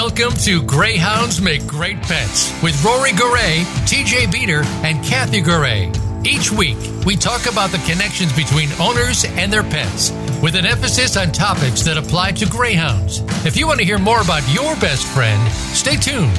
Welcome 0.00 0.34
to 0.44 0.62
Greyhounds 0.62 1.40
Make 1.40 1.66
Great 1.66 2.00
Pets 2.02 2.52
with 2.62 2.84
Rory 2.84 3.10
Garay, 3.10 3.64
TJ 3.84 4.30
Beater, 4.30 4.62
and 4.84 5.04
Kathy 5.04 5.42
Garay. 5.42 5.92
Each 6.24 6.52
week, 6.52 6.78
we 7.04 7.16
talk 7.16 7.50
about 7.50 7.70
the 7.70 7.78
connections 7.78 8.32
between 8.36 8.70
owners 8.80 9.24
and 9.24 9.52
their 9.52 9.64
pets, 9.64 10.12
with 10.40 10.54
an 10.54 10.66
emphasis 10.66 11.16
on 11.16 11.32
topics 11.32 11.82
that 11.82 11.98
apply 11.98 12.30
to 12.30 12.46
greyhounds. 12.46 13.22
If 13.44 13.56
you 13.56 13.66
want 13.66 13.80
to 13.80 13.84
hear 13.84 13.98
more 13.98 14.20
about 14.20 14.48
your 14.54 14.76
best 14.76 15.04
friend, 15.04 15.52
stay 15.74 15.96
tuned. 15.96 16.32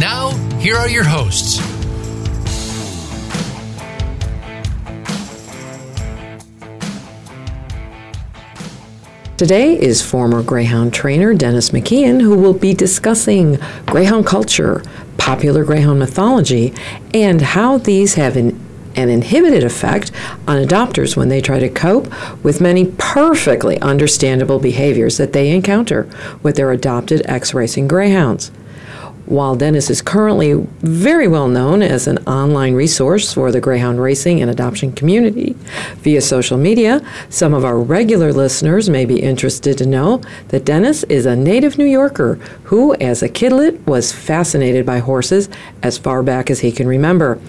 Now, 0.00 0.30
here 0.58 0.74
are 0.74 0.90
your 0.90 1.04
hosts. 1.04 1.60
Today 9.36 9.78
is 9.78 10.00
former 10.00 10.42
Greyhound 10.42 10.94
trainer 10.94 11.34
Dennis 11.34 11.68
McKeon, 11.68 12.22
who 12.22 12.38
will 12.38 12.54
be 12.54 12.72
discussing 12.72 13.58
Greyhound 13.84 14.24
culture, 14.24 14.82
popular 15.18 15.62
Greyhound 15.62 15.98
mythology, 15.98 16.72
and 17.12 17.42
how 17.42 17.76
these 17.76 18.14
have 18.14 18.38
an, 18.38 18.58
an 18.94 19.10
inhibited 19.10 19.62
effect 19.62 20.10
on 20.48 20.56
adopters 20.56 21.18
when 21.18 21.28
they 21.28 21.42
try 21.42 21.58
to 21.58 21.68
cope 21.68 22.08
with 22.42 22.62
many 22.62 22.86
perfectly 22.96 23.78
understandable 23.82 24.58
behaviors 24.58 25.18
that 25.18 25.34
they 25.34 25.50
encounter 25.54 26.08
with 26.42 26.56
their 26.56 26.72
adopted 26.72 27.20
ex 27.26 27.52
racing 27.52 27.86
Greyhounds. 27.86 28.50
While 29.26 29.56
Dennis 29.56 29.90
is 29.90 30.02
currently 30.02 30.54
very 30.78 31.26
well 31.26 31.48
known 31.48 31.82
as 31.82 32.06
an 32.06 32.18
online 32.28 32.74
resource 32.74 33.32
for 33.32 33.50
the 33.50 33.60
Greyhound 33.60 34.00
racing 34.00 34.40
and 34.40 34.48
adoption 34.48 34.92
community 34.92 35.56
via 35.96 36.20
social 36.20 36.56
media, 36.56 37.04
some 37.28 37.52
of 37.52 37.64
our 37.64 37.76
regular 37.76 38.32
listeners 38.32 38.88
may 38.88 39.04
be 39.04 39.20
interested 39.20 39.76
to 39.78 39.86
know 39.86 40.22
that 40.48 40.64
Dennis 40.64 41.02
is 41.04 41.26
a 41.26 41.34
native 41.34 41.76
New 41.76 41.86
Yorker 41.86 42.36
who, 42.64 42.94
as 42.94 43.20
a 43.20 43.28
kidlet, 43.28 43.84
was 43.84 44.12
fascinated 44.12 44.86
by 44.86 45.00
horses 45.00 45.48
as 45.82 45.98
far 45.98 46.22
back 46.22 46.48
as 46.48 46.60
he 46.60 46.70
can 46.70 46.86
remember, 46.86 47.40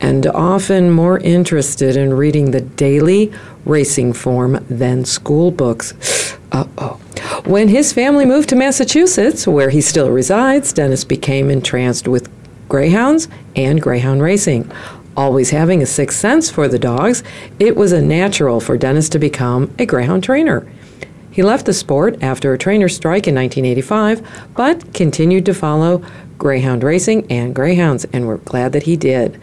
and 0.00 0.26
often 0.26 0.90
more 0.90 1.20
interested 1.20 1.96
in 1.96 2.14
reading 2.14 2.50
the 2.50 2.62
daily 2.62 3.32
racing 3.64 4.12
form 4.12 4.58
than 4.68 5.04
school 5.04 5.52
books. 5.52 5.94
Uh 6.52 6.66
oh. 6.78 7.00
When 7.44 7.68
his 7.68 7.92
family 7.92 8.24
moved 8.24 8.50
to 8.50 8.56
Massachusetts, 8.56 9.46
where 9.46 9.70
he 9.70 9.80
still 9.80 10.10
resides, 10.10 10.72
Dennis 10.72 11.02
became 11.02 11.50
entranced 11.50 12.06
with 12.06 12.30
greyhounds 12.68 13.26
and 13.56 13.80
greyhound 13.80 14.22
racing. 14.22 14.70
Always 15.16 15.50
having 15.50 15.82
a 15.82 15.86
sixth 15.86 16.18
sense 16.18 16.50
for 16.50 16.68
the 16.68 16.78
dogs, 16.78 17.22
it 17.58 17.76
was 17.76 17.92
a 17.92 18.00
natural 18.00 18.60
for 18.60 18.76
Dennis 18.78 19.08
to 19.10 19.18
become 19.18 19.74
a 19.78 19.86
greyhound 19.86 20.24
trainer. 20.24 20.66
He 21.30 21.42
left 21.42 21.66
the 21.66 21.72
sport 21.72 22.22
after 22.22 22.52
a 22.52 22.58
trainer's 22.58 22.94
strike 22.94 23.26
in 23.26 23.34
1985, 23.34 24.54
but 24.54 24.92
continued 24.92 25.46
to 25.46 25.54
follow 25.54 26.04
greyhound 26.36 26.84
racing 26.84 27.26
and 27.30 27.54
greyhounds, 27.54 28.04
and 28.12 28.26
we're 28.26 28.36
glad 28.38 28.72
that 28.72 28.82
he 28.82 28.96
did. 28.96 29.40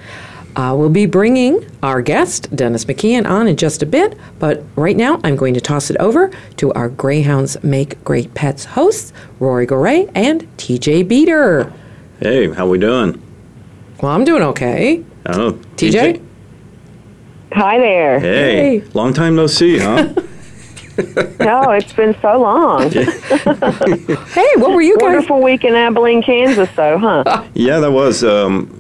Uh, 0.60 0.76
we'll 0.76 0.90
be 0.90 1.06
bringing 1.06 1.66
our 1.82 2.02
guest, 2.02 2.54
Dennis 2.54 2.84
McKeon, 2.84 3.26
on 3.26 3.48
in 3.48 3.56
just 3.56 3.82
a 3.82 3.86
bit, 3.86 4.18
but 4.40 4.62
right 4.76 4.98
now 4.98 5.22
I'm 5.24 5.38
going 5.38 5.54
to 5.54 5.62
toss 5.62 5.90
it 5.90 5.96
over 6.02 6.32
to 6.58 6.74
our 6.74 6.90
Greyhounds 6.90 7.64
Make 7.64 8.04
Great 8.04 8.34
Pets 8.34 8.66
hosts, 8.66 9.14
Rory 9.40 9.66
Garay 9.66 10.12
and 10.14 10.42
TJ 10.58 11.08
Beater. 11.08 11.72
Hey, 12.20 12.52
how 12.52 12.68
we 12.68 12.78
doing? 12.78 13.22
Well, 14.04 14.12
I'm 14.12 14.26
doing 14.26 14.44
okay. 14.44 15.02
Oh, 15.28 15.54
TJ? 15.78 16.22
Hi 17.54 17.78
there. 17.78 18.20
Hey, 18.20 18.80
Hey. 18.82 18.88
long 18.94 19.14
time 19.14 19.38
no 19.38 19.48
see, 19.48 19.78
huh? 19.80 20.14
No, 21.40 21.72
it's 21.72 21.94
been 21.94 22.14
so 22.22 22.38
long. 22.38 22.92
Hey, 22.92 24.48
what 24.58 24.72
were 24.72 24.82
you 24.82 24.98
guys? 24.98 25.04
Wonderful 25.04 25.42
week 25.42 25.64
in 25.64 25.74
Abilene, 25.74 26.22
Kansas, 26.22 26.68
though, 26.76 26.98
huh? 26.98 27.46
yeah, 27.54 27.80
that 27.80 27.94
was. 27.94 28.22
Um, 28.26 28.79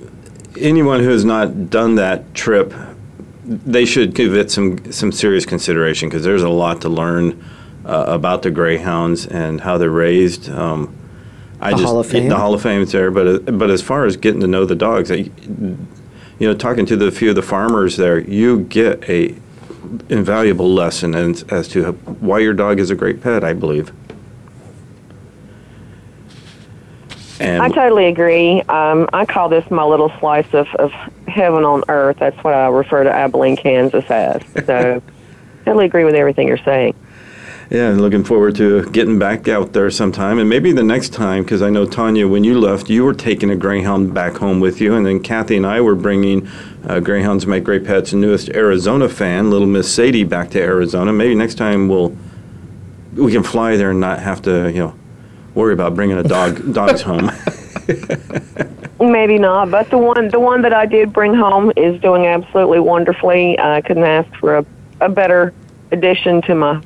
anyone 0.57 1.01
who 1.01 1.09
has 1.09 1.25
not 1.25 1.69
done 1.69 1.95
that 1.95 2.33
trip, 2.33 2.73
they 3.45 3.85
should 3.85 4.13
give 4.13 4.33
it 4.35 4.51
some 4.51 4.91
some 4.91 5.11
serious 5.11 5.45
consideration 5.45 6.09
because 6.09 6.23
there's 6.23 6.43
a 6.43 6.49
lot 6.49 6.81
to 6.81 6.89
learn 6.89 7.43
uh, 7.85 8.05
about 8.07 8.43
the 8.43 8.51
greyhounds 8.51 9.25
and 9.25 9.61
how 9.61 9.77
they're 9.77 9.89
raised. 9.89 10.49
Um, 10.49 10.95
I 11.61 11.71
The 11.71 11.77
just 11.77 11.85
Hall 11.87 11.99
of 11.99 12.07
Fame. 12.07 12.29
the 12.29 12.37
Hall 12.37 12.53
of 12.53 12.61
Fame's 12.61 12.91
there, 12.91 13.11
but 13.11 13.27
uh, 13.27 13.51
but 13.51 13.69
as 13.69 13.81
far 13.81 14.05
as 14.05 14.15
getting 14.17 14.41
to 14.41 14.47
know 14.47 14.65
the 14.65 14.75
dogs, 14.75 15.11
I, 15.11 15.15
you 15.15 15.77
know, 16.39 16.53
talking 16.53 16.85
to 16.85 16.95
the 16.95 17.11
few 17.11 17.29
of 17.29 17.35
the 17.35 17.41
farmers 17.41 17.97
there, 17.97 18.19
you 18.19 18.61
get 18.61 19.09
a 19.09 19.35
invaluable 20.07 20.71
lesson 20.71 21.15
as, 21.15 21.43
as 21.43 21.67
to 21.69 21.93
why 21.93 22.39
your 22.39 22.53
dog 22.53 22.79
is 22.79 22.91
a 22.91 22.95
great 22.95 23.21
pet. 23.21 23.43
I 23.43 23.53
believe. 23.53 23.91
And 27.39 27.61
I 27.61 27.69
totally 27.69 28.05
agree. 28.05 28.61
Um, 28.63 29.09
I 29.13 29.25
call 29.25 29.49
this 29.49 29.69
my 29.71 29.83
little 29.83 30.11
slice 30.19 30.53
of, 30.53 30.67
of 30.75 30.91
heaven 31.27 31.63
on 31.63 31.83
earth. 31.87 32.17
That's 32.19 32.37
what 32.43 32.53
I 32.53 32.67
refer 32.67 33.03
to 33.03 33.11
Abilene, 33.11 33.55
Kansas 33.55 34.05
as. 34.09 34.41
So, 34.65 35.01
totally 35.65 35.85
agree 35.85 36.03
with 36.03 36.15
everything 36.15 36.47
you're 36.47 36.57
saying. 36.57 36.95
Yeah, 37.69 37.89
and 37.89 38.01
looking 38.01 38.23
forward 38.23 38.55
to 38.55 38.89
getting 38.89 39.19
back 39.19 39.47
out 39.47 39.73
there 39.73 39.91
sometime, 39.91 40.39
and 40.39 40.49
maybe 40.49 40.71
the 40.71 40.83
next 40.83 41.13
time, 41.13 41.43
because 41.43 41.61
I 41.61 41.69
know 41.69 41.85
Tanya, 41.85 42.27
when 42.27 42.43
you 42.43 42.59
left, 42.59 42.89
you 42.89 43.03
were 43.03 43.13
taking 43.13 43.51
a 43.51 43.55
greyhound 43.55 44.11
back 44.11 44.37
home 44.37 44.59
with 44.59 44.81
you, 44.81 44.95
and 44.95 45.05
then 45.05 45.21
Kathy 45.21 45.55
and 45.55 45.67
I 45.67 45.79
were 45.79 45.93
bringing 45.93 46.49
uh, 46.87 46.99
Greyhounds 46.99 47.45
Make 47.45 47.63
Great 47.63 47.85
Pets' 47.85 48.11
newest 48.11 48.49
Arizona 48.49 49.07
fan, 49.07 49.51
little 49.51 49.67
Miss 49.67 49.93
Sadie, 49.93 50.23
back 50.23 50.49
to 50.51 50.59
Arizona. 50.59 51.13
Maybe 51.13 51.35
next 51.35 51.55
time 51.55 51.87
we'll 51.87 52.17
we 53.13 53.31
can 53.31 53.43
fly 53.43 53.75
there 53.75 53.91
and 53.91 53.99
not 53.99 54.19
have 54.19 54.41
to, 54.43 54.71
you 54.71 54.79
know, 54.79 54.98
worry 55.59 55.73
about 55.73 55.93
bringing 55.93 56.17
a 56.17 56.23
dog 56.23 56.73
dogs 56.79 57.01
home. 57.01 57.31
Maybe 58.99 59.37
not, 59.37 59.71
but 59.71 59.89
the 59.89 59.97
one 59.97 60.29
the 60.29 60.39
one 60.39 60.61
that 60.63 60.73
I 60.73 60.85
did 60.85 61.13
bring 61.13 61.33
home 61.33 61.71
is 61.77 61.99
doing 62.01 62.25
absolutely 62.25 62.79
wonderfully. 62.79 63.59
I 63.59 63.81
couldn't 63.81 64.03
ask 64.03 64.33
for 64.39 64.57
a, 64.57 64.65
a 65.01 65.09
better 65.09 65.53
addition 65.91 66.41
to 66.43 66.55
my 66.55 66.81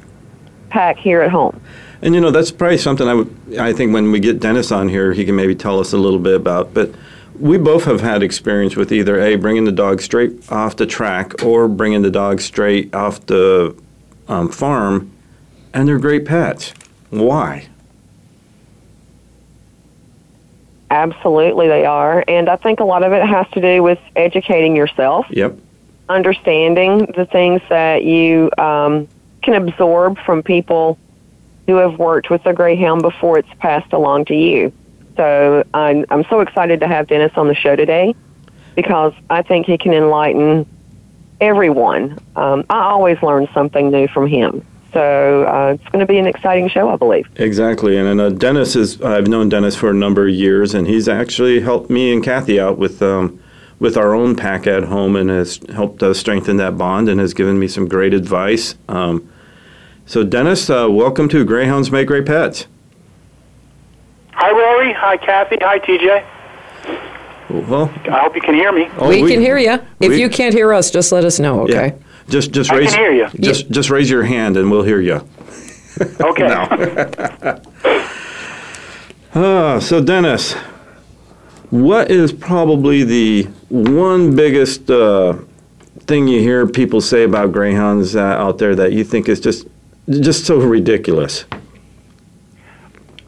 pack 0.70 0.98
here 0.98 1.22
at 1.22 1.32
home. 1.32 1.60
And 2.02 2.14
you 2.14 2.22
know 2.22 2.32
that's 2.32 2.52
probably 2.52 2.78
something 2.78 3.08
I 3.08 3.14
would. 3.14 3.58
I 3.58 3.74
think 3.74 3.94
when 3.94 4.12
we 4.12 4.20
get 4.20 4.40
Dennis 4.40 4.72
on 4.72 4.90
here, 4.90 5.14
he 5.14 5.24
can 5.24 5.36
maybe 5.36 5.56
tell 5.56 5.80
us 5.80 5.94
a 5.94 5.98
little 5.98 6.20
bit 6.20 6.36
about. 6.36 6.74
But 6.74 6.94
we 7.40 7.58
both 7.58 7.86
have 7.86 8.02
had 8.02 8.22
experience 8.22 8.76
with 8.76 8.92
either 8.92 9.20
a 9.20 9.36
bringing 9.36 9.66
the 9.66 9.72
dog 9.72 10.02
straight 10.02 10.52
off 10.52 10.76
the 10.76 10.86
track 10.86 11.44
or 11.44 11.68
bringing 11.68 12.02
the 12.02 12.12
dog 12.12 12.42
straight 12.42 12.94
off 12.94 13.26
the 13.26 13.76
um, 14.28 14.50
farm, 14.50 15.12
and 15.74 15.88
they're 15.88 16.00
great 16.00 16.26
pets. 16.26 16.74
Why? 17.10 17.68
Absolutely, 20.94 21.68
they 21.68 21.86
are. 21.86 22.24
And 22.28 22.48
I 22.48 22.56
think 22.56 22.80
a 22.80 22.84
lot 22.84 23.02
of 23.04 23.12
it 23.14 23.26
has 23.26 23.48
to 23.54 23.62
do 23.62 23.82
with 23.82 23.98
educating 24.16 24.76
yourself, 24.76 25.26
Yep. 25.32 25.58
understanding 26.08 27.12
the 27.18 27.26
things 27.26 27.62
that 27.70 28.04
you 28.04 28.52
um, 28.60 29.08
can 29.42 29.56
absorb 29.56 30.20
from 30.20 30.44
people 30.44 31.00
who 31.66 31.78
have 31.78 31.98
worked 31.98 32.30
with 32.30 32.44
the 32.44 32.54
Greyhound 32.54 33.02
before 33.02 33.40
it's 33.40 33.50
passed 33.58 33.92
along 33.92 34.26
to 34.26 34.36
you. 34.36 34.72
So 35.18 35.64
I'm, 35.74 36.06
I'm 36.12 36.26
so 36.30 36.42
excited 36.42 36.80
to 36.82 36.88
have 36.88 37.08
Dennis 37.08 37.32
on 37.38 37.48
the 37.48 37.56
show 37.56 37.76
today 37.76 38.14
because 38.76 39.14
I 39.32 39.42
think 39.42 39.66
he 39.66 39.80
can 39.80 39.94
enlighten 39.94 40.68
everyone. 41.42 42.20
Um, 42.36 42.66
I 42.70 42.82
always 42.84 43.18
learn 43.24 43.48
something 43.52 43.90
new 43.90 44.08
from 44.08 44.28
him. 44.28 44.64
So 44.94 45.44
uh, 45.46 45.74
it's 45.74 45.90
going 45.92 46.02
to 46.02 46.06
be 46.06 46.20
an 46.20 46.28
exciting 46.28 46.70
show, 46.70 46.90
I 46.90 46.96
believe. 46.98 47.28
Exactly, 47.38 47.98
and, 47.98 48.08
and 48.08 48.22
uh, 48.22 48.30
Dennis 48.30 48.76
is. 48.76 49.02
I've 49.02 49.28
known 49.28 49.50
Dennis 49.50 49.76
for 49.76 49.90
a 49.90 49.94
number 49.94 50.28
of 50.28 50.34
years, 50.34 50.76
and 50.76 50.88
he's 50.88 51.08
actually 51.08 51.62
helped 51.62 51.90
me 51.90 52.14
and 52.14 52.24
Kathy 52.24 52.60
out 52.60 52.78
with 52.78 53.02
um, 53.02 53.40
with 53.80 53.98
our 53.98 54.14
own 54.14 54.36
pack 54.36 54.68
at 54.68 54.84
home, 54.84 55.16
and 55.16 55.32
has 55.32 55.60
helped 55.74 56.04
us 56.04 56.20
strengthen 56.20 56.58
that 56.58 56.78
bond, 56.78 57.10
and 57.10 57.20
has 57.20 57.34
given 57.34 57.58
me 57.60 57.68
some 57.68 57.88
great 57.88 58.14
advice. 58.14 58.76
Um, 58.88 59.28
so, 60.06 60.24
Dennis, 60.24 60.70
uh, 60.70 60.88
welcome 60.92 61.28
to 61.30 61.44
Greyhounds 61.44 61.90
Make 61.90 62.08
Great 62.08 62.28
Pets. 62.28 62.68
Hi, 64.34 64.52
Rory. 64.52 64.94
Hi, 64.94 65.18
Kathy. 65.18 65.58
Hi, 65.62 65.80
TJ. 65.80 66.24
Well, 67.50 67.92
I 68.06 68.20
hope 68.20 68.36
you 68.36 68.42
can 68.42 68.54
hear 68.54 68.72
me. 68.72 68.90
oh, 68.98 69.10
we, 69.10 69.22
can 69.32 69.40
hear 69.40 69.58
you. 69.58 69.80
If 70.00 70.10
we- 70.10 70.20
you 70.22 70.30
can't 70.30 70.54
hear 70.54 70.74
us, 70.74 70.92
just 70.92 71.12
let 71.12 71.24
us 71.24 71.40
know, 71.40 71.62
okay? 71.62 71.96
Yeah. 72.26 72.32
Just 72.32 72.52
just 72.52 72.72
I 72.72 72.78
raise 72.78 72.92
can 72.94 73.00
hear 73.00 73.14
you. 73.14 73.28
Just 73.40 73.70
just 73.70 73.90
raise 73.90 74.10
your 74.10 74.24
hand 74.24 74.58
and 74.58 74.70
we'll 74.72 74.84
hear 74.84 75.02
you. 75.02 75.22
Okay. 76.20 76.48
Ah, 79.36 79.80
so 79.80 80.00
Dennis, 80.00 80.54
what 81.72 82.12
is 82.12 82.32
probably 82.32 83.04
the 83.04 83.44
one 83.70 84.36
biggest 84.36 84.92
uh, 84.92 85.34
thing 86.02 86.28
you 86.28 86.40
hear 86.40 86.68
people 86.68 87.02
say 87.02 87.24
about 87.24 87.52
greyhounds 87.52 88.16
uh, 88.16 88.22
out 88.22 88.60
there 88.60 88.76
that 88.76 88.94
you 88.94 89.04
think 89.04 89.28
is 89.28 89.40
just 89.40 89.66
just 90.10 90.46
so 90.46 90.60
ridiculous? 90.60 91.46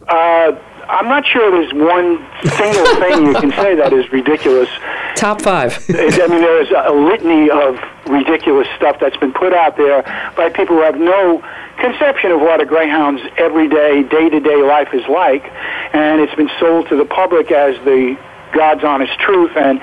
Uh, 0.08 0.52
I'm 0.88 1.08
not 1.08 1.26
sure 1.26 1.50
there's 1.50 1.74
one 1.74 2.24
single 2.52 2.86
thing 2.98 3.26
you 3.26 3.34
can 3.34 3.50
say 3.52 3.74
that 3.74 3.92
is 3.92 4.12
ridiculous. 4.12 4.70
Top 5.16 5.42
five. 5.42 5.78
I 5.90 6.28
mean, 6.28 6.42
there's 6.42 6.70
a 6.72 6.92
litany 6.92 7.50
of 7.50 7.80
ridiculous 8.08 8.68
stuff 8.76 8.98
that's 9.00 9.18
been 9.18 9.34
put 9.34 9.54
out 9.54 9.78
there 9.78 10.04
by 10.36 10.50
people 10.50 10.76
who 10.76 10.82
have 10.82 10.98
no 10.98 11.44
conception 11.80 12.32
of 12.32 12.42
what 12.42 12.62
a 12.62 12.66
greyhound's 12.66 13.22
everyday, 13.38 14.04
day-to-day 14.04 14.62
life 14.64 14.94
is 14.94 15.08
like, 15.08 15.44
and 15.94 16.22
it's 16.22 16.36
been 16.36 16.50
sold 16.60 16.90
to 16.90 16.98
the 16.98 17.06
public 17.06 17.52
as 17.52 17.76
the 17.86 18.18
God's 18.54 18.84
honest 18.84 19.18
truth. 19.20 19.56
And 19.56 19.82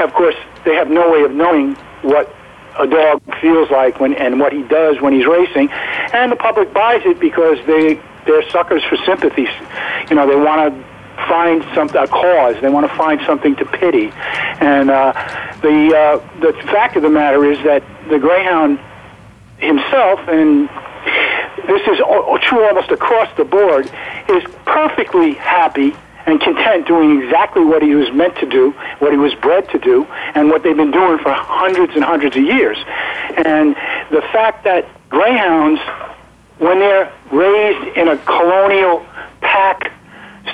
of 0.00 0.12
course, 0.14 0.36
they 0.64 0.74
have 0.74 0.88
no 0.88 1.10
way 1.10 1.22
of 1.22 1.32
knowing 1.32 1.74
what 2.02 2.34
a 2.78 2.86
dog 2.86 3.20
feels 3.40 3.70
like 3.70 3.98
when 3.98 4.14
and 4.14 4.38
what 4.38 4.52
he 4.52 4.62
does 4.62 5.00
when 5.00 5.12
he's 5.12 5.26
racing, 5.26 5.70
and 5.70 6.30
the 6.30 6.36
public 6.36 6.72
buys 6.72 7.02
it 7.04 7.18
because 7.18 7.58
they 7.66 8.00
they're 8.26 8.48
suckers 8.50 8.84
for 8.84 8.96
sympathy. 9.04 9.48
You 10.10 10.16
know, 10.16 10.28
they 10.28 10.36
want 10.36 10.72
to 10.72 10.87
find 11.26 11.64
some 11.74 11.88
a 11.90 12.06
cause. 12.06 12.56
They 12.60 12.68
want 12.68 12.88
to 12.90 12.96
find 12.96 13.20
something 13.26 13.56
to 13.56 13.64
pity, 13.64 14.10
and 14.60 14.90
uh, 14.90 15.12
the 15.62 15.96
uh, 15.96 16.40
the 16.40 16.52
fact 16.64 16.96
of 16.96 17.02
the 17.02 17.10
matter 17.10 17.50
is 17.50 17.58
that 17.64 17.82
the 18.08 18.18
greyhound 18.18 18.78
himself, 19.58 20.20
and 20.28 20.68
this 21.66 21.82
is 21.88 21.98
true 22.42 22.64
almost 22.64 22.90
across 22.90 23.28
the 23.36 23.44
board, 23.44 23.90
is 24.28 24.42
perfectly 24.64 25.34
happy 25.34 25.94
and 26.26 26.40
content 26.40 26.86
doing 26.86 27.22
exactly 27.22 27.64
what 27.64 27.82
he 27.82 27.94
was 27.94 28.12
meant 28.12 28.36
to 28.36 28.46
do, 28.46 28.72
what 28.98 29.12
he 29.12 29.18
was 29.18 29.34
bred 29.36 29.68
to 29.70 29.78
do, 29.78 30.04
and 30.34 30.50
what 30.50 30.62
they've 30.62 30.76
been 30.76 30.90
doing 30.90 31.18
for 31.18 31.32
hundreds 31.32 31.94
and 31.94 32.04
hundreds 32.04 32.36
of 32.36 32.42
years. 32.42 32.76
And 33.36 33.74
the 34.10 34.20
fact 34.32 34.64
that 34.64 34.86
greyhounds, 35.08 35.80
when 36.58 36.78
they're 36.80 37.10
raised 37.32 37.96
in 37.96 38.08
a 38.08 38.18
colonial 38.18 39.06
pack 39.40 39.92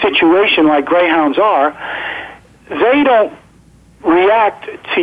situation 0.02 0.66
like 0.66 0.84
greyhounds 0.84 1.38
are, 1.38 1.72
they 2.68 3.04
don't 3.04 3.32
react 4.02 4.68
to 4.94 5.02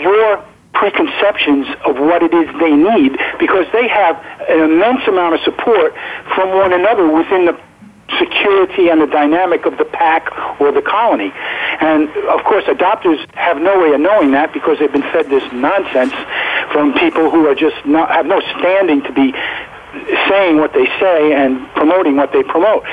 your 0.00 0.44
preconceptions 0.74 1.66
of 1.84 1.96
what 1.96 2.22
it 2.22 2.32
is 2.32 2.46
they 2.60 2.70
need 2.70 3.18
because 3.38 3.66
they 3.72 3.88
have 3.88 4.16
an 4.48 4.70
immense 4.70 5.06
amount 5.08 5.34
of 5.34 5.40
support 5.40 5.92
from 6.34 6.50
one 6.54 6.72
another 6.72 7.08
within 7.10 7.46
the 7.46 7.58
security 8.16 8.88
and 8.88 9.02
the 9.02 9.06
dynamic 9.06 9.66
of 9.66 9.76
the 9.76 9.84
pack 9.84 10.30
or 10.60 10.72
the 10.72 10.80
colony. 10.80 11.32
And 11.80 12.08
of 12.30 12.42
course, 12.44 12.64
adopters 12.64 13.18
have 13.34 13.60
no 13.60 13.78
way 13.80 13.92
of 13.92 14.00
knowing 14.00 14.30
that 14.32 14.52
because 14.52 14.78
they've 14.78 14.92
been 14.92 15.02
fed 15.12 15.28
this 15.28 15.44
nonsense 15.52 16.14
from 16.72 16.94
people 16.94 17.30
who 17.30 17.46
are 17.46 17.54
just 17.54 17.76
not 17.84 18.10
have 18.10 18.26
no 18.26 18.40
standing 18.58 19.02
to 19.02 19.12
be 19.12 19.34
saying 20.28 20.58
what 20.58 20.72
they 20.72 20.86
say 21.00 21.32
and 21.34 21.68
promoting 21.74 22.16
what 22.16 22.32
they 22.32 22.42
promote. 22.42 22.84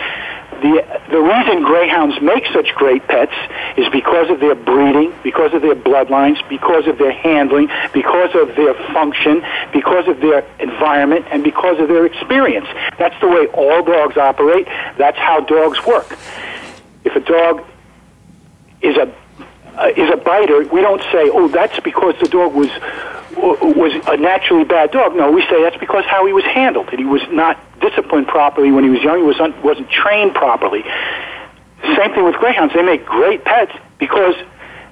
The, 0.61 1.01
the 1.09 1.19
reason 1.19 1.63
greyhounds 1.63 2.19
make 2.21 2.45
such 2.53 2.73
great 2.75 3.05
pets 3.07 3.33
is 3.77 3.87
because 3.89 4.29
of 4.29 4.39
their 4.39 4.55
breeding, 4.55 5.13
because 5.23 5.53
of 5.53 5.61
their 5.61 5.75
bloodlines, 5.75 6.37
because 6.49 6.87
of 6.87 6.97
their 6.97 7.11
handling, 7.11 7.69
because 7.93 8.33
of 8.35 8.55
their 8.55 8.73
function, 8.93 9.43
because 9.73 10.07
of 10.07 10.19
their 10.21 10.45
environment, 10.59 11.25
and 11.31 11.43
because 11.43 11.79
of 11.79 11.87
their 11.87 12.05
experience. 12.05 12.67
That's 12.97 13.19
the 13.21 13.27
way 13.27 13.47
all 13.47 13.83
dogs 13.83 14.17
operate. 14.17 14.67
That's 14.97 15.17
how 15.17 15.41
dogs 15.41 15.85
work. 15.85 16.17
If 17.03 17.15
a 17.15 17.19
dog 17.19 17.63
is 18.81 18.95
a 18.97 19.13
uh, 19.77 19.91
is 19.97 20.09
a 20.09 20.15
biter, 20.15 20.65
we 20.67 20.81
don't 20.81 21.01
say, 21.11 21.29
"Oh, 21.31 21.49
that's 21.49 21.79
because 21.81 22.15
the 22.21 22.27
dog 22.27 22.53
was 22.53 22.69
was 23.37 23.91
a 24.07 24.17
naturally 24.17 24.63
bad 24.63 24.91
dog." 24.91 25.15
No, 25.15 25.31
we 25.31 25.41
say 25.47 25.61
that's 25.61 25.77
because 25.77 26.05
how 26.05 26.25
he 26.25 26.33
was 26.33 26.45
handled. 26.45 26.87
That 26.87 26.99
he 26.99 27.05
was 27.05 27.21
not 27.29 27.59
disciplined 27.89 28.27
properly 28.27 28.71
when 28.71 28.83
he 28.83 28.89
was 28.89 29.01
young. 29.01 29.17
He 29.17 29.23
was 29.23 29.39
un- 29.39 29.61
wasn't 29.61 29.89
trained 29.89 30.33
properly. 30.33 30.83
Same 31.95 32.13
thing 32.13 32.25
with 32.25 32.35
greyhounds. 32.35 32.73
They 32.73 32.81
make 32.81 33.05
great 33.05 33.43
pets 33.45 33.71
because 33.99 34.35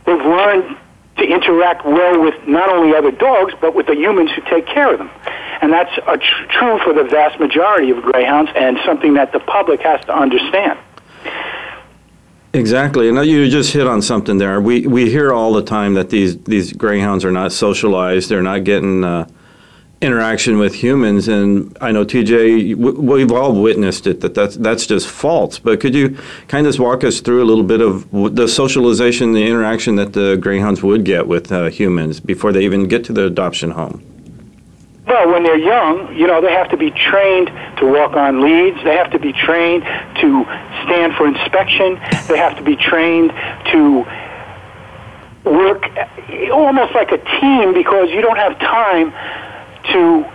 they've 0.06 0.26
learned 0.26 0.78
to 1.18 1.24
interact 1.24 1.86
well 1.86 2.22
with 2.22 2.36
not 2.48 2.70
only 2.70 2.96
other 2.96 3.12
dogs 3.12 3.54
but 3.62 3.76
with 3.76 3.88
the 3.88 3.96
humans 3.96 4.32
who 4.32 4.42
take 4.50 4.66
care 4.68 4.92
of 4.94 5.00
them. 5.00 5.10
And 5.62 5.72
that's 5.72 5.94
tr- 5.96 6.46
true 6.50 6.80
for 6.84 6.94
the 6.94 7.04
vast 7.04 7.40
majority 7.40 7.92
of 7.92 8.02
greyhounds 8.02 8.52
and 8.56 8.78
something 8.86 9.14
that 9.14 9.32
the 9.32 9.40
public 9.40 9.82
has 9.82 10.04
to 10.06 10.16
understand. 10.16 10.78
Exactly, 12.56 13.10
and 13.10 13.18
you 13.26 13.50
just 13.50 13.74
hit 13.74 13.88
on 13.88 14.04
something 14.04 14.38
there. 14.38 14.62
We 14.62 14.86
we 14.86 15.10
hear 15.10 15.34
all 15.34 15.54
the 15.54 15.64
time 15.64 15.96
that 15.96 16.12
these 16.12 16.38
these 16.44 16.72
greyhounds 16.72 17.26
are 17.26 17.32
not 17.32 17.52
socialized; 17.52 18.30
they're 18.30 18.44
not 18.44 18.64
getting 18.64 19.04
uh, 19.04 19.28
interaction 20.04 20.60
with 20.60 20.76
humans. 20.76 21.28
And 21.28 21.76
I 21.82 21.92
know 21.92 22.06
TJ, 22.06 22.76
we've 22.76 23.32
all 23.32 23.60
witnessed 23.60 24.06
it 24.06 24.22
that 24.22 24.36
that's 24.36 24.58
that's 24.58 24.86
just 24.86 25.08
false. 25.08 25.58
But 25.58 25.80
could 25.80 25.96
you 25.96 26.18
kind 26.48 26.68
of 26.68 26.78
walk 26.78 27.04
us 27.04 27.22
through 27.22 27.42
a 27.42 27.46
little 27.46 27.64
bit 27.64 27.82
of 27.82 28.10
the 28.36 28.48
socialization, 28.48 29.34
the 29.34 29.48
interaction 29.48 29.96
that 29.96 30.14
the 30.14 30.36
greyhounds 30.36 30.84
would 30.84 31.06
get 31.06 31.28
with 31.28 31.52
uh, 31.52 31.70
humans 31.70 32.20
before 32.20 32.52
they 32.52 32.64
even 32.66 32.88
get 32.88 33.04
to 33.06 33.14
the 33.14 33.26
adoption 33.26 33.72
home? 33.72 34.04
Well, 35.08 35.32
when 35.32 35.44
they're 35.44 35.58
young, 35.58 36.16
you 36.16 36.28
know, 36.28 36.42
they 36.42 36.52
have 36.52 36.70
to 36.70 36.78
be 36.78 36.90
trained 36.92 37.48
to 37.78 37.86
walk 37.86 38.14
on 38.14 38.42
leads. 38.42 38.82
They 38.84 38.96
have 38.96 39.12
to 39.12 39.20
be 39.20 39.34
trained 39.34 39.84
to 39.84 40.44
stand 40.86 41.16
for 41.16 41.28
inspection. 41.28 41.96
They 42.28 42.38
have 42.38 42.56
to 42.58 42.64
be 42.64 42.76
trained 42.76 43.32
to 43.72 44.06
work 45.44 45.90
almost 46.52 46.96
like 46.96 47.12
a 47.12 47.18
team 47.40 47.74
because 47.74 48.10
you 48.10 48.22
don't 48.22 48.38
have 48.38 48.58
time 48.60 49.14
to 49.92 50.26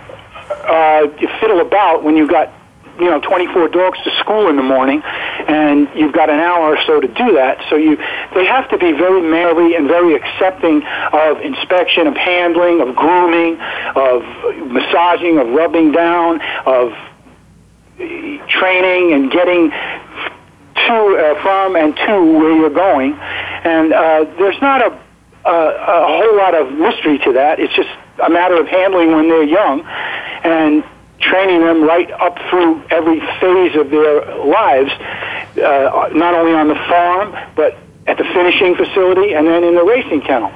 uh, 0.49 1.07
fiddle 1.39 1.61
about 1.61 2.03
when 2.03 2.15
you've 2.15 2.29
got 2.29 2.53
you 2.99 3.05
know 3.05 3.19
24 3.21 3.69
dogs 3.69 3.97
to 4.03 4.11
school 4.19 4.49
in 4.49 4.57
the 4.57 4.63
morning 4.63 5.01
and 5.47 5.87
you've 5.95 6.13
got 6.13 6.29
an 6.29 6.39
hour 6.39 6.75
or 6.75 6.77
so 6.85 6.99
to 6.99 7.07
do 7.07 7.33
that. 7.33 7.57
So 7.69 7.75
you 7.75 7.97
they 8.35 8.45
have 8.45 8.69
to 8.69 8.77
be 8.77 8.91
very 8.91 9.21
manly 9.21 9.75
and 9.75 9.87
very 9.87 10.15
accepting 10.15 10.83
of 11.13 11.41
inspection 11.41 12.07
of 12.07 12.15
handling 12.15 12.81
of 12.81 12.95
grooming 12.95 13.59
of 13.95 14.23
massaging 14.67 15.39
of 15.39 15.47
rubbing 15.49 15.91
down 15.91 16.41
of 16.65 16.93
training 18.47 19.13
and 19.13 19.31
getting 19.31 19.69
to 19.69 20.95
uh, 20.95 21.41
from 21.41 21.75
and 21.75 21.95
to 21.95 22.39
where 22.39 22.55
you're 22.55 22.69
going. 22.69 23.13
And 23.13 23.93
uh, 23.93 24.25
there's 24.37 24.61
not 24.61 24.81
a, 24.81 24.99
a 25.45 25.51
a 25.51 26.07
whole 26.07 26.37
lot 26.37 26.53
of 26.53 26.71
mystery 26.73 27.17
to 27.19 27.33
that. 27.33 27.59
It's 27.59 27.73
just 27.75 27.89
a 28.23 28.29
matter 28.29 28.59
of 28.59 28.67
handling 28.67 29.11
when 29.11 29.29
they're 29.29 29.43
young 29.43 29.81
and 30.43 30.83
training 31.19 31.61
them 31.61 31.83
right 31.83 32.11
up 32.11 32.37
through 32.49 32.81
every 32.89 33.19
phase 33.39 33.75
of 33.75 33.89
their 33.89 34.23
lives, 34.45 34.91
uh, 35.57 36.09
not 36.13 36.33
only 36.33 36.53
on 36.53 36.67
the 36.67 36.79
farm, 36.87 37.35
but 37.55 37.77
at 38.07 38.17
the 38.17 38.23
finishing 38.23 38.75
facility 38.75 39.33
and 39.33 39.47
then 39.47 39.63
in 39.63 39.75
the 39.75 39.83
racing 39.83 40.21
kennel. 40.21 40.49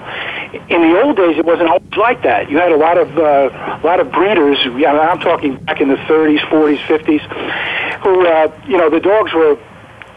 In 0.69 0.81
the 0.81 1.01
old 1.01 1.17
days, 1.17 1.37
it 1.37 1.45
wasn't 1.45 1.69
always 1.69 1.95
like 1.97 2.23
that. 2.23 2.49
You 2.49 2.57
had 2.57 2.71
a 2.71 2.77
lot 2.77 2.97
of 2.97 3.17
uh, 3.17 3.79
a 3.81 3.85
lot 3.85 3.99
of 3.99 4.11
breeders. 4.11 4.57
I'm 4.65 5.19
talking 5.19 5.57
back 5.57 5.81
in 5.81 5.89
the 5.89 5.95
30s, 5.95 6.39
40s, 6.47 6.79
50s, 6.79 8.01
who 8.03 8.27
uh, 8.27 8.51
you 8.67 8.77
know 8.77 8.89
the 8.89 8.99
dogs 8.99 9.33
were 9.33 9.57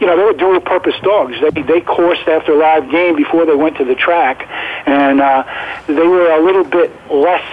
you 0.01 0.07
know, 0.07 0.17
they 0.17 0.25
were 0.25 0.33
dual 0.33 0.61
purpose 0.61 0.95
dogs. 1.03 1.35
They 1.41 1.63
they 1.63 1.81
coursed 1.81 2.29
after 2.29 2.55
live 2.55 2.91
game 2.91 3.17
before 3.17 3.47
they 3.47 3.55
went 3.55 3.79
to 3.79 3.85
the 3.85 3.95
track, 3.95 4.47
and 4.87 5.21
uh, 5.21 5.45
they 5.87 5.95
were 5.95 6.31
a 6.31 6.43
little 6.45 6.65
bit 6.65 6.93
less 7.11 7.45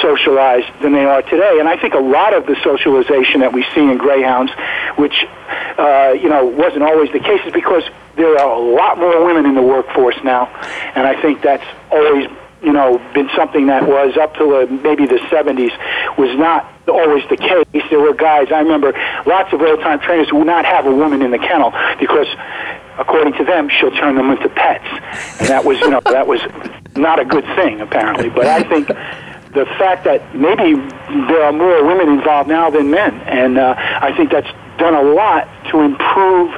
socialized 0.00 0.68
than 0.82 0.92
they 0.92 1.04
are 1.04 1.22
today. 1.22 1.58
And 1.58 1.68
I 1.68 1.76
think 1.76 1.94
a 1.94 2.00
lot 2.00 2.34
of 2.34 2.46
the 2.46 2.56
socialization 2.62 3.40
that 3.40 3.52
we 3.52 3.64
see 3.74 3.80
in 3.80 3.98
greyhounds, 3.98 4.52
which 4.96 5.24
uh, 5.78 6.14
you 6.20 6.28
know 6.28 6.44
wasn't 6.44 6.82
always 6.82 7.10
the 7.12 7.20
case, 7.20 7.40
is 7.46 7.52
because 7.52 7.82
there 8.16 8.38
are 8.38 8.50
a 8.50 8.58
lot 8.58 8.98
more 8.98 9.24
women 9.24 9.46
in 9.46 9.54
the 9.54 9.62
workforce 9.62 10.16
now, 10.24 10.46
and 10.94 11.06
I 11.06 11.20
think 11.20 11.42
that's 11.42 11.66
always 11.90 12.28
you 12.62 12.72
know, 12.72 12.98
been 13.14 13.28
something 13.36 13.66
that 13.66 13.86
was 13.86 14.16
up 14.16 14.34
to 14.34 14.56
uh, 14.56 14.66
maybe 14.66 15.06
the 15.06 15.20
70s 15.30 15.70
was 16.16 16.36
not 16.38 16.72
always 16.88 17.22
the 17.28 17.36
case. 17.36 17.84
There 17.90 18.00
were 18.00 18.14
guys, 18.14 18.48
I 18.50 18.60
remember 18.60 18.92
lots 19.26 19.52
of 19.52 19.60
old 19.60 19.80
time 19.80 20.00
trainers 20.00 20.32
would 20.32 20.46
not 20.46 20.64
have 20.64 20.86
a 20.86 20.94
woman 20.94 21.22
in 21.22 21.30
the 21.30 21.38
kennel 21.38 21.72
because 22.00 22.26
according 22.98 23.34
to 23.34 23.44
them, 23.44 23.68
she'll 23.68 23.90
turn 23.90 24.16
them 24.16 24.30
into 24.30 24.48
pets. 24.48 24.86
And 25.40 25.48
that 25.48 25.64
was, 25.64 25.78
you 25.80 25.90
know, 25.90 26.00
that 26.04 26.26
was 26.26 26.40
not 26.96 27.20
a 27.20 27.24
good 27.24 27.44
thing 27.56 27.80
apparently. 27.80 28.30
But 28.30 28.46
I 28.46 28.62
think 28.62 28.88
the 28.88 29.66
fact 29.78 30.04
that 30.04 30.34
maybe 30.34 30.74
there 31.28 31.44
are 31.44 31.52
more 31.52 31.84
women 31.84 32.08
involved 32.08 32.48
now 32.48 32.70
than 32.70 32.90
men, 32.90 33.14
and 33.22 33.58
uh, 33.58 33.74
I 33.76 34.14
think 34.16 34.30
that's 34.30 34.50
done 34.78 34.94
a 34.94 35.02
lot 35.02 35.48
to 35.70 35.80
improve 35.80 36.52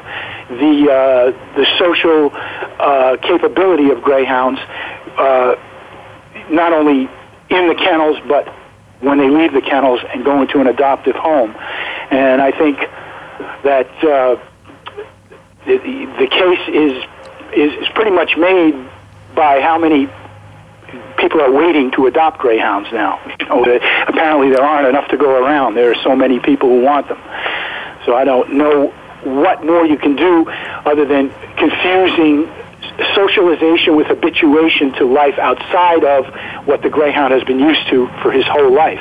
the 0.48 0.88
uh, 0.90 1.56
the 1.56 1.66
social 1.78 2.30
uh, 2.34 3.16
capability 3.22 3.90
of 3.90 4.02
greyhounds. 4.02 4.60
Uh, 5.16 5.54
not 6.50 6.72
only 6.72 7.08
in 7.50 7.68
the 7.68 7.74
kennels, 7.74 8.18
but 8.26 8.48
when 9.00 9.18
they 9.18 9.30
leave 9.30 9.52
the 9.52 9.60
kennels 9.60 10.00
and 10.12 10.24
go 10.24 10.42
into 10.42 10.60
an 10.60 10.66
adoptive 10.66 11.14
home. 11.14 11.54
And 12.10 12.42
I 12.42 12.50
think 12.50 12.78
that 13.62 13.88
uh, 14.02 14.36
the, 15.66 15.78
the 16.18 16.26
case 16.26 16.68
is, 16.68 17.04
is, 17.52 17.82
is 17.82 17.88
pretty 17.94 18.10
much 18.10 18.36
made 18.36 18.74
by 19.34 19.60
how 19.60 19.78
many 19.78 20.08
people 21.16 21.40
are 21.40 21.50
waiting 21.50 21.90
to 21.92 22.06
adopt 22.06 22.38
greyhounds 22.38 22.88
now. 22.92 23.20
You 23.40 23.46
know, 23.46 23.80
apparently 24.06 24.50
there 24.50 24.62
aren't 24.62 24.88
enough 24.88 25.08
to 25.08 25.16
go 25.16 25.42
around. 25.42 25.74
There 25.74 25.90
are 25.90 26.02
so 26.02 26.14
many 26.14 26.38
people 26.38 26.68
who 26.68 26.82
want 26.82 27.08
them. 27.08 27.18
So 28.04 28.14
I 28.14 28.24
don't 28.24 28.54
know 28.54 28.88
what 29.24 29.64
more 29.64 29.86
you 29.86 29.96
can 29.96 30.16
do 30.16 30.48
other 30.84 31.06
than 31.06 31.30
confusing 31.56 32.46
socialization 33.14 33.96
with 33.96 34.06
habituation 34.08 34.92
to 34.94 35.04
life 35.04 35.38
outside 35.38 36.04
of 36.04 36.26
what 36.66 36.82
the 36.82 36.88
greyhound 36.88 37.32
has 37.32 37.44
been 37.44 37.58
used 37.60 37.88
to 37.88 38.08
for 38.22 38.30
his 38.32 38.44
whole 38.46 38.72
life. 38.74 39.00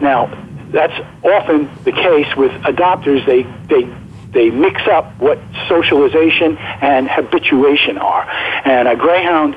Now, 0.00 0.32
that's 0.70 0.94
often 1.22 1.70
the 1.84 1.92
case 1.92 2.34
with 2.36 2.52
adopters. 2.62 3.24
They 3.26 3.42
they 3.68 3.88
they 4.32 4.50
mix 4.50 4.82
up 4.86 5.18
what 5.18 5.38
socialization 5.68 6.58
and 6.58 7.08
habituation 7.08 7.98
are. 7.98 8.28
And 8.64 8.88
a 8.88 8.96
greyhound 8.96 9.56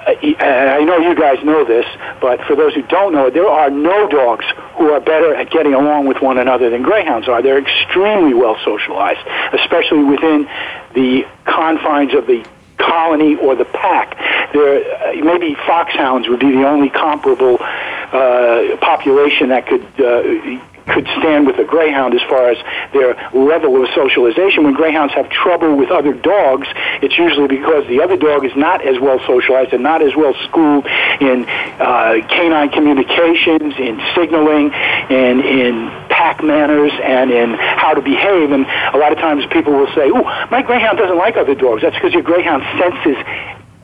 uh, 0.00 0.12
I 0.12 0.82
know 0.82 0.96
you 0.96 1.14
guys 1.14 1.44
know 1.44 1.64
this, 1.64 1.84
but 2.22 2.40
for 2.44 2.56
those 2.56 2.74
who 2.74 2.82
don't 2.82 3.12
know 3.12 3.26
it, 3.26 3.34
there 3.34 3.46
are 3.46 3.68
no 3.68 4.08
dogs 4.08 4.46
who 4.76 4.90
are 4.90 5.00
better 5.00 5.34
at 5.34 5.50
getting 5.50 5.74
along 5.74 6.06
with 6.06 6.22
one 6.22 6.38
another 6.38 6.70
than 6.70 6.82
greyhounds 6.82 7.28
are. 7.28 7.42
They're 7.42 7.58
extremely 7.58 8.32
well 8.32 8.56
socialized, 8.64 9.20
especially 9.52 10.04
within 10.04 10.48
the 10.94 11.26
confines 11.44 12.14
of 12.14 12.26
the 12.26 12.46
colony 12.80 13.36
or 13.36 13.54
the 13.54 13.64
pack. 13.64 14.16
There, 14.52 14.80
uh, 14.80 15.24
maybe 15.24 15.54
foxhounds 15.66 16.28
would 16.28 16.40
be 16.40 16.50
the 16.50 16.66
only 16.66 16.90
comparable 16.90 17.58
uh, 17.60 18.76
population 18.80 19.50
that 19.50 19.66
could 19.66 19.86
uh, 20.00 20.60
could 20.90 21.06
stand 21.18 21.46
with 21.46 21.58
a 21.58 21.64
greyhound 21.64 22.14
as 22.14 22.22
far 22.28 22.50
as 22.50 22.58
their 22.92 23.14
level 23.32 23.82
of 23.82 23.88
socialization. 23.94 24.64
When 24.64 24.74
greyhounds 24.74 25.14
have 25.14 25.30
trouble 25.30 25.76
with 25.76 25.90
other 25.90 26.12
dogs, 26.12 26.66
it's 27.02 27.16
usually 27.16 27.48
because 27.48 27.86
the 27.86 28.02
other 28.02 28.16
dog 28.16 28.44
is 28.44 28.54
not 28.56 28.84
as 28.86 28.98
well 29.00 29.20
socialized 29.26 29.72
and 29.72 29.82
not 29.82 30.02
as 30.02 30.14
well 30.16 30.34
schooled 30.48 30.86
in 31.20 31.44
uh, 31.46 32.26
canine 32.28 32.70
communications, 32.70 33.74
in 33.78 34.00
signaling, 34.14 34.72
and 34.72 35.40
in 35.40 35.88
pack 36.20 36.44
manners, 36.44 36.92
and 37.02 37.30
in 37.30 37.54
how 37.54 37.94
to 37.94 38.02
behave. 38.02 38.52
And 38.52 38.66
a 38.92 38.98
lot 38.98 39.10
of 39.10 39.18
times 39.18 39.46
people 39.50 39.72
will 39.72 39.92
say, 39.94 40.12
"Oh, 40.12 40.24
my 40.50 40.60
greyhound 40.60 40.98
doesn't 40.98 41.16
like 41.16 41.36
other 41.38 41.54
dogs." 41.54 41.80
That's 41.80 41.96
because 41.96 42.12
your 42.12 42.22
greyhound 42.22 42.62
senses 42.76 43.16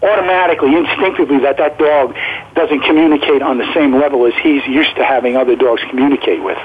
automatically, 0.02 0.76
instinctively, 0.76 1.38
that 1.38 1.56
that 1.56 1.78
dog 1.78 2.14
doesn't 2.54 2.80
communicate 2.80 3.40
on 3.40 3.56
the 3.56 3.68
same 3.72 3.98
level 3.98 4.26
as 4.26 4.34
he's 4.42 4.64
used 4.66 4.94
to 4.96 5.04
having 5.04 5.36
other 5.36 5.56
dogs 5.56 5.80
communicate 5.88 6.42
with. 6.42 6.58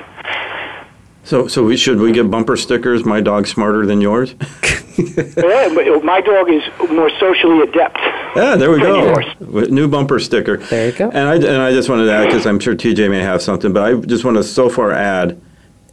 So, 1.23 1.47
so 1.47 1.63
we, 1.63 1.77
should 1.77 1.99
we 1.99 2.11
get 2.11 2.29
bumper 2.29 2.57
stickers? 2.57 3.05
My 3.05 3.21
dog's 3.21 3.51
smarter 3.51 3.85
than 3.85 4.01
yours. 4.01 4.33
yeah, 4.97 5.69
uh, 5.71 5.99
my 6.03 6.19
dog 6.19 6.49
is 6.49 6.63
more 6.89 7.09
socially 7.19 7.61
adept. 7.61 7.99
Yeah, 8.35 8.55
there 8.55 8.71
we 8.71 8.79
go. 8.79 9.15
New 9.39 9.87
bumper 9.87 10.19
sticker. 10.19 10.57
There 10.57 10.87
you 10.89 10.97
go. 10.97 11.09
And 11.11 11.29
I 11.29 11.35
and 11.35 11.61
I 11.61 11.71
just 11.71 11.87
wanted 11.89 12.05
to 12.05 12.11
add 12.11 12.25
because 12.25 12.45
I'm 12.45 12.59
sure 12.59 12.75
TJ 12.75 13.09
may 13.09 13.21
have 13.21 13.41
something, 13.41 13.71
but 13.71 13.83
I 13.83 13.95
just 14.01 14.25
want 14.25 14.37
to 14.37 14.43
so 14.43 14.67
far 14.67 14.91
add 14.91 15.39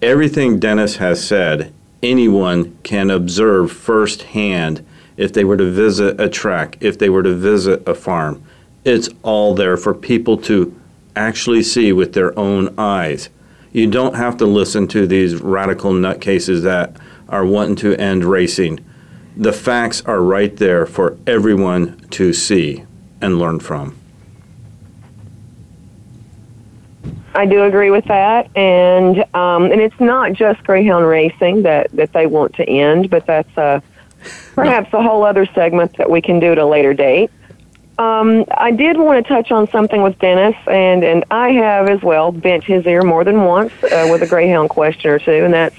everything 0.02 0.58
Dennis 0.58 0.96
has 0.96 1.26
said. 1.26 1.72
Anyone 2.02 2.78
can 2.84 3.10
observe 3.10 3.72
firsthand 3.72 4.86
if 5.16 5.32
they 5.32 5.44
were 5.44 5.56
to 5.56 5.70
visit 5.70 6.20
a 6.20 6.28
track, 6.28 6.76
if 6.80 6.98
they 6.98 7.08
were 7.08 7.24
to 7.24 7.34
visit 7.34 7.86
a 7.88 7.94
farm. 7.94 8.42
It's 8.84 9.08
all 9.22 9.54
there 9.54 9.76
for 9.76 9.92
people 9.92 10.36
to 10.38 10.74
actually 11.16 11.62
see 11.62 11.92
with 11.92 12.12
their 12.12 12.38
own 12.38 12.72
eyes. 12.78 13.28
You 13.72 13.90
don't 13.90 14.14
have 14.14 14.36
to 14.38 14.46
listen 14.46 14.86
to 14.88 15.06
these 15.06 15.42
radical 15.42 15.92
nutcases 15.92 16.62
that 16.62 16.96
are 17.28 17.44
wanting 17.44 17.76
to 17.76 17.96
end 17.96 18.24
racing. 18.24 18.84
The 19.36 19.52
facts 19.52 20.02
are 20.02 20.22
right 20.22 20.56
there 20.56 20.86
for 20.86 21.18
everyone 21.26 21.98
to 22.10 22.32
see 22.32 22.84
and 23.20 23.38
learn 23.38 23.58
from. 23.58 23.97
I 27.38 27.46
do 27.46 27.62
agree 27.62 27.92
with 27.92 28.04
that, 28.06 28.50
and 28.56 29.18
um, 29.32 29.70
and 29.70 29.80
it's 29.80 30.00
not 30.00 30.32
just 30.32 30.60
greyhound 30.64 31.06
racing 31.06 31.62
that 31.62 31.88
that 31.92 32.12
they 32.12 32.26
want 32.26 32.56
to 32.56 32.68
end, 32.68 33.10
but 33.10 33.26
that's 33.26 33.56
a 33.56 33.80
perhaps 34.56 34.92
a 34.92 35.00
whole 35.00 35.22
other 35.22 35.46
segment 35.46 35.96
that 35.98 36.10
we 36.10 36.20
can 36.20 36.40
do 36.40 36.50
at 36.50 36.58
a 36.58 36.66
later 36.66 36.94
date. 36.94 37.30
Um, 37.96 38.44
I 38.50 38.72
did 38.72 38.96
want 38.96 39.24
to 39.24 39.32
touch 39.32 39.52
on 39.52 39.68
something 39.70 40.02
with 40.02 40.18
Dennis, 40.18 40.56
and, 40.66 41.04
and 41.04 41.24
I 41.30 41.50
have 41.50 41.88
as 41.88 42.02
well 42.02 42.32
bent 42.32 42.64
his 42.64 42.84
ear 42.86 43.02
more 43.02 43.22
than 43.22 43.44
once 43.44 43.72
uh, 43.84 44.08
with 44.10 44.22
a 44.22 44.26
Greyhound 44.26 44.68
question 44.70 45.08
or 45.08 45.20
two, 45.20 45.44
and 45.44 45.54
that's 45.54 45.76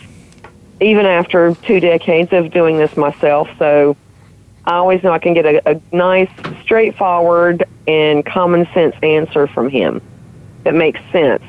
even 0.79 1.05
after 1.05 1.55
two 1.55 1.81
decades 1.81 2.31
of 2.31 2.51
doing 2.51 2.77
this 2.77 2.95
myself. 2.95 3.49
So 3.59 3.97
I 4.63 4.75
always 4.75 5.03
know 5.03 5.11
I 5.11 5.19
can 5.19 5.33
get 5.33 5.45
a, 5.45 5.71
a 5.71 5.81
nice, 5.91 6.29
straightforward, 6.63 7.65
and 7.85 8.25
common 8.25 8.65
sense 8.73 8.95
answer 9.03 9.45
from 9.47 9.69
him 9.69 10.01
that 10.63 10.73
makes 10.73 10.99
sense. 11.11 11.43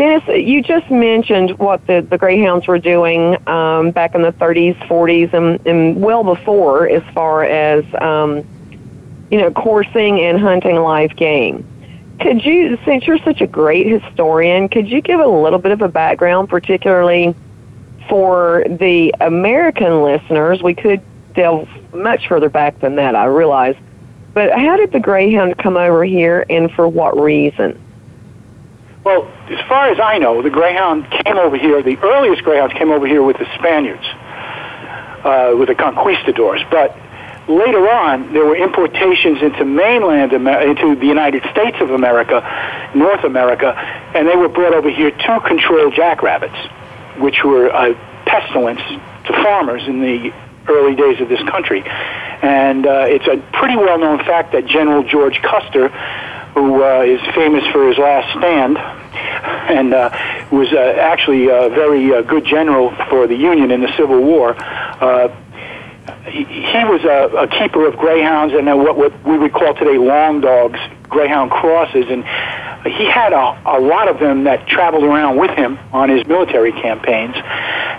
Dennis, 0.00 0.26
you 0.28 0.62
just 0.62 0.90
mentioned 0.90 1.58
what 1.58 1.86
the, 1.86 2.00
the 2.00 2.16
Greyhounds 2.16 2.66
were 2.66 2.78
doing 2.78 3.36
um, 3.46 3.90
back 3.90 4.14
in 4.14 4.22
the 4.22 4.32
30s, 4.32 4.74
40s, 4.88 5.34
and, 5.34 5.66
and 5.66 6.00
well 6.00 6.24
before 6.24 6.88
as 6.88 7.02
far 7.12 7.44
as, 7.44 7.84
um, 8.00 8.42
you 9.30 9.38
know, 9.38 9.50
coursing 9.50 10.20
and 10.20 10.40
hunting 10.40 10.76
live 10.76 11.14
game. 11.16 11.66
Could 12.18 12.42
you, 12.44 12.78
since 12.86 13.06
you're 13.06 13.18
such 13.18 13.42
a 13.42 13.46
great 13.46 13.86
historian, 13.86 14.70
could 14.70 14.88
you 14.88 15.02
give 15.02 15.20
a 15.20 15.26
little 15.26 15.58
bit 15.58 15.72
of 15.72 15.82
a 15.82 15.88
background, 15.88 16.48
particularly 16.48 17.34
for 18.08 18.64
the 18.68 19.14
American 19.20 20.02
listeners? 20.02 20.62
We 20.62 20.74
could 20.74 21.02
delve 21.34 21.68
much 21.94 22.26
further 22.26 22.48
back 22.48 22.80
than 22.80 22.96
that, 22.96 23.14
I 23.14 23.26
realize. 23.26 23.76
But 24.32 24.52
how 24.52 24.78
did 24.78 24.92
the 24.92 25.00
Greyhound 25.00 25.58
come 25.58 25.76
over 25.76 26.04
here 26.04 26.46
and 26.48 26.72
for 26.72 26.88
what 26.88 27.20
reason? 27.20 27.78
Well, 29.02 29.26
as 29.48 29.66
far 29.66 29.88
as 29.88 29.98
I 29.98 30.18
know, 30.18 30.42
the 30.42 30.50
Greyhound 30.50 31.10
came 31.10 31.38
over 31.38 31.56
here, 31.56 31.82
the 31.82 31.96
earliest 31.98 32.42
Greyhounds 32.42 32.74
came 32.74 32.90
over 32.90 33.06
here 33.06 33.22
with 33.22 33.38
the 33.38 33.46
Spaniards, 33.54 34.04
uh, 35.24 35.56
with 35.56 35.68
the 35.68 35.74
conquistadors. 35.74 36.60
But 36.70 36.94
later 37.48 37.88
on, 37.88 38.34
there 38.34 38.44
were 38.44 38.56
importations 38.56 39.40
into 39.40 39.64
mainland, 39.64 40.34
into 40.34 40.96
the 40.96 41.06
United 41.06 41.42
States 41.50 41.78
of 41.80 41.90
America, 41.90 42.44
North 42.94 43.24
America, 43.24 43.72
and 44.14 44.28
they 44.28 44.36
were 44.36 44.48
brought 44.48 44.74
over 44.74 44.90
here 44.90 45.10
to 45.10 45.40
control 45.46 45.90
jackrabbits, 45.90 46.56
which 47.18 47.42
were 47.42 47.68
a 47.68 47.94
pestilence 48.26 48.82
to 49.26 49.32
farmers 49.42 49.82
in 49.86 50.00
the 50.02 50.30
early 50.68 50.94
days 50.94 51.22
of 51.22 51.30
this 51.30 51.40
country. 51.48 51.82
And 52.42 52.86
uh, 52.86 53.06
it's 53.08 53.26
a 53.26 53.38
pretty 53.56 53.76
well 53.76 53.98
known 53.98 54.18
fact 54.18 54.52
that 54.52 54.66
General 54.66 55.02
George 55.04 55.40
Custer 55.40 55.88
who 56.54 56.82
uh, 56.82 57.02
is 57.02 57.20
famous 57.34 57.64
for 57.72 57.88
his 57.88 57.98
last 57.98 58.28
stand 58.38 58.76
and 59.70 59.94
uh, 59.94 60.10
was 60.50 60.72
uh, 60.72 60.78
actually 61.00 61.48
a 61.48 61.68
very 61.70 62.12
uh, 62.12 62.22
good 62.22 62.44
general 62.44 62.90
for 63.08 63.26
the 63.26 63.36
Union 63.36 63.70
in 63.70 63.80
the 63.80 63.92
Civil 63.96 64.20
War. 64.20 64.54
Uh, 64.58 65.28
he, 66.26 66.44
he 66.44 66.84
was 66.84 67.02
a, 67.04 67.36
a 67.36 67.48
keeper 67.48 67.86
of 67.86 67.96
greyhounds 67.96 68.54
and 68.54 68.68
uh, 68.68 68.76
what, 68.76 68.96
what 68.96 69.24
we 69.24 69.38
would 69.38 69.52
call 69.52 69.74
today 69.74 69.98
long 69.98 70.40
dogs, 70.40 70.78
greyhound 71.08 71.50
crosses, 71.50 72.06
and 72.08 72.24
he 72.86 73.04
had 73.04 73.32
a, 73.32 73.60
a 73.66 73.78
lot 73.80 74.08
of 74.08 74.18
them 74.18 74.44
that 74.44 74.66
traveled 74.66 75.04
around 75.04 75.36
with 75.36 75.50
him 75.50 75.78
on 75.92 76.08
his 76.08 76.26
military 76.26 76.72
campaigns, 76.72 77.34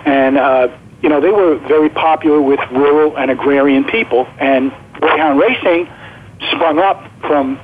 and 0.05 0.37
uh, 0.37 0.67
you 1.01 1.09
know 1.09 1.21
they 1.21 1.29
were 1.29 1.57
very 1.67 1.89
popular 1.89 2.41
with 2.41 2.59
rural 2.71 3.15
and 3.17 3.29
agrarian 3.29 3.83
people, 3.83 4.27
and 4.39 4.73
greyhound 4.93 5.39
racing 5.39 5.87
sprung 6.51 6.79
up 6.79 7.03
from 7.21 7.59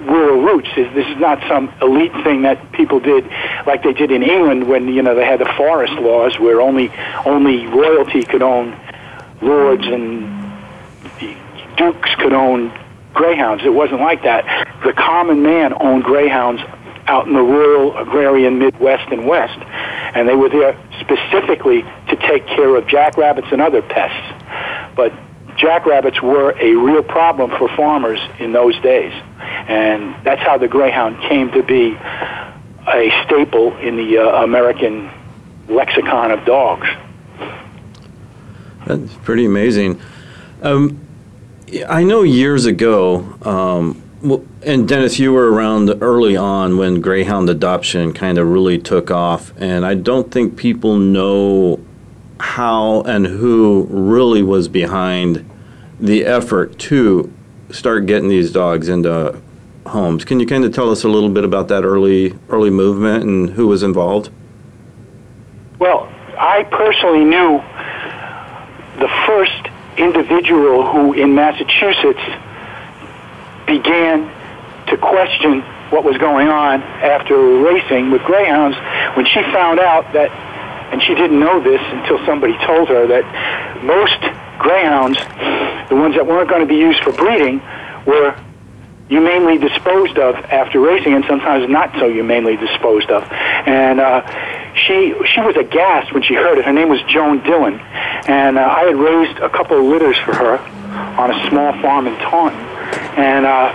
rural 0.00 0.40
roots. 0.40 0.68
This 0.74 1.06
is 1.06 1.16
not 1.18 1.42
some 1.48 1.72
elite 1.82 2.12
thing 2.24 2.42
that 2.42 2.72
people 2.72 3.00
did 3.00 3.24
like 3.66 3.82
they 3.82 3.92
did 3.92 4.10
in 4.10 4.22
England 4.22 4.68
when 4.68 4.88
you 4.88 5.02
know 5.02 5.14
they 5.14 5.24
had 5.24 5.40
the 5.40 5.52
forest 5.56 5.94
laws 5.94 6.38
where 6.38 6.60
only 6.60 6.90
only 7.26 7.66
royalty 7.66 8.22
could 8.22 8.42
own 8.42 8.78
lords 9.42 9.86
and 9.86 10.38
dukes 11.76 12.14
could 12.16 12.32
own 12.32 12.72
greyhounds. 13.14 13.64
It 13.64 13.74
wasn't 13.74 14.00
like 14.00 14.22
that. 14.22 14.44
The 14.84 14.92
common 14.92 15.42
man 15.42 15.74
owned 15.80 16.04
greyhounds 16.04 16.62
out 17.06 17.26
in 17.26 17.32
the 17.32 17.42
rural 17.42 17.96
agrarian 17.96 18.58
Midwest 18.58 19.10
and 19.10 19.26
West, 19.26 19.58
and 20.14 20.28
they 20.28 20.36
were 20.36 20.50
there 20.50 20.78
specifically 21.00 21.82
to 22.08 22.16
take 22.16 22.46
care 22.46 22.76
of 22.76 22.86
jackrabbits 22.86 23.48
and 23.50 23.62
other 23.62 23.82
pests. 23.82 24.44
But 24.94 25.12
jackrabbits 25.58 26.22
were 26.22 26.52
a 26.58 26.74
real 26.74 27.02
problem 27.02 27.50
for 27.50 27.68
farmers 27.76 28.20
in 28.38 28.52
those 28.52 28.78
days. 28.80 29.12
And 29.40 30.14
that's 30.24 30.40
how 30.40 30.56
the 30.58 30.68
Greyhound 30.68 31.20
came 31.28 31.50
to 31.52 31.62
be 31.62 31.92
a 32.88 33.24
staple 33.24 33.76
in 33.78 33.96
the 33.96 34.18
uh, 34.18 34.42
American 34.44 35.10
lexicon 35.68 36.30
of 36.30 36.44
dogs. 36.44 36.88
That's 38.86 39.14
pretty 39.16 39.44
amazing. 39.44 40.00
Um, 40.62 40.98
I 41.88 42.02
know 42.02 42.22
years 42.22 42.64
ago, 42.64 43.36
um, 43.42 44.02
and 44.62 44.88
Dennis, 44.88 45.18
you 45.18 45.32
were 45.32 45.52
around 45.52 45.90
early 46.00 46.36
on 46.36 46.78
when 46.78 47.00
Greyhound 47.00 47.50
adoption 47.50 48.12
kind 48.12 48.38
of 48.38 48.48
really 48.48 48.78
took 48.78 49.10
off, 49.10 49.52
and 49.58 49.84
I 49.84 49.94
don't 49.94 50.32
think 50.32 50.56
people 50.56 50.96
know 50.96 51.80
how 52.40 53.02
and 53.02 53.26
who 53.26 53.86
really 53.90 54.42
was 54.42 54.68
behind 54.68 55.47
the 56.00 56.24
effort 56.24 56.78
to 56.78 57.32
start 57.70 58.06
getting 58.06 58.28
these 58.28 58.52
dogs 58.52 58.88
into 58.88 59.40
homes. 59.86 60.24
Can 60.24 60.40
you 60.40 60.46
kind 60.46 60.64
of 60.64 60.72
tell 60.72 60.90
us 60.90 61.04
a 61.04 61.08
little 61.08 61.28
bit 61.28 61.44
about 61.44 61.68
that 61.68 61.84
early 61.84 62.38
early 62.48 62.70
movement 62.70 63.24
and 63.24 63.50
who 63.50 63.66
was 63.66 63.82
involved? 63.82 64.30
Well, 65.78 66.10
I 66.38 66.64
personally 66.64 67.24
knew 67.24 67.62
the 68.98 69.08
first 69.26 69.68
individual 69.96 70.86
who 70.90 71.12
in 71.12 71.34
Massachusetts 71.34 72.22
began 73.66 74.30
to 74.86 74.96
question 74.96 75.62
what 75.90 76.04
was 76.04 76.16
going 76.18 76.48
on 76.48 76.82
after 76.82 77.36
racing 77.36 78.10
with 78.10 78.22
greyhounds 78.22 78.76
when 79.16 79.26
she 79.26 79.40
found 79.52 79.80
out 79.80 80.12
that, 80.12 80.30
and 80.92 81.02
she 81.02 81.14
didn't 81.14 81.38
know 81.38 81.62
this 81.62 81.80
until 81.80 82.24
somebody 82.26 82.56
told 82.66 82.88
her 82.88 83.06
that 83.06 83.24
most 83.82 84.20
greyhounds, 84.58 85.18
the 85.88 85.96
ones 85.96 86.14
that 86.14 86.26
weren't 86.26 86.48
going 86.48 86.60
to 86.60 86.66
be 86.66 86.76
used 86.76 87.02
for 87.02 87.12
breeding, 87.12 87.60
were 88.06 88.36
humanely 89.08 89.56
disposed 89.58 90.18
of 90.18 90.34
after 90.36 90.80
racing, 90.80 91.14
and 91.14 91.24
sometimes 91.26 91.68
not 91.68 91.92
so 91.98 92.10
humanely 92.10 92.56
disposed 92.56 93.10
of. 93.10 93.24
And 93.32 94.00
uh, 94.00 94.22
she 94.74 95.14
she 95.26 95.40
was 95.40 95.56
aghast 95.56 96.12
when 96.12 96.22
she 96.22 96.34
heard 96.34 96.58
it. 96.58 96.64
Her 96.64 96.72
name 96.72 96.88
was 96.88 97.00
Joan 97.08 97.42
Dillon, 97.42 97.80
and 97.80 98.58
uh, 98.58 98.62
I 98.62 98.84
had 98.84 98.96
raised 98.96 99.38
a 99.38 99.48
couple 99.48 99.78
of 99.78 99.84
litters 99.84 100.16
for 100.18 100.34
her 100.34 100.58
on 101.18 101.30
a 101.30 101.48
small 101.48 101.72
farm 101.80 102.06
in 102.06 102.14
Taunton, 102.16 102.60
and 103.16 103.46
uh, 103.46 103.72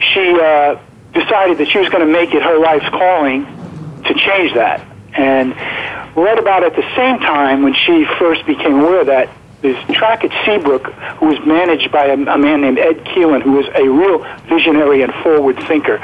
she 0.00 0.38
uh, 0.40 0.78
decided 1.12 1.58
that 1.58 1.68
she 1.68 1.78
was 1.78 1.88
going 1.88 2.06
to 2.06 2.12
make 2.12 2.32
it 2.34 2.42
her 2.42 2.58
life's 2.58 2.88
calling 2.90 3.44
to 4.04 4.14
change 4.14 4.54
that. 4.54 4.86
And 5.14 5.54
right 6.16 6.38
about 6.38 6.64
at 6.64 6.74
the 6.76 6.86
same 6.96 7.18
time 7.18 7.62
when 7.62 7.74
she 7.74 8.06
first 8.18 8.46
became 8.46 8.80
aware 8.80 9.04
that 9.04 9.28
this 9.62 9.76
track 9.96 10.24
at 10.24 10.30
Seabrook, 10.44 10.86
who 11.18 11.26
was 11.26 11.38
managed 11.46 11.90
by 11.90 12.06
a, 12.06 12.14
a 12.14 12.38
man 12.38 12.60
named 12.60 12.78
Ed 12.78 13.04
Keelan, 13.04 13.42
who 13.42 13.52
was 13.52 13.66
a 13.74 13.88
real 13.88 14.24
visionary 14.48 15.02
and 15.02 15.12
forward 15.22 15.56
thinker, 15.66 15.98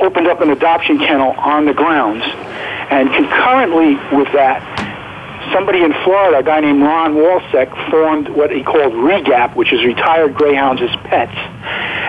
opened 0.00 0.28
up 0.28 0.40
an 0.40 0.50
adoption 0.50 0.98
kennel 0.98 1.32
on 1.32 1.66
the 1.66 1.74
grounds. 1.74 2.22
And 2.90 3.12
concurrently 3.12 3.96
with 4.16 4.32
that, 4.32 4.62
somebody 5.52 5.82
in 5.82 5.92
Florida, 6.04 6.38
a 6.38 6.42
guy 6.42 6.60
named 6.60 6.82
Ron 6.82 7.14
Walsek, 7.14 7.90
formed 7.90 8.28
what 8.28 8.50
he 8.50 8.62
called 8.62 8.92
REGAP, 8.94 9.56
which 9.56 9.72
is 9.72 9.84
Retired 9.84 10.34
Greyhounds 10.34 10.80
as 10.80 10.94
Pets. 11.04 11.36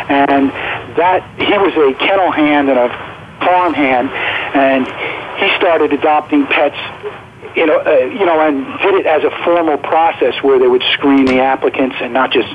And 0.10 0.50
that 0.98 1.26
he 1.38 1.58
was 1.58 1.74
a 1.74 1.98
kennel 1.98 2.32
hand 2.32 2.70
and 2.70 2.78
a 2.78 2.90
farm 3.40 3.74
hand, 3.74 4.10
and 4.54 4.86
he 5.40 5.56
started 5.58 5.94
adopting 5.94 6.46
pets 6.46 6.78
you 7.56 7.66
know, 7.66 7.80
uh, 7.80 7.90
you 7.90 8.26
know, 8.26 8.40
and 8.40 8.66
did 8.80 8.96
it 8.96 9.06
as 9.06 9.24
a 9.24 9.32
formal 9.44 9.78
process 9.78 10.42
where 10.44 10.60
they 10.60 10.68
would 10.68 10.84
screen 10.94 11.26
the 11.26 11.40
applicants 11.40 11.96
and 12.00 12.14
not 12.14 12.32
just 12.32 12.48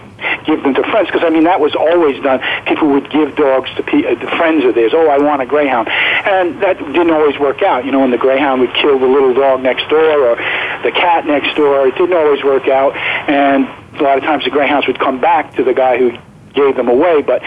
give 0.47 0.63
them 0.63 0.75
to 0.75 0.83
friends. 0.91 1.09
Because 1.09 1.25
I 1.25 1.31
mean, 1.31 1.45
that 1.45 1.61
was 1.61 1.75
always 1.75 2.23
done. 2.23 2.41
People 2.67 2.89
would 2.91 3.11
give 3.11 3.37
dogs 3.37 3.71
to, 3.77 3.83
pe- 3.83 4.05
uh, 4.05 4.15
to 4.15 4.27
friends 4.37 4.65
of 4.65 4.75
theirs. 4.75 4.93
Oh, 4.95 5.09
I 5.09 5.19
want 5.19 5.43
a 5.43 5.47
greyhound, 5.47 5.89
and 5.89 6.61
that 6.63 6.79
didn't 6.79 7.11
always 7.11 7.39
work 7.39 7.63
out. 7.63 7.85
You 7.85 7.93
know, 7.93 8.01
when 8.01 8.11
the 8.11 8.19
greyhound 8.19 8.61
would 8.61 8.75
kill 8.75 8.99
the 8.99 9.07
little 9.07 9.35
dog 9.35 9.63
next 9.63 9.89
door 9.89 10.31
or 10.31 10.37
the 10.83 10.93
cat 10.93 11.27
next 11.27 11.57
door, 11.57 11.87
it 11.87 11.97
didn't 11.97 12.17
always 12.17 12.43
work 12.43 12.69
out. 12.69 12.97
And 12.97 13.67
a 13.99 14.03
lot 14.03 14.19
of 14.19 14.25
times 14.25 14.45
the 14.45 14.51
greyhounds 14.51 14.87
would 14.87 14.99
come 14.99 15.21
back 15.21 15.55
to 15.55 15.65
the 15.65 15.75
guy 15.75 15.99
who 15.99 16.13
gave 16.55 16.77
them 16.77 16.89
away, 16.89 17.23
but 17.23 17.43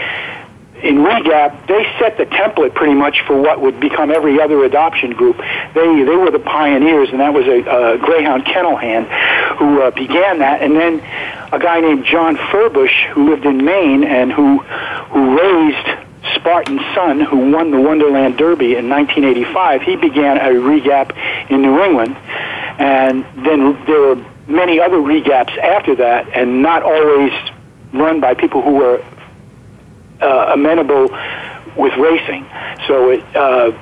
in 0.82 0.98
REGAP, 0.98 1.66
they 1.66 1.84
set 1.98 2.16
the 2.18 2.26
template 2.26 2.74
pretty 2.74 2.94
much 2.94 3.22
for 3.26 3.40
what 3.40 3.60
would 3.60 3.80
become 3.80 4.10
every 4.10 4.40
other 4.40 4.64
adoption 4.64 5.10
group. 5.10 5.36
They 5.36 6.04
they 6.04 6.16
were 6.16 6.30
the 6.30 6.38
pioneers, 6.38 7.10
and 7.10 7.20
that 7.20 7.32
was 7.32 7.46
a, 7.46 7.94
a 7.94 7.98
Greyhound 7.98 8.44
kennel 8.44 8.76
hand 8.76 9.06
who 9.58 9.82
uh, 9.82 9.90
began 9.90 10.38
that, 10.38 10.62
and 10.62 10.76
then 10.76 11.00
a 11.52 11.58
guy 11.58 11.80
named 11.80 12.04
John 12.04 12.36
Furbush 12.36 13.06
who 13.10 13.30
lived 13.30 13.44
in 13.44 13.64
Maine 13.64 14.04
and 14.04 14.32
who 14.32 14.58
who 14.58 15.38
raised 15.38 16.08
Spartan's 16.34 16.82
son, 16.94 17.20
who 17.20 17.50
won 17.50 17.70
the 17.70 17.80
Wonderland 17.80 18.36
Derby 18.38 18.76
in 18.76 18.88
1985. 18.88 19.82
He 19.82 19.96
began 19.96 20.38
a 20.38 20.60
REGAP 20.60 21.50
in 21.50 21.62
New 21.62 21.82
England, 21.82 22.16
and 22.78 23.24
then 23.44 23.84
there 23.86 24.00
were 24.00 24.24
many 24.46 24.78
other 24.78 24.98
REGAPs 24.98 25.56
after 25.58 25.96
that, 25.96 26.28
and 26.34 26.62
not 26.62 26.82
always 26.82 27.32
run 27.92 28.20
by 28.20 28.34
people 28.34 28.62
who 28.62 28.74
were 28.74 29.02
uh, 30.20 30.52
amenable 30.54 31.08
with 31.76 31.92
racing. 31.96 32.46
So 32.86 33.10
it 33.10 33.36
uh, 33.36 33.72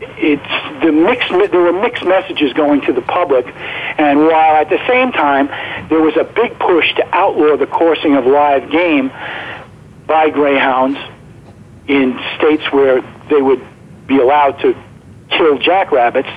it's 0.00 0.84
the 0.84 0.92
mixed. 0.92 1.28
There 1.28 1.60
were 1.60 1.72
mixed 1.72 2.04
messages 2.04 2.52
going 2.52 2.80
to 2.82 2.92
the 2.92 3.02
public, 3.02 3.46
and 3.46 4.20
while 4.20 4.56
at 4.56 4.68
the 4.70 4.80
same 4.86 5.12
time 5.12 5.48
there 5.88 6.00
was 6.00 6.16
a 6.16 6.24
big 6.24 6.58
push 6.58 6.94
to 6.96 7.06
outlaw 7.14 7.56
the 7.56 7.66
coursing 7.66 8.16
of 8.16 8.26
live 8.26 8.70
game 8.70 9.10
by 10.06 10.30
greyhounds 10.30 10.98
in 11.86 12.18
states 12.36 12.64
where 12.72 13.00
they 13.28 13.40
would 13.40 13.64
be 14.06 14.18
allowed 14.18 14.58
to 14.60 14.76
kill 15.30 15.58
jackrabbits, 15.58 16.28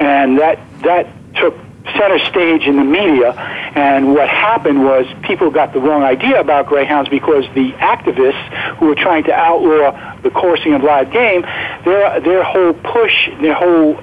and 0.00 0.38
that 0.38 0.58
that 0.82 1.06
took 1.36 1.54
center 1.96 2.18
stage 2.30 2.62
in 2.62 2.76
the 2.76 2.84
media. 2.84 3.32
And 3.74 4.14
what 4.14 4.28
happened 4.28 4.84
was 4.84 5.06
people 5.22 5.50
got 5.50 5.72
the 5.72 5.80
wrong 5.80 6.02
idea 6.02 6.40
about 6.40 6.66
greyhounds 6.66 7.08
because 7.08 7.44
the 7.54 7.72
activists 7.72 8.76
who 8.76 8.86
were 8.86 8.94
trying 8.94 9.24
to 9.24 9.32
outlaw 9.32 10.20
the 10.22 10.30
coursing 10.30 10.74
of 10.74 10.82
live 10.82 11.12
game, 11.12 11.42
their 11.84 12.20
their 12.20 12.42
whole 12.42 12.72
push, 12.72 13.30
their 13.40 13.54
whole 13.54 14.00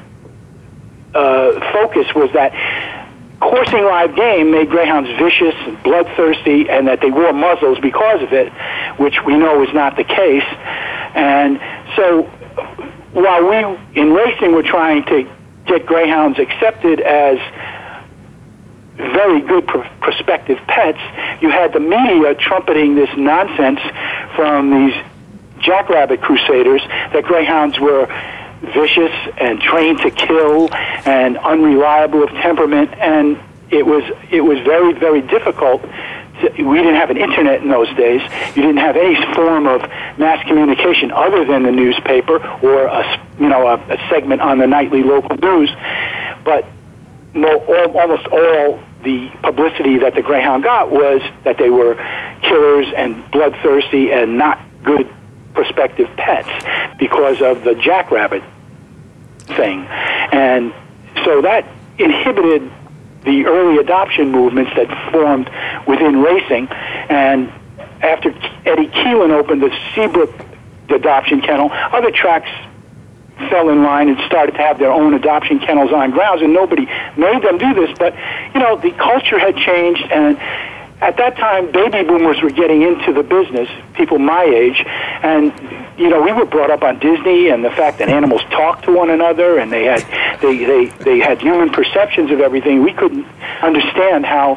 uh, 1.13 1.73
focus 1.73 2.07
was 2.13 2.31
that 2.33 2.51
coursing 3.39 3.83
live 3.83 4.15
game 4.15 4.51
made 4.51 4.69
greyhounds 4.69 5.09
vicious 5.19 5.55
and 5.67 5.81
bloodthirsty, 5.83 6.69
and 6.69 6.87
that 6.87 7.01
they 7.01 7.11
wore 7.11 7.33
muzzles 7.33 7.79
because 7.79 8.21
of 8.21 8.33
it, 8.33 8.51
which 8.97 9.15
we 9.25 9.37
know 9.37 9.63
is 9.63 9.73
not 9.73 9.95
the 9.97 10.03
case. 10.03 10.43
And 11.13 11.59
so, 11.95 12.23
while 13.13 13.47
we 13.47 14.01
in 14.01 14.13
racing 14.13 14.53
were 14.53 14.63
trying 14.63 15.05
to 15.05 15.29
get 15.65 15.85
greyhounds 15.85 16.39
accepted 16.39 16.99
as 16.99 17.37
very 18.95 19.41
good 19.41 19.67
pr- 19.67 19.87
prospective 20.01 20.57
pets, 20.67 20.99
you 21.41 21.49
had 21.49 21.73
the 21.73 21.79
media 21.79 22.35
trumpeting 22.35 22.95
this 22.95 23.09
nonsense 23.17 23.79
from 24.35 24.71
these 24.71 24.93
jackrabbit 25.59 26.21
crusaders 26.21 26.81
that 27.13 27.23
greyhounds 27.23 27.79
were 27.79 28.05
vicious 28.73 29.11
and 29.37 29.59
trained 29.59 29.99
to 29.99 30.11
kill 30.11 30.73
and 30.73 31.37
unreliable 31.37 32.23
of 32.23 32.29
temperament 32.29 32.89
and 32.99 33.37
it 33.69 33.85
was 33.85 34.03
it 34.31 34.41
was 34.41 34.59
very 34.59 34.93
very 34.93 35.21
difficult 35.21 35.81
to, 36.41 36.63
we 36.63 36.77
didn't 36.77 36.95
have 36.95 37.09
an 37.09 37.17
internet 37.17 37.61
in 37.61 37.69
those 37.69 37.87
days. 37.95 38.21
You 38.55 38.61
didn't 38.61 38.77
have 38.77 38.97
any 38.97 39.15
form 39.33 39.67
of 39.67 39.81
mass 40.17 40.45
communication 40.47 41.11
other 41.11 41.45
than 41.45 41.63
the 41.63 41.71
newspaper 41.71 42.37
or 42.61 42.85
a 42.85 43.21
you 43.39 43.49
know 43.49 43.67
a, 43.67 43.75
a 43.75 44.09
segment 44.09 44.41
on 44.41 44.59
the 44.59 44.67
nightly 44.67 45.03
local 45.03 45.37
news. 45.37 45.69
But 46.43 46.65
no, 47.33 47.59
all, 47.59 47.97
almost 47.97 48.27
all 48.27 48.79
the 49.05 49.29
publicity 49.41 49.99
that 49.99 50.15
the 50.15 50.21
greyhound 50.21 50.63
got 50.63 50.91
was 50.91 51.21
that 51.45 51.57
they 51.57 51.69
were 51.69 51.95
killers 52.41 52.87
and 52.97 53.31
bloodthirsty 53.31 54.11
and 54.11 54.37
not 54.37 54.59
good 54.83 55.07
prospective 55.53 56.09
pets 56.17 56.49
because 56.99 57.41
of 57.41 57.63
the 57.63 57.75
jackrabbit 57.75 58.43
thing. 59.55 59.85
And 59.85 60.73
so 61.23 61.41
that 61.43 61.65
inhibited 61.97 62.69
the 63.23 63.45
early 63.45 63.77
adoption 63.77 64.31
movements 64.31 64.71
that 64.75 65.11
formed 65.11 65.49
within 65.87 66.21
racing. 66.21 66.67
And 66.67 67.51
after 68.01 68.29
Eddie 68.65 68.87
Keelan 68.87 69.31
opened 69.31 69.61
the 69.61 69.75
Seabrook 69.93 70.33
adoption 70.89 71.41
kennel, 71.41 71.69
other 71.71 72.11
tracks 72.11 72.49
fell 73.49 73.69
in 73.69 73.83
line 73.83 74.09
and 74.09 74.17
started 74.25 74.53
to 74.53 74.57
have 74.59 74.79
their 74.79 74.91
own 74.91 75.13
adoption 75.13 75.59
kennels 75.59 75.91
on 75.91 76.11
grounds, 76.11 76.41
and 76.41 76.53
nobody 76.53 76.85
made 77.17 77.41
them 77.41 77.57
do 77.57 77.73
this. 77.73 77.95
But 77.97 78.15
you 78.53 78.59
know, 78.59 78.77
the 78.77 78.91
culture 78.91 79.39
had 79.39 79.55
changed, 79.57 80.03
and 80.11 80.37
at 81.01 81.17
that 81.17 81.35
time, 81.35 81.71
baby 81.71 82.03
boomers 82.03 82.41
were 82.41 82.49
getting 82.49 82.81
into 82.81 83.11
the 83.13 83.23
business. 83.23 83.69
People 83.93 84.19
my 84.19 84.43
age, 84.43 84.81
and 84.85 85.53
you 85.97 86.09
know, 86.09 86.21
we 86.21 86.31
were 86.31 86.45
brought 86.45 86.71
up 86.71 86.83
on 86.83 86.99
Disney 86.99 87.49
and 87.49 87.63
the 87.63 87.71
fact 87.71 87.99
that 87.99 88.09
animals 88.09 88.41
talk 88.51 88.81
to 88.83 88.93
one 88.93 89.09
another, 89.09 89.59
and 89.59 89.71
they 89.71 89.83
had 89.83 90.01
they 90.41 90.65
they 90.65 90.85
they 91.03 91.19
had 91.19 91.41
human 91.41 91.69
perceptions 91.69 92.31
of 92.31 92.39
everything. 92.39 92.83
We 92.83 92.93
couldn't 92.93 93.25
understand 93.61 94.25
how 94.25 94.55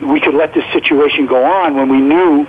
we 0.00 0.20
could 0.20 0.34
let 0.34 0.52
this 0.52 0.64
situation 0.72 1.26
go 1.26 1.44
on 1.44 1.76
when 1.76 1.88
we 1.88 2.00
knew 2.00 2.46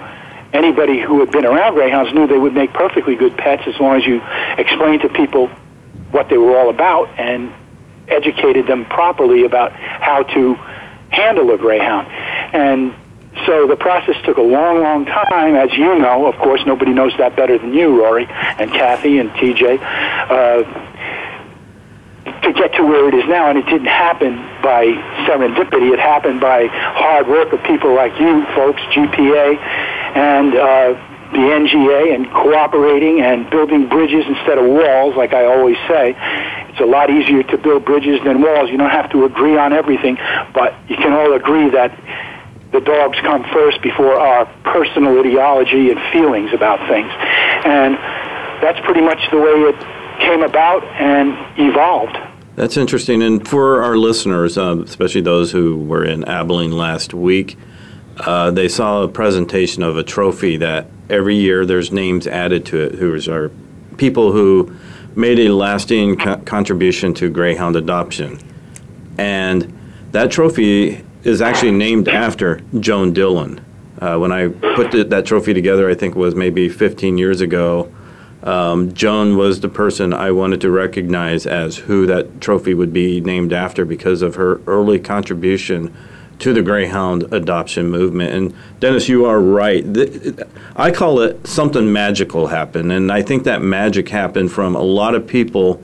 anybody 0.54 1.02
who 1.02 1.20
had 1.20 1.32
been 1.32 1.46
around 1.46 1.74
greyhounds 1.74 2.14
knew 2.14 2.28
they 2.28 2.38
would 2.38 2.54
make 2.54 2.74
perfectly 2.74 3.16
good 3.16 3.36
pets 3.38 3.64
as 3.66 3.80
long 3.80 3.98
as 3.98 4.06
you 4.06 4.22
explained 4.58 5.02
to 5.02 5.10
people 5.10 5.48
what 6.12 6.30
they 6.30 6.38
were 6.38 6.58
all 6.58 6.70
about 6.70 7.10
and 7.20 7.52
educated 8.08 8.68
them 8.68 8.86
properly 8.86 9.46
about 9.46 9.72
how 9.74 10.24
to 10.24 10.54
handle 11.10 11.52
a 11.52 11.58
greyhound. 11.58 12.08
And 12.54 12.94
so 13.46 13.68
the 13.68 13.76
process 13.76 14.16
took 14.26 14.38
a 14.38 14.42
long, 14.42 14.82
long 14.82 15.06
time, 15.06 15.56
as 15.56 15.74
you 15.74 15.98
know. 15.98 16.28
Of 16.28 16.36
course, 16.38 16.62
nobody 16.66 16.94
knows 16.94 17.14
that 17.18 17.36
better 17.36 17.58
than 17.58 17.74
you, 17.74 18.00
Rory, 18.00 18.28
and 18.30 18.72
Kathy, 18.72 19.18
and 19.18 19.32
TJ, 19.32 19.80
uh, 20.30 20.64
to 22.42 22.54
get 22.54 22.74
to 22.76 22.84
where 22.84 23.10
it 23.10 23.16
is 23.16 23.26
now. 23.28 23.50
And 23.50 23.58
it 23.58 23.66
didn't 23.66 23.88
happen 23.88 24.36
by 24.62 24.86
serendipity. 25.26 25.92
It 25.92 26.00
happened 26.00 26.40
by 26.42 26.68
hard 26.68 27.28
work 27.28 27.52
of 27.54 27.64
people 27.64 27.96
like 27.96 28.18
you 28.20 28.46
folks, 28.54 28.82
GPA, 28.94 29.58
and 30.16 30.56
uh, 30.56 30.94
the 31.34 31.40
NGA 31.40 32.14
and 32.14 32.30
cooperating 32.32 33.22
and 33.22 33.50
building 33.50 33.90
bridges 33.90 34.24
instead 34.28 34.58
of 34.58 34.66
walls, 34.66 35.16
like 35.16 35.34
I 35.34 35.46
always 35.46 35.78
say. 35.88 36.16
It's 36.70 36.80
a 36.80 36.86
lot 36.86 37.10
easier 37.10 37.44
to 37.44 37.58
build 37.58 37.86
bridges 37.86 38.20
than 38.24 38.42
walls. 38.42 38.70
You 38.70 38.78
don't 38.78 38.92
have 38.92 39.12
to 39.12 39.26
agree 39.26 39.58
on 39.58 39.74
everything, 39.74 40.18
but 40.54 40.74
you 40.88 40.96
can 40.96 41.14
all 41.14 41.34
agree 41.34 41.70
that 41.72 41.98
the 42.72 42.82
dogs 42.82 43.18
come 43.22 43.44
first 43.54 43.82
before 43.82 44.20
our 44.20 44.46
personal 44.64 45.20
ideology 45.20 45.92
and 45.92 46.00
feelings 46.12 46.52
about 46.54 46.80
things. 46.90 47.12
And 47.66 47.96
that's 48.62 48.80
pretty 48.86 49.02
much 49.02 49.20
the 49.32 49.38
way 49.38 49.70
it 49.70 49.80
came 50.20 50.42
about 50.42 50.84
and 50.84 51.38
evolved. 51.60 52.18
That's 52.56 52.78
interesting. 52.78 53.24
And 53.24 53.48
for 53.48 53.82
our 53.82 53.98
listeners, 53.98 54.58
uh, 54.58 54.78
especially 54.84 55.22
those 55.22 55.52
who 55.52 55.78
were 55.78 56.04
in 56.04 56.24
Abilene 56.26 56.72
last 56.72 57.14
week, 57.14 57.58
uh, 58.18 58.52
they 58.52 58.68
saw 58.68 59.04
a 59.04 59.08
presentation 59.08 59.84
of 59.84 59.98
a 59.98 60.04
trophy 60.04 60.58
that 60.58 60.88
every 61.10 61.36
year 61.36 61.66
there's 61.66 61.92
names 61.92 62.28
added 62.28 62.66
to 62.68 62.80
it 62.80 62.96
who 62.96 63.14
are 63.32 63.52
people 63.98 64.32
who 64.32 64.76
made 65.16 65.40
a 65.40 65.50
lasting 65.50 66.18
co- 66.18 66.38
contribution 66.38 67.14
to 67.14 67.30
greyhound 67.30 67.76
adoption. 67.76 68.40
And 69.18 69.78
that 70.12 70.32
trophy 70.32 71.04
is 71.24 71.42
actually 71.42 71.72
named 71.72 72.08
after 72.08 72.62
Joan 72.80 73.14
Dillon. 73.14 73.64
Uh, 74.00 74.18
when 74.18 74.32
I 74.32 74.50
put 74.50 74.92
the, 74.92 75.04
that 75.06 75.26
trophy 75.26 75.54
together, 75.54 75.90
I 75.90 75.94
think 75.94 76.16
it 76.16 76.20
was 76.20 76.36
maybe 76.36 76.68
15 76.70 77.18
years 77.18 77.42
ago. 77.42 77.92
Um, 78.42 78.94
Joan 78.94 79.38
was 79.38 79.62
the 79.62 79.70
person 79.70 80.14
I 80.14 80.32
wanted 80.32 80.60
to 80.62 80.70
recognize 80.70 81.46
as 81.46 81.78
who 81.78 82.06
that 82.08 82.42
trophy 82.42 82.74
would 82.74 82.92
be 82.92 83.22
named 83.22 83.54
after 83.54 83.86
because 83.86 84.22
of 84.22 84.36
her 84.36 84.60
early 84.68 85.00
contribution 85.00 85.96
to 86.44 86.52
the 86.52 86.62
Greyhound 86.62 87.32
adoption 87.32 87.90
movement. 87.90 88.34
And 88.34 88.54
Dennis, 88.82 89.08
you 89.08 89.26
are 89.26 89.40
right. 89.40 89.86
I 90.76 90.92
call 90.92 91.22
it 91.22 91.48
something 91.48 91.94
magical 91.94 92.48
happened, 92.48 92.92
and 92.92 93.10
I 93.14 93.22
think 93.22 93.46
that 93.46 93.62
magic 93.62 94.10
happened 94.10 94.52
from 94.52 94.76
a 94.76 94.82
lot 94.82 95.16
of 95.16 95.26
people 95.26 95.82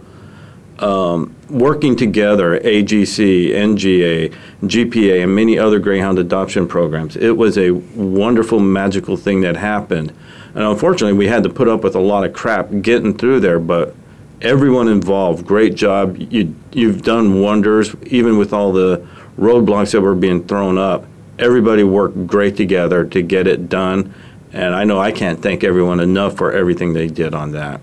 um, 0.79 1.33
working 1.49 1.95
together, 1.95 2.59
AGC, 2.59 3.51
NGA, 3.51 4.35
GPA, 4.63 5.23
and 5.23 5.33
many 5.33 5.57
other 5.57 5.79
Greyhound 5.79 6.19
adoption 6.19 6.67
programs. 6.67 7.15
It 7.15 7.37
was 7.37 7.57
a 7.57 7.71
wonderful, 7.71 8.59
magical 8.59 9.15
thing 9.15 9.39
that 9.41 9.55
happened. 9.55 10.13
And 10.55 10.63
unfortunately, 10.63 11.17
we 11.17 11.27
had 11.27 11.43
to 11.43 11.49
put 11.49 11.69
up 11.69 11.85
with 11.85 11.95
a 11.95 12.01
lot 12.01 12.25
of 12.25 12.33
crap 12.33 12.69
getting 12.81 13.17
through 13.17 13.39
there, 13.39 13.59
but 13.59 13.95
everyone 14.41 14.89
involved, 14.89 15.45
great 15.45 15.75
job. 15.75 16.17
You, 16.17 16.53
you've 16.73 17.01
done 17.01 17.39
wonders, 17.41 17.95
even 18.07 18.37
with 18.37 18.51
all 18.51 18.73
the 18.73 19.07
roadblocks 19.39 19.91
that 19.91 20.01
were 20.01 20.15
being 20.15 20.45
thrown 20.47 20.77
up. 20.77 21.05
Everybody 21.37 21.83
worked 21.83 22.27
great 22.27 22.57
together 22.57 23.05
to 23.05 23.21
get 23.21 23.47
it 23.47 23.69
done. 23.69 24.13
And 24.51 24.75
I 24.75 24.83
know 24.83 24.99
I 24.99 25.11
can't 25.11 25.41
thank 25.41 25.63
everyone 25.63 25.99
enough 25.99 26.35
for 26.35 26.51
everything 26.51 26.93
they 26.93 27.07
did 27.07 27.33
on 27.33 27.51
that 27.51 27.81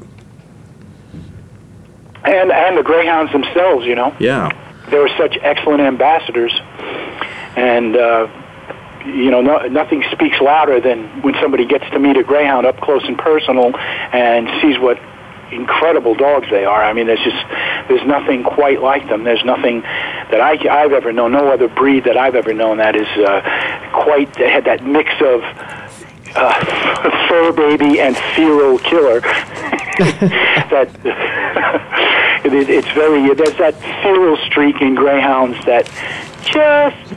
and 2.27 2.51
and 2.51 2.77
the 2.77 2.83
greyhounds 2.83 3.33
themselves. 3.33 3.87
You 3.87 3.95
know. 3.95 4.15
Yeah. 4.19 4.51
They 4.91 4.99
were 4.99 5.11
such 5.17 5.39
excellent 5.41 5.81
ambassadors, 5.81 6.53
and. 7.57 7.97
Uh, 7.97 8.43
you 9.05 9.31
know, 9.31 9.41
no, 9.41 9.59
nothing 9.69 10.03
speaks 10.11 10.41
louder 10.41 10.81
than 10.81 11.23
when 11.23 11.33
somebody 11.41 11.65
gets 11.65 11.89
to 11.91 11.99
meet 12.01 12.17
a 12.17 12.25
greyhound 12.25 12.67
up 12.67 12.81
close 12.81 13.05
and 13.05 13.17
personal 13.17 13.73
and 13.77 14.49
sees 14.61 14.81
what 14.81 14.99
incredible 15.53 16.17
dogs 16.17 16.49
they 16.51 16.65
are. 16.65 16.83
I 16.83 16.93
mean, 16.93 17.07
there's 17.07 17.23
just 17.23 17.47
there's 17.87 18.05
nothing 18.05 18.43
quite 18.43 18.83
like 18.83 19.09
them. 19.09 19.23
There's 19.23 19.45
nothing 19.45 19.85
that 20.31 20.41
I, 20.41 20.59
I've 20.69 20.93
ever 20.93 21.13
known. 21.13 21.33
No 21.33 21.53
other 21.53 21.69
breed 21.69 22.05
that 22.05 22.17
I've 22.17 22.35
ever 22.35 22.53
known 22.53 22.79
that 22.79 22.97
is 22.97 23.09
uh, 23.09 23.41
quite 23.93 24.35
had 24.37 24.65
that 24.65 24.85
mix 24.85 25.11
of 25.21 25.43
uh, 26.35 27.29
fur 27.29 27.53
baby 27.53 28.01
and 28.01 28.17
feral 28.35 28.79
killer. 28.79 29.21
that 29.99 30.91
it, 32.45 32.69
it's 32.69 32.91
very 32.93 33.35
there's 33.35 33.57
that 33.57 33.75
feral 34.03 34.37
streak 34.47 34.81
in 34.83 34.95
greyhounds 34.95 35.57
that 35.65 35.87
just 36.43 37.15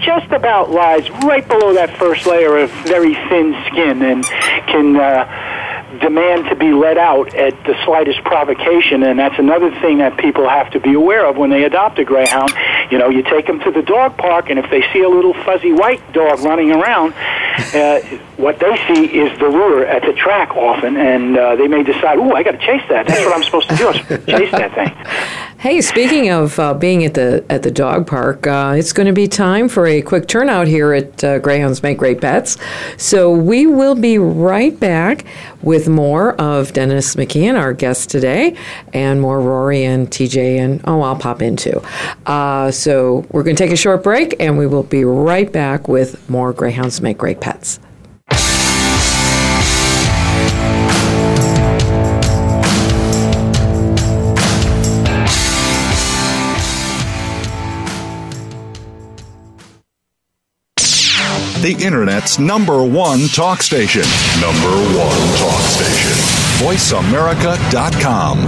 just 0.00 0.30
about 0.30 0.70
lies 0.70 1.10
right 1.24 1.46
below 1.48 1.74
that 1.74 1.96
first 1.98 2.26
layer 2.26 2.58
of 2.58 2.70
very 2.86 3.14
thin 3.28 3.56
skin 3.66 4.02
and 4.02 4.24
can 4.24 4.96
uh, 4.96 5.57
demand 6.00 6.46
to 6.46 6.56
be 6.56 6.72
let 6.72 6.98
out 6.98 7.34
at 7.34 7.52
the 7.64 7.74
slightest 7.84 8.22
provocation. 8.24 9.02
And 9.02 9.18
that's 9.18 9.38
another 9.38 9.70
thing 9.80 9.98
that 9.98 10.16
people 10.16 10.48
have 10.48 10.70
to 10.72 10.80
be 10.80 10.94
aware 10.94 11.26
of 11.26 11.36
when 11.36 11.50
they 11.50 11.64
adopt 11.64 11.98
a 11.98 12.04
greyhound. 12.04 12.52
You 12.90 12.98
know, 12.98 13.08
you 13.08 13.22
take 13.22 13.46
them 13.46 13.60
to 13.60 13.70
the 13.70 13.82
dog 13.82 14.16
park, 14.16 14.50
and 14.50 14.58
if 14.58 14.70
they 14.70 14.82
see 14.92 15.02
a 15.02 15.08
little 15.08 15.34
fuzzy 15.44 15.72
white 15.72 16.00
dog 16.12 16.40
running 16.40 16.70
around, 16.70 17.12
uh, 17.74 18.00
what 18.36 18.58
they 18.58 18.76
see 18.88 19.04
is 19.18 19.36
the 19.38 19.48
lure 19.48 19.84
at 19.84 20.02
the 20.02 20.12
track 20.12 20.56
often, 20.56 20.96
and 20.96 21.36
uh, 21.36 21.56
they 21.56 21.68
may 21.68 21.82
decide, 21.82 22.18
"Ooh, 22.18 22.32
I 22.32 22.42
got 22.42 22.52
to 22.52 22.58
chase 22.58 22.82
that. 22.88 23.06
That's 23.06 23.24
what 23.24 23.34
I'm 23.34 23.42
supposed 23.42 23.68
to 23.70 23.76
do. 23.76 23.92
chase 24.26 24.50
that 24.52 24.74
thing." 24.74 25.47
Hey, 25.58 25.80
speaking 25.80 26.30
of 26.30 26.56
uh, 26.60 26.72
being 26.72 27.04
at 27.04 27.14
the 27.14 27.44
at 27.50 27.64
the 27.64 27.70
dog 27.72 28.06
park, 28.06 28.46
uh, 28.46 28.76
it's 28.78 28.92
going 28.92 29.08
to 29.08 29.12
be 29.12 29.26
time 29.26 29.68
for 29.68 29.88
a 29.88 30.00
quick 30.00 30.28
turnout 30.28 30.68
here 30.68 30.92
at 30.92 31.24
uh, 31.24 31.40
Greyhounds 31.40 31.82
Make 31.82 31.98
Great 31.98 32.20
Pets. 32.20 32.56
So 32.96 33.32
we 33.32 33.66
will 33.66 33.96
be 33.96 34.18
right 34.18 34.78
back 34.78 35.24
with 35.60 35.88
more 35.88 36.40
of 36.40 36.72
Dennis 36.74 37.16
McKeon, 37.16 37.58
our 37.58 37.72
guest 37.72 38.08
today, 38.08 38.56
and 38.92 39.20
more 39.20 39.40
Rory 39.40 39.82
and 39.82 40.08
TJ, 40.08 40.58
and 40.58 40.80
oh, 40.84 41.00
I'll 41.00 41.16
pop 41.16 41.42
in 41.42 41.56
too. 41.56 41.82
Uh, 42.24 42.70
so 42.70 43.26
we're 43.32 43.42
going 43.42 43.56
to 43.56 43.64
take 43.64 43.72
a 43.72 43.76
short 43.76 44.04
break, 44.04 44.36
and 44.38 44.58
we 44.58 44.68
will 44.68 44.84
be 44.84 45.04
right 45.04 45.50
back 45.50 45.88
with 45.88 46.30
more 46.30 46.52
Greyhounds 46.52 47.00
Make 47.00 47.18
Great 47.18 47.40
Pets. 47.40 47.80
The 61.68 61.84
Internet's 61.84 62.38
number 62.38 62.82
one 62.82 63.28
talk 63.28 63.60
station. 63.60 64.00
Number 64.40 64.70
one 64.96 65.18
talk 65.36 65.60
station. 65.68 66.16
VoiceAmerica.com. 66.64 68.46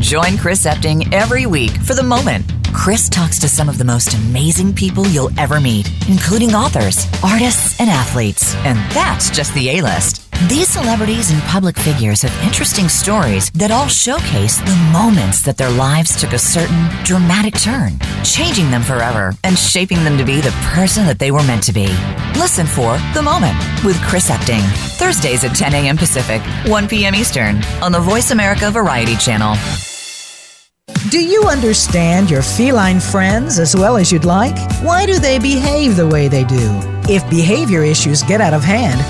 Join 0.00 0.36
Chris 0.36 0.66
Epting 0.66 1.10
every 1.14 1.46
week 1.46 1.70
for 1.70 1.94
The 1.94 2.02
Moment. 2.02 2.44
Chris 2.74 3.08
talks 3.08 3.38
to 3.38 3.48
some 3.48 3.70
of 3.70 3.78
the 3.78 3.86
most 3.86 4.12
amazing 4.12 4.74
people 4.74 5.06
you'll 5.06 5.30
ever 5.40 5.60
meet, 5.60 5.90
including 6.10 6.54
authors, 6.54 7.06
artists, 7.24 7.80
and 7.80 7.88
athletes. 7.88 8.54
And 8.56 8.76
that's 8.90 9.30
just 9.30 9.54
the 9.54 9.70
A 9.70 9.80
list. 9.80 10.25
These 10.44 10.68
celebrities 10.68 11.30
and 11.32 11.42
public 11.44 11.78
figures 11.78 12.20
have 12.20 12.46
interesting 12.46 12.90
stories 12.90 13.50
that 13.52 13.70
all 13.70 13.88
showcase 13.88 14.58
the 14.58 14.90
moments 14.92 15.40
that 15.42 15.56
their 15.56 15.70
lives 15.70 16.20
took 16.20 16.34
a 16.34 16.38
certain 16.38 16.88
dramatic 17.04 17.58
turn, 17.58 17.98
changing 18.22 18.70
them 18.70 18.82
forever 18.82 19.34
and 19.44 19.58
shaping 19.58 20.04
them 20.04 20.18
to 20.18 20.24
be 20.24 20.42
the 20.42 20.54
person 20.74 21.06
that 21.06 21.18
they 21.18 21.30
were 21.30 21.42
meant 21.44 21.62
to 21.64 21.72
be. 21.72 21.88
Listen 22.38 22.66
for 22.66 22.98
The 23.14 23.22
Moment 23.22 23.56
with 23.82 24.00
Chris 24.02 24.28
Epting, 24.30 24.62
Thursdays 24.98 25.42
at 25.42 25.56
10 25.56 25.72
a.m. 25.72 25.96
Pacific, 25.96 26.42
1 26.70 26.86
p.m. 26.86 27.14
Eastern 27.14 27.64
on 27.82 27.90
the 27.90 28.00
Voice 28.00 28.30
America 28.30 28.70
Variety 28.70 29.16
Channel. 29.16 29.56
Do 31.10 31.18
you 31.18 31.44
understand 31.44 32.30
your 32.30 32.42
feline 32.42 33.00
friends 33.00 33.58
as 33.58 33.74
well 33.74 33.96
as 33.96 34.12
you'd 34.12 34.26
like? 34.26 34.56
Why 34.82 35.06
do 35.06 35.18
they 35.18 35.38
behave 35.38 35.96
the 35.96 36.06
way 36.06 36.28
they 36.28 36.44
do? 36.44 36.78
If 37.08 37.28
behavior 37.30 37.82
issues 37.82 38.22
get 38.22 38.40
out 38.40 38.52
of 38.52 38.62
hand, 38.62 39.00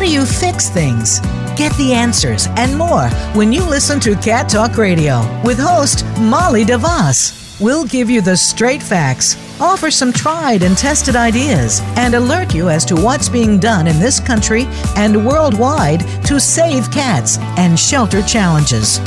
how 0.00 0.06
do 0.06 0.12
you 0.14 0.24
fix 0.24 0.70
things? 0.70 1.20
Get 1.58 1.76
the 1.76 1.92
answers 1.92 2.46
and 2.56 2.74
more 2.74 3.10
when 3.34 3.52
you 3.52 3.62
listen 3.62 4.00
to 4.00 4.16
Cat 4.16 4.48
Talk 4.48 4.78
Radio 4.78 5.20
with 5.44 5.58
host 5.58 6.06
Molly 6.18 6.64
DeVoss. 6.64 7.60
We'll 7.60 7.84
give 7.84 8.08
you 8.08 8.22
the 8.22 8.34
straight 8.34 8.82
facts, 8.82 9.36
offer 9.60 9.90
some 9.90 10.10
tried 10.10 10.62
and 10.62 10.74
tested 10.74 11.16
ideas, 11.16 11.82
and 11.98 12.14
alert 12.14 12.54
you 12.54 12.70
as 12.70 12.86
to 12.86 12.94
what's 12.94 13.28
being 13.28 13.58
done 13.58 13.86
in 13.86 13.98
this 13.98 14.20
country 14.20 14.64
and 14.96 15.26
worldwide 15.26 16.00
to 16.24 16.40
save 16.40 16.90
cats 16.90 17.36
and 17.58 17.78
shelter 17.78 18.22
challenges. 18.22 19.00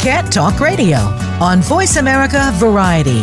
Cat 0.00 0.32
Talk 0.32 0.58
Radio 0.58 0.98
on 1.40 1.60
Voice 1.60 1.94
America 1.94 2.50
Variety. 2.54 3.22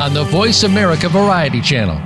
on 0.00 0.12
the 0.12 0.24
Voice 0.24 0.62
America 0.62 1.08
Variety 1.08 1.60
Channel. 1.60 2.00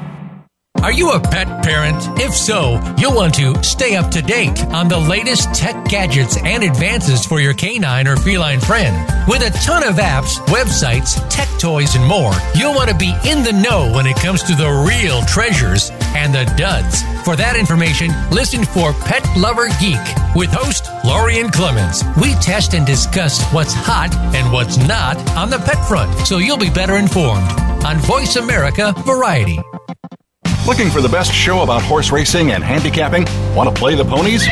Are 0.83 0.93
you 0.93 1.11
a 1.11 1.21
pet 1.21 1.63
parent? 1.63 1.99
If 2.19 2.35
so, 2.35 2.81
you'll 2.97 3.15
want 3.15 3.35
to 3.35 3.63
stay 3.63 3.97
up 3.97 4.11
to 4.13 4.23
date 4.23 4.65
on 4.67 4.89
the 4.89 4.97
latest 4.97 5.53
tech 5.55 5.85
gadgets 5.87 6.39
and 6.39 6.63
advances 6.63 7.27
for 7.27 7.39
your 7.39 7.53
canine 7.53 8.09
or 8.09 8.17
feline 8.17 8.61
friend. 8.61 8.97
With 9.29 9.43
a 9.43 9.51
ton 9.59 9.83
of 9.83 9.97
apps, 9.97 10.39
websites, 10.47 11.21
tech 11.29 11.49
toys, 11.59 11.97
and 11.97 12.07
more, 12.07 12.33
you'll 12.55 12.75
want 12.75 12.89
to 12.89 12.97
be 12.97 13.15
in 13.29 13.43
the 13.43 13.53
know 13.53 13.93
when 13.93 14.07
it 14.07 14.17
comes 14.17 14.43
to 14.45 14.55
the 14.55 14.71
real 14.71 15.21
treasures 15.23 15.91
and 16.17 16.33
the 16.33 16.51
duds. 16.57 17.03
For 17.25 17.37
that 17.37 17.57
information, 17.57 18.11
listen 18.31 18.65
for 18.65 18.95
Pet 18.95 19.27
Lover 19.37 19.69
Geek 19.81 20.01
with 20.35 20.51
host 20.51 20.89
Lorien 21.05 21.51
Clemens. 21.51 22.05
We 22.23 22.33
test 22.35 22.73
and 22.73 22.87
discuss 22.87 23.45
what's 23.53 23.75
hot 23.75 24.15
and 24.35 24.51
what's 24.51 24.79
not 24.79 25.19
on 25.37 25.51
the 25.51 25.59
pet 25.59 25.87
front, 25.87 26.27
so 26.27 26.39
you'll 26.39 26.57
be 26.57 26.71
better 26.71 26.97
informed 26.97 27.70
on 27.85 27.99
Voice 27.99 28.37
America 28.37 28.93
Variety. 28.99 29.59
Looking 30.67 30.91
for 30.91 31.01
the 31.01 31.09
best 31.09 31.33
show 31.33 31.63
about 31.63 31.83
horse 31.83 32.13
racing 32.13 32.53
and 32.53 32.63
handicapping? 32.63 33.25
Want 33.57 33.69
to 33.69 33.75
play 33.75 33.95
the 33.95 34.05
ponies? 34.05 34.45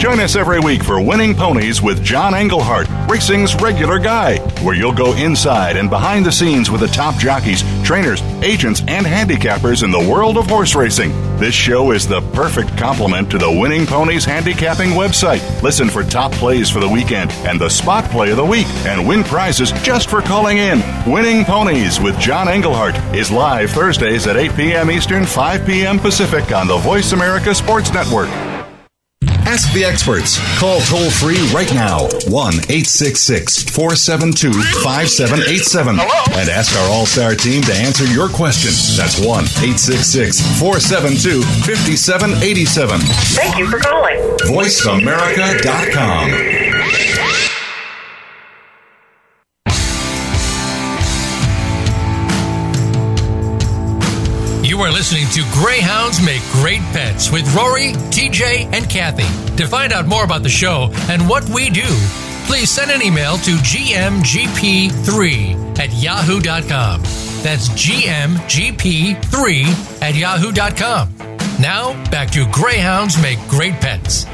Join 0.00 0.20
us 0.20 0.36
every 0.36 0.60
week 0.60 0.84
for 0.84 1.00
Winning 1.02 1.34
Ponies 1.34 1.82
with 1.82 2.04
John 2.04 2.34
Englehart, 2.34 2.86
racing's 3.10 3.54
regular 3.60 3.98
guy, 3.98 4.38
where 4.62 4.74
you'll 4.74 4.92
go 4.92 5.14
inside 5.16 5.76
and 5.76 5.90
behind 5.90 6.24
the 6.24 6.30
scenes 6.30 6.70
with 6.70 6.82
the 6.82 6.86
top 6.88 7.16
jockeys, 7.16 7.64
trainers, 7.82 8.22
agents, 8.42 8.82
and 8.86 9.04
handicappers 9.04 9.82
in 9.82 9.90
the 9.90 9.98
world 9.98 10.36
of 10.36 10.46
horse 10.46 10.74
racing. 10.74 11.10
This 11.38 11.54
show 11.54 11.90
is 11.90 12.06
the 12.06 12.20
perfect 12.32 12.76
complement 12.78 13.30
to 13.30 13.38
the 13.38 13.50
Winning 13.50 13.86
Ponies 13.86 14.24
handicapping 14.24 14.90
website. 14.90 15.62
Listen 15.62 15.88
for 15.88 16.04
top 16.04 16.30
plays 16.32 16.70
for 16.70 16.80
the 16.80 16.88
weekend 16.88 17.32
and 17.46 17.60
the 17.60 17.68
spot 17.68 18.04
play 18.10 18.30
of 18.30 18.36
the 18.36 18.44
week 18.44 18.68
and 18.86 19.08
win 19.08 19.24
prizes 19.24 19.72
just 19.82 20.08
for 20.08 20.20
calling 20.20 20.58
in. 20.58 20.80
Winning 21.06 21.44
Ponies 21.44 22.00
with 22.00 22.18
John 22.18 22.48
Englehart 22.48 22.94
is 23.14 23.30
live 23.30 23.70
Thursdays 23.70 24.26
at 24.26 24.36
8 24.36 24.54
p.m. 24.54 24.90
Eastern, 24.90 25.24
5 25.24 25.64
p.m. 25.66 25.98
Pacific 25.98 26.52
on 26.52 26.66
the 26.66 26.76
Voice 26.76 27.12
America 27.12 27.54
Sports 27.54 27.90
Network. 27.92 28.28
Ask 29.48 29.72
the 29.72 29.82
experts. 29.84 30.38
Call 30.60 30.80
toll 30.82 31.10
free 31.10 31.38
right 31.52 31.72
now 31.74 32.02
1 32.28 32.54
866 32.70 33.64
472 33.70 34.52
5787 34.84 35.98
and 35.98 36.50
ask 36.50 36.76
our 36.76 36.88
All 36.90 37.06
Star 37.06 37.34
team 37.34 37.62
to 37.62 37.72
answer 37.74 38.04
your 38.04 38.28
question. 38.28 38.70
That's 38.96 39.18
1 39.18 39.26
866 39.64 40.40
472 40.60 41.42
5787. 41.42 43.00
Thank 43.00 43.58
you 43.58 43.66
for 43.68 43.78
calling. 43.78 44.18
VoiceAmerica.com. 44.46 47.39
You 54.80 54.86
are 54.86 54.90
listening 54.90 55.26
to 55.32 55.42
Greyhounds 55.52 56.24
Make 56.24 56.40
Great 56.52 56.80
Pets 56.94 57.30
with 57.30 57.54
Rory, 57.54 57.92
TJ, 58.08 58.72
and 58.72 58.88
Kathy. 58.88 59.26
To 59.58 59.66
find 59.66 59.92
out 59.92 60.06
more 60.06 60.24
about 60.24 60.42
the 60.42 60.48
show 60.48 60.88
and 61.10 61.28
what 61.28 61.46
we 61.50 61.68
do, 61.68 61.84
please 62.46 62.70
send 62.70 62.90
an 62.90 63.02
email 63.02 63.36
to 63.36 63.50
gmgp3 63.56 64.88
at 65.78 65.92
yahoo.com. 65.92 67.02
That's 67.42 67.68
gmgp3 67.68 69.22
at 70.00 70.14
yahoo.com. 70.14 71.14
Now, 71.60 71.92
back 72.10 72.30
to 72.30 72.46
Greyhounds 72.50 73.20
Make 73.20 73.38
Great 73.48 73.74
Pets. 73.82 74.24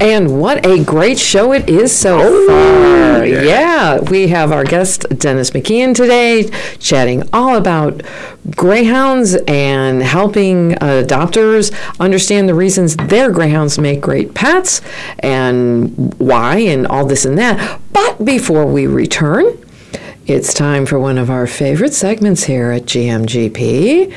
And 0.00 0.40
what 0.40 0.66
a 0.66 0.82
great 0.84 1.18
show 1.18 1.52
it 1.52 1.68
is 1.68 1.96
so 1.96 2.18
oh, 2.20 2.46
far. 2.46 3.24
Yeah. 3.24 4.00
we 4.00 4.28
have 4.28 4.52
our 4.52 4.64
guest, 4.64 5.06
Dennis 5.18 5.50
McKeon, 5.52 5.94
today, 5.94 6.50
chatting 6.78 7.28
all 7.32 7.56
about 7.56 8.02
greyhounds 8.50 9.34
and 9.46 10.02
helping 10.02 10.72
adopters 10.72 11.74
understand 12.00 12.48
the 12.48 12.54
reasons 12.54 12.96
their 12.96 13.30
greyhounds 13.30 13.78
make 13.78 14.00
great 14.00 14.34
pets 14.34 14.80
and 15.20 16.14
why 16.18 16.58
and 16.58 16.86
all 16.86 17.06
this 17.06 17.24
and 17.24 17.38
that. 17.38 17.80
But 17.92 18.24
before 18.24 18.66
we 18.66 18.86
return, 18.86 19.58
it's 20.26 20.54
time 20.54 20.86
for 20.86 20.98
one 20.98 21.18
of 21.18 21.30
our 21.30 21.46
favorite 21.46 21.94
segments 21.94 22.44
here 22.44 22.70
at 22.70 22.82
GMGP. 22.82 24.12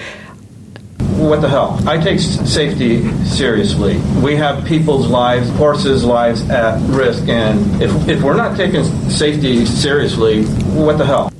What 1.18 1.42
the 1.42 1.50
hell? 1.50 1.82
I 1.88 1.98
take 1.98 2.20
safety 2.20 3.12
seriously. 3.26 3.98
We 4.22 4.36
have 4.36 4.66
people's 4.66 5.08
lives, 5.08 5.50
horses' 5.50 6.04
lives 6.04 6.48
at 6.50 6.80
risk, 6.90 7.28
and 7.28 7.82
if, 7.82 8.08
if 8.08 8.22
we're 8.22 8.38
not 8.38 8.56
taking 8.56 8.84
safety 9.10 9.66
seriously, 9.66 10.46
what 10.46 10.98
the 10.98 11.06
hell? 11.06 11.32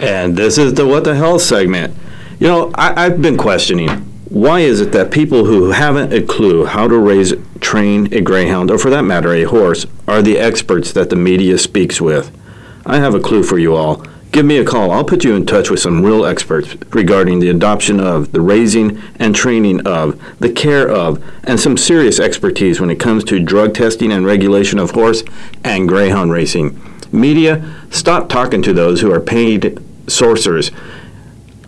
And 0.00 0.36
this 0.36 0.58
is 0.58 0.74
the 0.74 0.86
what 0.86 1.04
the 1.04 1.14
hell 1.14 1.38
segment. 1.38 1.96
You 2.38 2.48
know, 2.48 2.70
I, 2.74 3.06
I've 3.06 3.22
been 3.22 3.38
questioning 3.38 3.88
why 4.34 4.60
is 4.60 4.80
it 4.80 4.90
that 4.90 5.12
people 5.12 5.44
who 5.44 5.70
haven't 5.70 6.12
a 6.12 6.20
clue 6.20 6.64
how 6.64 6.88
to 6.88 6.98
raise, 6.98 7.32
train 7.60 8.12
a 8.12 8.20
greyhound, 8.20 8.70
or 8.70 8.78
for 8.78 8.90
that 8.90 9.02
matter, 9.02 9.32
a 9.32 9.44
horse, 9.44 9.86
are 10.08 10.22
the 10.22 10.38
experts 10.38 10.92
that 10.92 11.08
the 11.08 11.16
media 11.16 11.56
speaks 11.56 12.00
with? 12.00 12.36
I 12.84 12.98
have 12.98 13.14
a 13.14 13.20
clue 13.20 13.44
for 13.44 13.58
you 13.58 13.76
all. 13.76 14.04
Give 14.34 14.44
me 14.44 14.58
a 14.58 14.64
call. 14.64 14.90
I'll 14.90 15.04
put 15.04 15.22
you 15.22 15.36
in 15.36 15.46
touch 15.46 15.70
with 15.70 15.78
some 15.78 16.04
real 16.04 16.26
experts 16.26 16.74
regarding 16.92 17.38
the 17.38 17.50
adoption 17.50 18.00
of, 18.00 18.32
the 18.32 18.40
raising 18.40 19.00
and 19.20 19.32
training 19.32 19.86
of, 19.86 20.20
the 20.40 20.50
care 20.50 20.90
of, 20.90 21.22
and 21.44 21.60
some 21.60 21.76
serious 21.76 22.18
expertise 22.18 22.80
when 22.80 22.90
it 22.90 22.98
comes 22.98 23.22
to 23.26 23.38
drug 23.38 23.74
testing 23.74 24.10
and 24.10 24.26
regulation 24.26 24.80
of 24.80 24.90
horse 24.90 25.22
and 25.62 25.88
greyhound 25.88 26.32
racing. 26.32 26.76
Media, 27.12 27.76
stop 27.90 28.28
talking 28.28 28.60
to 28.62 28.72
those 28.72 29.02
who 29.02 29.12
are 29.12 29.20
paid 29.20 29.80
sorcerers. 30.08 30.72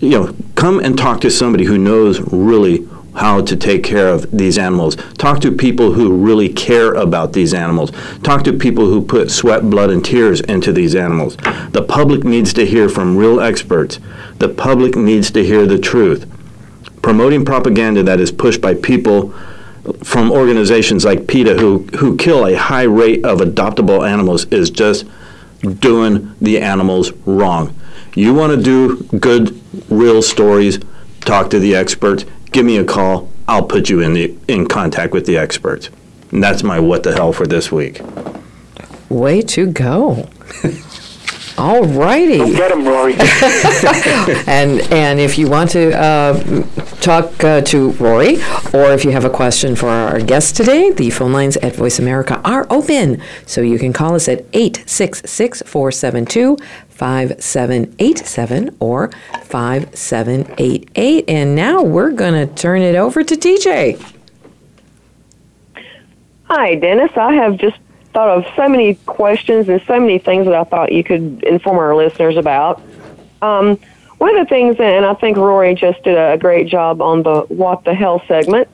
You 0.00 0.08
know, 0.10 0.36
come 0.56 0.80
and 0.80 0.98
talk 0.98 1.20
to 1.20 1.30
somebody 1.30 1.66
who 1.66 1.78
knows 1.78 2.18
really 2.32 2.78
how 3.16 3.40
to 3.40 3.56
take 3.56 3.82
care 3.82 4.08
of 4.08 4.30
these 4.30 4.58
animals. 4.58 4.96
Talk 5.18 5.40
to 5.40 5.50
people 5.50 5.92
who 5.92 6.16
really 6.16 6.48
care 6.48 6.94
about 6.94 7.32
these 7.32 7.54
animals. 7.54 7.90
Talk 8.22 8.44
to 8.44 8.52
people 8.52 8.86
who 8.86 9.02
put 9.02 9.30
sweat, 9.30 9.68
blood, 9.68 9.90
and 9.90 10.04
tears 10.04 10.40
into 10.42 10.72
these 10.72 10.94
animals. 10.94 11.36
The 11.70 11.84
public 11.86 12.24
needs 12.24 12.52
to 12.54 12.66
hear 12.66 12.88
from 12.88 13.16
real 13.16 13.40
experts. 13.40 13.98
The 14.38 14.48
public 14.48 14.96
needs 14.96 15.30
to 15.32 15.44
hear 15.44 15.66
the 15.66 15.78
truth. 15.78 16.30
Promoting 17.02 17.44
propaganda 17.44 18.02
that 18.02 18.20
is 18.20 18.32
pushed 18.32 18.60
by 18.60 18.74
people 18.74 19.32
from 20.02 20.30
organizations 20.30 21.04
like 21.04 21.26
PETA 21.26 21.54
who, 21.58 21.86
who 21.98 22.16
kill 22.16 22.46
a 22.46 22.54
high 22.54 22.82
rate 22.82 23.24
of 23.24 23.38
adoptable 23.38 24.08
animals 24.08 24.44
is 24.46 24.70
just 24.70 25.06
doing 25.80 26.34
the 26.40 26.60
animals 26.60 27.12
wrong. 27.24 27.74
You 28.14 28.34
want 28.34 28.52
to 28.52 28.62
do 28.62 29.04
good, 29.18 29.60
real 29.90 30.22
stories, 30.22 30.80
talk 31.20 31.50
to 31.50 31.58
the 31.58 31.74
experts, 31.74 32.24
give 32.52 32.64
me 32.64 32.76
a 32.76 32.84
call. 32.84 33.28
I'll 33.48 33.66
put 33.66 33.88
you 33.88 34.00
in 34.00 34.14
the 34.14 34.34
in 34.48 34.66
contact 34.66 35.12
with 35.12 35.26
the 35.26 35.36
experts. 35.38 35.90
And 36.32 36.42
that's 36.42 36.62
my 36.62 36.80
what 36.80 37.02
the 37.02 37.14
hell 37.14 37.32
for 37.32 37.46
this 37.46 37.70
week. 37.70 38.00
Way 39.08 39.42
to 39.42 39.66
go. 39.70 40.28
All 41.58 41.84
righty. 41.84 42.38
Get 42.38 42.70
him, 42.70 42.86
Rory. 42.86 43.14
and 44.46 44.80
and 44.92 45.18
if 45.18 45.38
you 45.38 45.48
want 45.48 45.70
to 45.70 45.98
uh, 45.98 46.34
talk 47.00 47.42
uh, 47.42 47.62
to 47.62 47.92
Rory, 47.92 48.36
or 48.74 48.92
if 48.92 49.04
you 49.04 49.10
have 49.12 49.24
a 49.24 49.30
question 49.30 49.74
for 49.74 49.88
our 49.88 50.20
guest 50.20 50.54
today, 50.54 50.90
the 50.90 51.08
phone 51.08 51.32
lines 51.32 51.56
at 51.58 51.74
Voice 51.74 51.98
America 51.98 52.40
are 52.44 52.66
open. 52.68 53.22
So 53.46 53.62
you 53.62 53.78
can 53.78 53.94
call 53.94 54.14
us 54.14 54.28
at 54.28 54.40
866 54.52 55.62
472 55.62 56.58
5787 56.90 58.76
or 58.80 59.10
5788. 59.44 61.24
And 61.28 61.54
now 61.54 61.82
we're 61.82 62.12
going 62.12 62.34
to 62.34 62.54
turn 62.54 62.82
it 62.82 62.96
over 62.96 63.22
to 63.22 63.34
TJ. 63.34 64.14
Hi, 66.44 66.74
Dennis. 66.76 67.10
I 67.16 67.32
have 67.34 67.56
just 67.56 67.78
thought 68.16 68.38
of 68.38 68.46
so 68.56 68.66
many 68.66 68.94
questions 69.04 69.68
and 69.68 69.82
so 69.86 70.00
many 70.00 70.18
things 70.18 70.46
that 70.46 70.54
I 70.54 70.64
thought 70.64 70.90
you 70.90 71.04
could 71.04 71.44
inform 71.44 71.76
our 71.76 71.94
listeners 71.94 72.38
about. 72.38 72.80
Um, 73.42 73.78
one 74.16 74.34
of 74.34 74.46
the 74.46 74.48
things, 74.48 74.76
and 74.78 75.04
I 75.04 75.12
think 75.12 75.36
Rory 75.36 75.74
just 75.74 76.02
did 76.02 76.16
a 76.16 76.38
great 76.38 76.66
job 76.66 77.02
on 77.02 77.24
the 77.24 77.42
What 77.42 77.84
the 77.84 77.92
Hell 77.92 78.22
segment, 78.26 78.68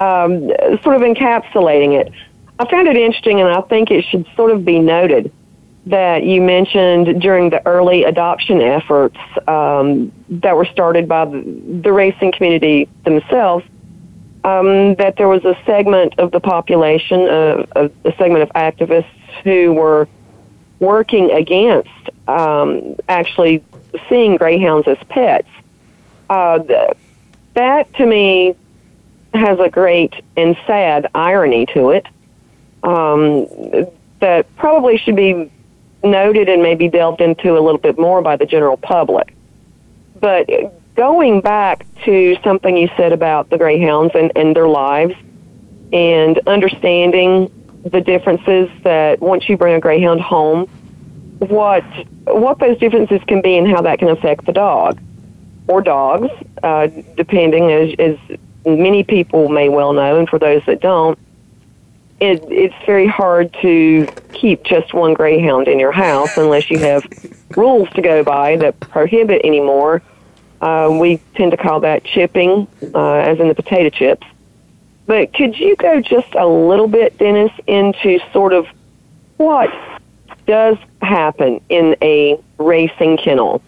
um, 0.00 0.48
sort 0.82 0.96
of 0.96 1.02
encapsulating 1.02 2.00
it. 2.00 2.10
I 2.58 2.66
found 2.70 2.88
it 2.88 2.96
interesting, 2.96 3.42
and 3.42 3.50
I 3.50 3.60
think 3.60 3.90
it 3.90 4.06
should 4.06 4.26
sort 4.34 4.52
of 4.52 4.64
be 4.64 4.78
noted 4.78 5.30
that 5.84 6.24
you 6.24 6.40
mentioned 6.40 7.20
during 7.20 7.50
the 7.50 7.64
early 7.66 8.04
adoption 8.04 8.62
efforts 8.62 9.18
um, 9.46 10.10
that 10.30 10.56
were 10.56 10.64
started 10.64 11.06
by 11.06 11.26
the, 11.26 11.42
the 11.82 11.92
racing 11.92 12.32
community 12.32 12.88
themselves 13.04 13.66
um, 14.48 14.94
that 14.94 15.16
there 15.16 15.28
was 15.28 15.44
a 15.44 15.56
segment 15.66 16.14
of 16.18 16.30
the 16.30 16.40
population, 16.40 17.28
uh, 17.28 17.66
a, 17.76 17.90
a 18.04 18.16
segment 18.16 18.42
of 18.42 18.48
activists 18.50 19.06
who 19.44 19.72
were 19.72 20.08
working 20.80 21.30
against 21.32 21.90
um, 22.28 22.96
actually 23.08 23.62
seeing 24.08 24.36
greyhounds 24.36 24.88
as 24.88 24.96
pets. 25.08 25.48
Uh, 26.30 26.58
th- 26.60 26.96
that 27.54 27.92
to 27.94 28.06
me 28.06 28.54
has 29.34 29.58
a 29.58 29.68
great 29.68 30.14
and 30.36 30.56
sad 30.66 31.10
irony 31.14 31.66
to 31.66 31.90
it 31.90 32.06
um, 32.82 33.46
that 34.20 34.46
probably 34.56 34.96
should 34.96 35.16
be 35.16 35.50
noted 36.02 36.48
and 36.48 36.62
maybe 36.62 36.88
delved 36.88 37.20
into 37.20 37.52
a 37.52 37.60
little 37.60 37.78
bit 37.78 37.98
more 37.98 38.22
by 38.22 38.36
the 38.36 38.46
general 38.46 38.76
public. 38.76 39.34
But 40.20 40.48
going 40.98 41.40
back 41.40 41.86
to 42.04 42.36
something 42.42 42.76
you 42.76 42.88
said 42.96 43.12
about 43.12 43.48
the 43.50 43.56
greyhounds 43.56 44.12
and, 44.16 44.32
and 44.34 44.56
their 44.56 44.66
lives 44.66 45.14
and 45.92 46.40
understanding 46.48 47.48
the 47.84 48.00
differences 48.00 48.68
that 48.82 49.20
once 49.20 49.48
you 49.48 49.56
bring 49.56 49.74
a 49.74 49.80
greyhound 49.80 50.20
home, 50.20 50.66
what 51.38 51.84
what 52.24 52.58
those 52.58 52.76
differences 52.78 53.20
can 53.28 53.40
be 53.40 53.56
and 53.56 53.68
how 53.68 53.80
that 53.80 54.00
can 54.00 54.08
affect 54.08 54.44
the 54.44 54.52
dog. 54.52 54.98
or 55.68 55.80
dogs, 55.82 56.30
uh, 56.64 56.88
depending, 57.16 57.70
as, 57.70 57.94
as 58.00 58.38
many 58.66 59.04
people 59.04 59.48
may 59.48 59.68
well 59.68 59.92
know, 59.92 60.18
and 60.18 60.28
for 60.28 60.38
those 60.38 60.62
that 60.66 60.80
don't, 60.80 61.16
it, 62.20 62.42
it's 62.50 62.74
very 62.86 63.06
hard 63.06 63.54
to 63.62 64.08
keep 64.32 64.64
just 64.64 64.92
one 64.92 65.14
greyhound 65.14 65.68
in 65.68 65.78
your 65.78 65.92
house 65.92 66.36
unless 66.36 66.70
you 66.70 66.78
have 66.80 67.06
rules 67.56 67.88
to 67.90 68.02
go 68.02 68.24
by 68.24 68.56
that 68.56 68.80
prohibit 68.80 69.42
anymore. 69.44 70.02
Uh, 70.60 70.96
we 71.00 71.20
tend 71.34 71.52
to 71.52 71.56
call 71.56 71.80
that 71.80 72.04
chipping, 72.04 72.66
uh, 72.94 73.12
as 73.14 73.38
in 73.38 73.48
the 73.48 73.54
potato 73.54 73.90
chips. 73.90 74.26
But 75.06 75.32
could 75.32 75.58
you 75.58 75.76
go 75.76 76.00
just 76.00 76.34
a 76.34 76.46
little 76.46 76.88
bit, 76.88 77.16
Dennis, 77.16 77.52
into 77.66 78.20
sort 78.32 78.52
of 78.52 78.66
what 79.36 79.70
does 80.46 80.76
happen 81.00 81.60
in 81.68 81.96
a 82.02 82.38
racing 82.58 83.16
kennel 83.18 83.62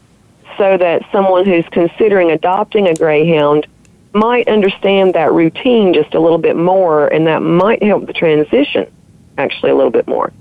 so 0.58 0.76
that 0.76 1.02
someone 1.12 1.46
who's 1.46 1.64
considering 1.70 2.30
adopting 2.30 2.88
a 2.88 2.94
greyhound 2.94 3.66
might 4.12 4.48
understand 4.48 5.14
that 5.14 5.32
routine 5.32 5.94
just 5.94 6.14
a 6.14 6.20
little 6.20 6.38
bit 6.38 6.56
more, 6.56 7.06
and 7.08 7.26
that 7.26 7.40
might 7.40 7.82
help 7.82 8.06
the 8.06 8.12
transition 8.12 8.90
actually 9.38 9.70
a 9.70 9.74
little 9.74 9.90
bit 9.90 10.06
more. 10.06 10.32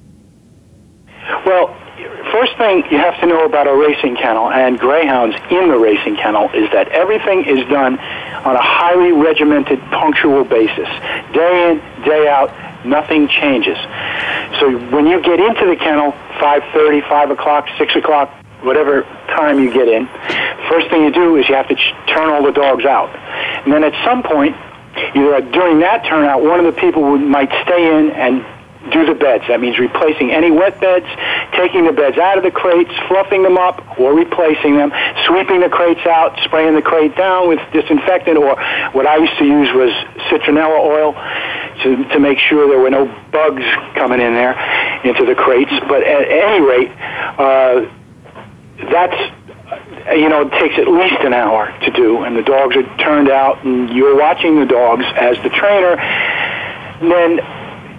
Well, 1.45 1.75
first 2.31 2.55
thing 2.57 2.83
you 2.91 2.97
have 2.97 3.19
to 3.19 3.27
know 3.27 3.45
about 3.45 3.67
a 3.67 3.75
racing 3.75 4.15
kennel 4.15 4.49
and 4.51 4.79
greyhounds 4.79 5.35
in 5.49 5.69
the 5.69 5.77
racing 5.77 6.15
kennel 6.15 6.49
is 6.51 6.69
that 6.71 6.87
everything 6.89 7.45
is 7.45 7.67
done 7.69 7.99
on 7.99 8.55
a 8.55 8.61
highly 8.61 9.11
regimented, 9.11 9.79
punctual 9.91 10.43
basis. 10.43 10.87
Day 11.33 11.71
in, 11.71 12.03
day 12.03 12.27
out, 12.27 12.53
nothing 12.85 13.27
changes. 13.27 13.77
So 14.59 14.77
when 14.89 15.07
you 15.07 15.21
get 15.21 15.39
into 15.39 15.65
the 15.65 15.75
kennel, 15.75 16.11
5.30, 16.39 17.07
5 17.07 17.31
o'clock, 17.31 17.67
6 17.77 17.95
o'clock, 17.95 18.31
whatever 18.61 19.03
time 19.35 19.59
you 19.59 19.71
get 19.71 19.87
in, 19.87 20.07
first 20.69 20.89
thing 20.89 21.03
you 21.03 21.11
do 21.11 21.35
is 21.35 21.47
you 21.49 21.55
have 21.55 21.67
to 21.67 21.75
ch- 21.75 21.93
turn 22.07 22.29
all 22.29 22.43
the 22.43 22.51
dogs 22.51 22.85
out. 22.85 23.09
And 23.63 23.73
then 23.73 23.83
at 23.83 23.93
some 24.05 24.23
point, 24.23 24.55
either 25.15 25.41
during 25.51 25.79
that 25.79 26.05
turnout, 26.05 26.41
one 26.43 26.59
of 26.59 26.73
the 26.73 26.79
people 26.79 27.03
would, 27.11 27.21
might 27.21 27.49
stay 27.63 27.97
in 27.97 28.11
and 28.11 28.45
do 28.91 29.05
the 29.05 29.13
beds. 29.13 29.43
That 29.47 29.59
means 29.59 29.77
replacing 29.77 30.31
any 30.31 30.51
wet 30.51 30.79
beds, 30.79 31.05
taking 31.51 31.85
the 31.85 31.91
beds 31.91 32.17
out 32.17 32.37
of 32.37 32.43
the 32.43 32.51
crates, 32.51 32.91
fluffing 33.07 33.43
them 33.43 33.57
up, 33.57 33.99
or 33.99 34.15
replacing 34.15 34.77
them, 34.77 34.91
sweeping 35.27 35.59
the 35.59 35.69
crates 35.69 36.05
out, 36.07 36.39
spraying 36.43 36.75
the 36.75 36.81
crate 36.81 37.15
down 37.15 37.49
with 37.49 37.59
disinfectant, 37.73 38.37
or 38.37 38.55
what 38.93 39.05
I 39.05 39.17
used 39.17 39.37
to 39.37 39.45
use 39.45 39.69
was 39.73 39.91
citronella 40.31 40.79
oil 40.79 41.13
to, 41.83 42.07
to 42.13 42.19
make 42.19 42.39
sure 42.39 42.67
there 42.67 42.79
were 42.79 42.89
no 42.89 43.05
bugs 43.31 43.63
coming 43.95 44.21
in 44.21 44.33
there 44.33 44.55
into 45.03 45.25
the 45.25 45.35
crates. 45.35 45.71
But 45.87 46.03
at 46.03 46.27
any 46.31 46.63
rate, 46.63 46.91
uh, 47.37 47.85
that's 48.91 49.35
you 50.15 50.29
know, 50.29 50.41
it 50.41 50.51
takes 50.59 50.79
at 50.79 50.87
least 50.87 51.21
an 51.21 51.33
hour 51.33 51.69
to 51.81 51.91
do, 51.91 52.23
and 52.23 52.35
the 52.35 52.41
dogs 52.41 52.75
are 52.75 52.97
turned 52.97 53.29
out, 53.29 53.63
and 53.63 53.89
you're 53.89 54.17
watching 54.17 54.59
the 54.59 54.65
dogs 54.65 55.05
as 55.15 55.37
the 55.43 55.49
trainer. 55.49 55.95
Then 57.01 57.39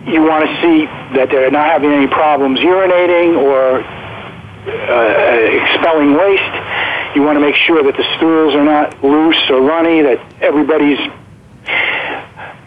you 0.07 0.23
want 0.23 0.49
to 0.49 0.63
see 0.63 0.87
that 1.17 1.29
they're 1.31 1.51
not 1.51 1.71
having 1.71 1.93
any 1.93 2.07
problems 2.07 2.61
urinating 2.61 3.37
or 3.37 3.83
uh, 3.83 5.65
expelling 5.65 6.15
waste. 6.15 7.17
You 7.17 7.23
want 7.23 7.37
to 7.37 7.41
make 7.41 7.57
sure 7.57 7.83
that 7.83 7.97
the 7.97 8.17
stools 8.17 8.55
are 8.55 8.65
not 8.65 9.03
loose 9.03 9.43
or 9.51 9.61
runny, 9.61 10.03
that 10.03 10.21
everybody's 10.41 10.99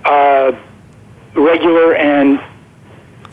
uh, 0.05 0.51
regular 1.33 1.95
and 1.95 2.41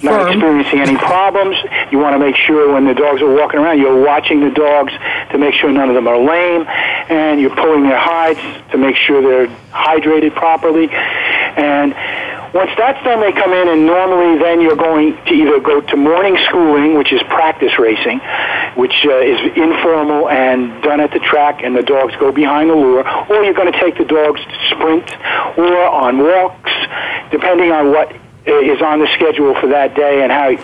not 0.03 0.31
experiencing 0.31 0.81
any 0.81 0.97
problems. 0.97 1.57
You 1.91 1.99
want 1.99 2.15
to 2.15 2.19
make 2.19 2.37
sure 2.37 2.73
when 2.73 2.87
the 2.87 2.95
dogs 2.95 3.21
are 3.21 3.33
walking 3.33 3.61
around, 3.61 3.79
you're 3.79 4.03
watching 4.03 4.41
the 4.41 4.51
dogs 4.51 4.93
to 5.31 5.39
make 5.39 5.55
sure 5.55 5.71
none 5.71 5.89
of 5.89 5.95
them 5.95 6.09
are 6.09 6.19
lame, 6.19 6.65
and 6.67 7.41
you're 7.41 7.55
pulling 7.55 7.83
their 7.83 7.99
hides 7.99 8.41
to 8.71 8.79
make 8.79 8.97
sure 8.97 9.21
they're 9.21 9.55
hydrated 9.71 10.35
properly. 10.35 10.89
And 10.91 11.93
once 12.53 12.71
that's 12.77 13.03
done, 13.05 13.21
they 13.21 13.33
come 13.33 13.53
in, 13.53 13.69
and 13.69 13.87
normally 13.87 14.39
then 14.39 14.61
you're 14.61 14.77
going 14.77 15.15
to 15.27 15.33
either 15.33 15.61
go 15.61 15.81
to 15.81 15.97
morning 15.97 16.37
schooling, 16.49 16.97
which 16.97 17.13
is 17.13 17.23
practice 17.25 17.79
racing, 17.79 18.19
which 18.75 19.07
uh, 19.07 19.19
is 19.19 19.39
informal 19.57 20.29
and 20.29 20.83
done 20.83 21.01
at 21.01 21.13
the 21.13 21.21
track, 21.21 21.63
and 21.63 21.77
the 21.77 21.83
dogs 21.83 22.15
go 22.17 22.33
behind 22.33 22.71
the 22.71 22.75
lure, 22.75 23.07
or 23.29 23.45
you're 23.45 23.55
going 23.55 23.73
to 23.73 23.81
take 23.81 23.97
the 23.99 24.05
dogs 24.05 24.41
to 24.41 24.69
sprint 24.69 25.11
or 25.57 25.85
on 25.87 26.19
walks, 26.19 26.73
depending 27.31 27.71
on 27.71 27.93
what 27.93 28.15
is 28.47 28.81
on 28.83 28.99
the 28.99 29.09
schedule 29.15 29.55
for 29.61 29.69
that 29.69 29.95
day 29.95 30.23
and 30.23 30.33
how 30.33 30.57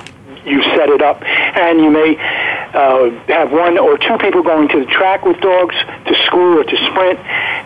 you 0.47 0.63
set 0.63 0.89
it 0.89 1.03
up. 1.03 1.23
And 1.23 1.81
you 1.81 1.91
may 1.91 2.17
uh, 2.17 3.11
have 3.29 3.51
one 3.53 3.79
or 3.79 3.99
two 3.99 4.17
people 4.19 4.43
going 4.43 4.69
to 4.69 4.81
the 4.81 4.87
track 4.87 5.25
with 5.25 5.41
dogs 5.41 5.75
to 6.07 6.15
school 6.27 6.61
or 6.61 6.65
to 6.65 6.77
sprint, 6.91 7.19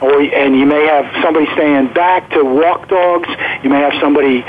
or 0.02 0.20
and 0.22 0.58
you 0.58 0.66
may 0.66 0.86
have 0.86 1.06
somebody 1.22 1.46
staying 1.52 1.92
back 1.92 2.30
to 2.30 2.42
walk 2.44 2.88
dogs. 2.88 3.28
You 3.62 3.70
may 3.70 3.80
have 3.80 3.94
somebody 4.00 4.44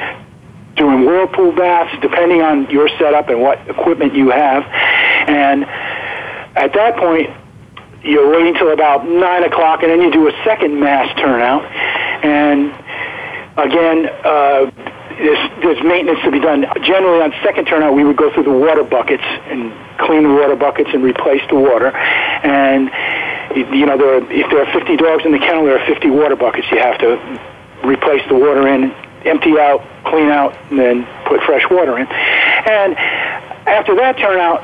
doing 0.75 1.05
whirlpool 1.05 1.51
baths, 1.51 1.93
depending 2.01 2.41
on 2.41 2.69
your 2.69 2.87
setup 2.97 3.29
and 3.29 3.41
what 3.41 3.59
equipment 3.69 4.15
you 4.15 4.29
have. 4.29 4.63
And 4.63 5.65
at 5.65 6.73
that 6.73 6.95
point, 6.97 7.29
you're 8.03 8.31
waiting 8.31 8.55
till 8.55 8.71
about 8.71 9.07
nine 9.07 9.43
o'clock, 9.43 9.83
and 9.83 9.91
then 9.91 10.01
you 10.01 10.11
do 10.11 10.27
a 10.27 10.43
second 10.43 10.79
mass 10.79 11.13
turnout. 11.19 11.63
And 12.23 12.71
again, 13.57 14.09
uh, 14.23 14.90
there's, 15.17 15.61
there's 15.61 15.83
maintenance 15.83 16.19
to 16.23 16.31
be 16.31 16.39
done. 16.39 16.65
Generally, 16.83 17.21
on 17.21 17.33
second 17.43 17.65
turnout, 17.65 17.93
we 17.93 18.03
would 18.03 18.17
go 18.17 18.33
through 18.33 18.43
the 18.43 18.51
water 18.51 18.83
buckets 18.83 19.23
and 19.23 19.73
clean 19.99 20.23
the 20.23 20.33
water 20.33 20.55
buckets 20.55 20.89
and 20.93 21.03
replace 21.03 21.41
the 21.49 21.55
water. 21.55 21.95
And 21.95 22.89
you 23.55 23.85
know, 23.85 23.97
there 23.97 24.15
are, 24.15 24.31
if 24.31 24.49
there 24.49 24.65
are 24.65 24.71
50 24.71 24.97
dogs 24.97 25.25
in 25.25 25.31
the 25.31 25.39
kennel, 25.39 25.65
there 25.65 25.79
are 25.79 25.85
50 25.85 26.09
water 26.09 26.35
buckets. 26.35 26.67
You 26.71 26.79
have 26.79 26.97
to 26.99 27.17
replace 27.83 28.27
the 28.27 28.35
water 28.35 28.67
in, 28.67 28.91
empty 29.25 29.59
out, 29.59 29.85
clean 30.05 30.29
out, 30.29 30.55
and 30.69 30.79
then 30.79 31.07
put 31.25 31.41
fresh 31.41 31.63
water 31.69 31.97
in. 31.97 32.07
And 32.07 32.95
after 33.67 33.95
that 33.95 34.17
turnout, 34.17 34.63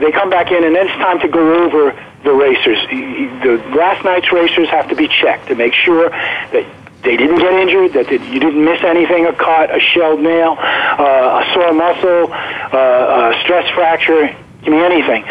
they 0.00 0.12
come 0.12 0.30
back 0.30 0.50
in, 0.50 0.64
and 0.64 0.74
then 0.74 0.86
it's 0.86 0.96
time 0.96 1.20
to 1.20 1.28
go 1.28 1.64
over 1.64 1.92
the 2.24 2.32
racers. 2.32 2.78
The 2.88 3.62
last 3.76 4.04
night's 4.04 4.32
racers 4.32 4.68
have 4.68 4.88
to 4.88 4.96
be 4.96 5.08
checked 5.08 5.48
to 5.48 5.54
make 5.54 5.74
sure 5.74 6.10
that 6.10 6.64
they 7.02 7.16
didn't 7.16 7.38
get 7.38 7.52
injured, 7.52 7.92
that 7.94 8.10
you 8.10 8.38
didn't 8.38 8.64
miss 8.64 8.82
anything, 8.84 9.26
a 9.26 9.32
cut, 9.32 9.74
a 9.74 9.80
shelled 9.80 10.20
nail, 10.20 10.56
uh, 10.58 11.42
a 11.42 11.50
sore 11.52 11.72
muscle, 11.72 12.32
uh, 12.32 13.32
a 13.34 13.40
stress 13.42 13.68
fracture, 13.74 14.30
give 14.62 14.72
me 14.72 14.78
anything. 14.78 15.24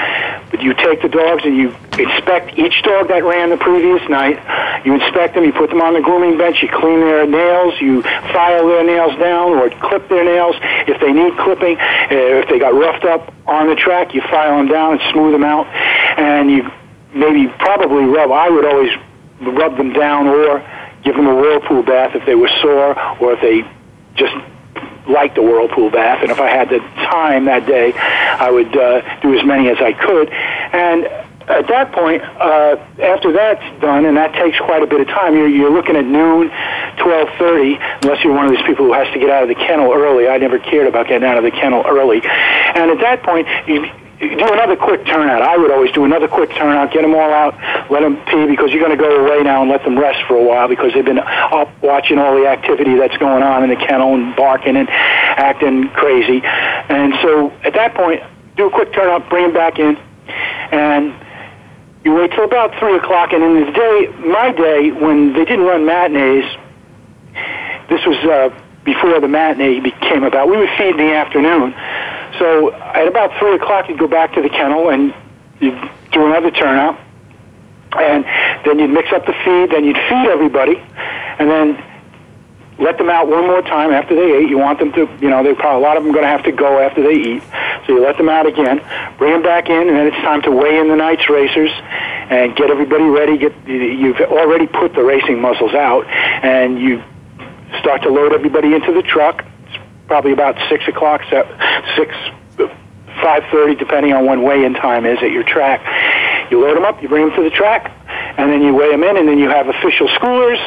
But 0.51 0.62
you 0.62 0.73
take 0.73 1.01
the 1.01 1.07
dogs 1.07 1.43
and 1.45 1.55
you 1.55 1.73
inspect 1.97 2.60
each 2.60 2.84
dog 2.84 3.07
that 3.07 3.23
ran 3.23 3.51
the 3.51 3.57
previous 3.57 4.03
night. 4.10 4.36
You 4.86 4.95
inspect 4.95 5.36
them, 5.36 5.45
you 5.45 5.53
put 5.53 5.69
them 5.69 5.81
on 5.81 5.93
the 5.93 6.01
grooming 6.01 6.38
bench, 6.38 6.62
you 6.62 6.67
clean 6.67 6.99
their 6.99 7.25
nails, 7.25 7.79
you 7.79 8.01
file 8.03 8.67
their 8.67 8.84
nails 8.84 9.17
down 9.17 9.51
or 9.51 9.69
clip 9.69 10.10
their 10.10 10.25
nails 10.25 10.55
if 10.88 10.99
they 10.99 11.13
need 11.13 11.38
clipping. 11.38 11.77
Uh, 11.79 12.43
if 12.43 12.49
they 12.49 12.60
got 12.60 12.73
roughed 12.73 13.05
up 13.05 13.34
on 13.47 13.67
the 13.67 13.75
track, 13.75 14.13
you 14.13 14.21
file 14.27 14.57
them 14.57 14.67
down 14.67 14.99
and 14.99 15.01
smooth 15.13 15.31
them 15.31 15.45
out. 15.45 15.67
And 16.19 16.51
you 16.51 16.69
maybe 17.13 17.47
probably 17.60 18.03
rub, 18.03 18.29
I 18.31 18.49
would 18.49 18.65
always 18.65 18.91
rub 19.39 19.77
them 19.77 19.93
down 19.93 20.27
or 20.27 20.60
give 21.12 21.17
them 21.17 21.28
a 21.28 21.36
whirlpool 21.36 21.84
bath 21.84 22.15
if 22.15 22.26
they 22.26 22.36
were 22.36 22.50
sore 22.62 22.97
or 23.19 23.34
if 23.34 23.41
they 23.41 23.67
just 24.15 24.34
liked 25.10 25.38
a 25.38 25.41
whirlpool 25.41 25.89
bath. 25.89 26.21
And 26.21 26.32
if 26.32 26.39
I 26.39 26.50
had 26.50 26.69
the 26.69 26.80
time 27.12 27.45
that 27.45 27.65
day, 27.65 27.93
I 27.95 28.50
would 28.50 28.76
uh, 28.76 29.19
do 29.21 29.38
as 29.38 29.45
many 29.45 29.69
as 29.69 29.78
I 29.80 29.91
could. 29.91 30.30
And 30.30 31.06
at 31.50 31.67
that 31.67 31.91
point, 31.91 32.21
uh, 32.24 32.78
after 33.04 33.34
that's 33.34 33.82
done, 33.82 34.06
and 34.06 34.15
that 34.15 34.32
takes 34.34 34.58
quite 34.60 34.84
a 34.84 34.88
bit 34.88 35.02
of 35.02 35.08
time, 35.08 35.36
you're, 35.36 35.50
you're 35.50 35.71
looking 35.71 35.97
at 35.97 36.06
noon, 36.06 36.50
12.30, 36.50 38.04
unless 38.04 38.24
you're 38.24 38.34
one 38.34 38.45
of 38.45 38.52
these 38.52 38.65
people 38.65 38.86
who 38.86 38.93
has 38.93 39.12
to 39.13 39.19
get 39.19 39.30
out 39.30 39.43
of 39.43 39.50
the 39.50 39.56
kennel 39.56 39.91
early. 39.91 40.30
I 40.30 40.38
never 40.38 40.60
cared 40.60 40.88
about 40.88 41.08
getting 41.08 41.28
out 41.28 41.38
of 41.38 41.43
the 41.43 41.52
kennel 41.52 41.84
early. 41.86 42.21
And 42.24 42.91
at 42.91 43.00
that 43.02 43.24
point, 43.24 43.47
you 43.67 43.84
do 44.21 44.53
another 44.53 44.75
quick 44.75 45.05
turnout. 45.05 45.41
I 45.41 45.57
would 45.57 45.71
always 45.71 45.91
do 45.91 46.05
another 46.05 46.27
quick 46.27 46.51
turnout, 46.51 46.91
get 46.91 47.01
them 47.01 47.15
all 47.15 47.34
out, 47.34 47.57
let 47.89 48.01
them 48.01 48.17
pee 48.25 48.45
because 48.45 48.71
you're 48.71 48.79
going 48.79 48.95
to 48.95 49.03
go 49.03 49.25
away 49.25 49.41
now 49.41 49.62
and 49.62 49.71
let 49.71 49.84
them 49.84 49.97
rest 49.97 50.19
for 50.27 50.36
a 50.36 50.43
while 50.43 50.67
because 50.67 50.93
they've 50.93 51.05
been 51.05 51.19
up 51.19 51.69
watching 51.81 52.19
all 52.19 52.36
the 52.36 52.47
activity 52.47 52.95
that's 52.95 53.17
going 53.17 53.41
on 53.41 53.63
in 53.63 53.69
the 53.69 53.75
kennel 53.75 54.13
and 54.13 54.35
barking 54.35 54.77
and 54.77 54.87
acting 54.89 55.89
crazy. 55.89 56.41
And 56.43 57.13
so 57.23 57.50
at 57.63 57.73
that 57.73 57.96
point, 57.96 58.21
do 58.58 58.67
a 58.67 58.71
quick 58.71 58.93
turnout, 58.93 59.27
bring 59.29 59.46
them 59.46 59.54
back 59.54 59.79
in, 59.79 59.98
and 60.71 61.15
you 62.04 62.13
wait 62.13 62.31
till 62.31 62.43
about 62.43 62.77
three 62.79 62.98
o'clock. 62.98 63.33
And 63.33 63.43
in 63.43 63.65
the 63.65 63.71
day, 63.71 64.08
my 64.27 64.52
day, 64.52 64.91
when 64.91 65.33
they 65.33 65.46
didn't 65.46 65.65
run 65.65 65.85
matinees, 65.85 66.46
this 67.89 68.06
was 68.06 68.17
uh, 68.25 68.50
before 68.83 69.19
the 69.19 69.27
matinee 69.27 69.79
became 69.79 70.23
about. 70.23 70.48
We 70.50 70.58
would 70.58 70.69
feed 70.77 70.91
in 70.91 70.98
the 70.98 71.13
afternoon. 71.13 71.73
So 72.42 72.73
at 72.73 73.08
about 73.08 73.37
three 73.37 73.54
o'clock, 73.54 73.87
you'd 73.87 74.00
go 74.00 74.08
back 74.08 74.33
to 74.33 74.42
the 74.42 74.50
kennel 74.50 74.89
and 74.89 75.13
you'd 75.60 75.79
do 76.12 76.25
another 76.25 76.50
turnout, 76.50 77.00
and 77.94 78.25
then 78.65 78.79
you'd 78.79 78.89
mix 78.89 79.13
up 79.13 79.27
the 79.27 79.33
feed. 79.46 79.69
Then 79.69 79.85
you'd 79.85 80.02
feed 80.10 80.25
everybody, 80.27 80.77
and 81.37 81.48
then 81.48 81.83
let 82.79 82.98
them 82.98 83.12
out 83.12 83.27
one 83.27 83.46
more 83.46 83.62
time 83.62 83.92
after 83.92 84.15
they 84.15 84.37
ate. 84.37 84.50
You 84.50 84.58
want 84.58 84.79
them 84.79 84.92
to, 84.94 85.08
you 85.21 85.29
know, 85.29 85.44
they 85.44 85.54
probably 85.54 85.83
a 85.83 85.87
lot 85.87 85.98
of 85.98 86.04
them 86.04 86.12
going 86.13 86.23
to 86.23 86.31
have 86.31 86.44
to 86.46 86.52
go 86.52 86.79
after 86.79 87.04
they 87.04 87.13
eat, 87.13 87.44
so 87.85 87.94
you 87.94 88.02
let 88.04 88.17
them 88.17 88.27
out 88.27 88.48
again, 88.48 88.81
bring 89.19 89.33
them 89.33 89.44
back 89.44 89.69
in, 89.69 89.87
and 89.87 89.96
then 89.96 90.08
it's 90.08 90.17
time 90.17 90.42
to 90.42 90.50
weigh 90.50 90.79
in 90.79 90.87
the 90.87 90.96
night's 90.96 91.29
racers 91.29 91.69
and 91.69 92.56
get 92.56 92.71
everybody 92.71 93.04
ready. 93.04 93.37
Get 93.37 93.54
you've 93.67 94.19
already 94.19 94.65
put 94.65 94.96
the 94.96 95.04
racing 95.04 95.39
muzzles 95.39 95.75
out, 95.75 96.08
and 96.08 96.79
you 96.79 97.04
start 97.79 98.02
to 98.02 98.10
load 98.10 98.33
everybody 98.33 98.73
into 98.73 98.92
the 98.94 99.04
truck. 99.04 99.46
Probably 100.12 100.33
about 100.33 100.57
six 100.67 100.85
o'clock, 100.89 101.21
six 101.95 102.13
five 103.23 103.43
thirty, 103.49 103.75
depending 103.75 104.12
on 104.12 104.25
when 104.25 104.43
weigh-in 104.43 104.73
time 104.73 105.05
is 105.05 105.17
at 105.23 105.31
your 105.31 105.43
track. 105.43 105.79
You 106.51 106.59
load 106.59 106.75
them 106.75 106.83
up, 106.83 107.01
you 107.01 107.07
bring 107.07 107.27
them 107.27 107.35
to 107.37 107.43
the 107.43 107.49
track, 107.49 107.95
and 108.37 108.51
then 108.51 108.62
you 108.62 108.75
weigh 108.75 108.91
them 108.91 109.05
in, 109.05 109.15
and 109.15 109.25
then 109.25 109.39
you 109.39 109.47
have 109.47 109.69
official 109.69 110.09
schoolers. 110.09 110.59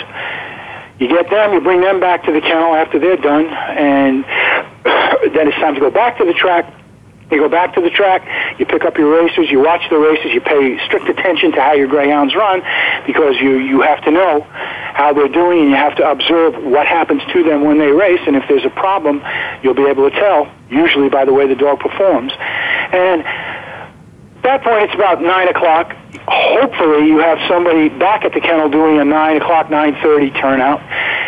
You 0.99 1.09
get 1.09 1.29
them, 1.29 1.53
you 1.53 1.61
bring 1.61 1.83
them 1.83 2.01
back 2.01 2.25
to 2.25 2.33
the 2.33 2.41
kennel 2.41 2.75
after 2.75 2.99
they're 2.99 3.19
done, 3.19 3.45
and 3.45 4.25
then 5.35 5.49
it's 5.49 5.59
time 5.59 5.75
to 5.75 5.81
go 5.81 5.91
back 5.91 6.17
to 6.17 6.25
the 6.25 6.33
track. 6.33 6.65
You 7.31 7.41
go 7.41 7.49
back 7.49 7.75
to 7.75 7.81
the 7.81 7.91
track, 7.91 8.59
you 8.59 8.67
pick 8.67 8.85
up 8.85 8.99
your 8.99 9.23
racers, 9.23 9.51
you 9.51 9.61
watch 9.61 9.83
the 9.89 9.99
races, 9.99 10.33
you 10.33 10.41
pay 10.41 10.79
strict 10.85 11.09
attention 11.09 11.53
to 11.53 11.61
how 11.61 11.73
your 11.73 11.89
greyhounds 11.89 12.35
run 12.35 12.63
because 13.07 13.37
you, 13.41 13.59
you 13.59 13.81
have 13.81 14.05
to 14.05 14.11
know 14.11 14.47
how 14.95 15.13
they're 15.13 15.29
doing 15.29 15.61
and 15.63 15.71
you 15.71 15.77
have 15.77 15.97
to 15.97 16.09
observe 16.09 16.63
what 16.63 16.87
happens 16.87 17.23
to 17.33 17.43
them 17.43 17.65
when 17.65 17.79
they 17.79 17.91
race. 17.91 18.21
And 18.27 18.37
if 18.37 18.45
there's 18.47 18.65
a 18.65 18.71
problem, 18.71 19.23
you'll 19.63 19.75
be 19.75 19.87
able 19.87 20.09
to 20.09 20.15
tell, 20.15 20.53
usually 20.69 21.09
by 21.09 21.25
the 21.25 21.33
way 21.33 21.49
the 21.49 21.57
dog 21.57 21.81
performs. 21.81 22.33
And 22.93 23.23
at 23.23 24.43
that 24.43 24.63
point, 24.63 24.85
it's 24.85 24.95
about 24.95 25.23
9 25.23 25.49
o'clock. 25.49 25.97
Hopefully, 26.29 27.09
you 27.09 27.19
have 27.19 27.39
somebody 27.49 27.89
back 27.89 28.25
at 28.25 28.35
the 28.35 28.41
kennel 28.41 28.69
doing 28.69 29.01
a 29.01 29.05
9 29.05 29.37
o'clock, 29.39 29.69
9.30 29.69 30.41
turnout, 30.41 30.81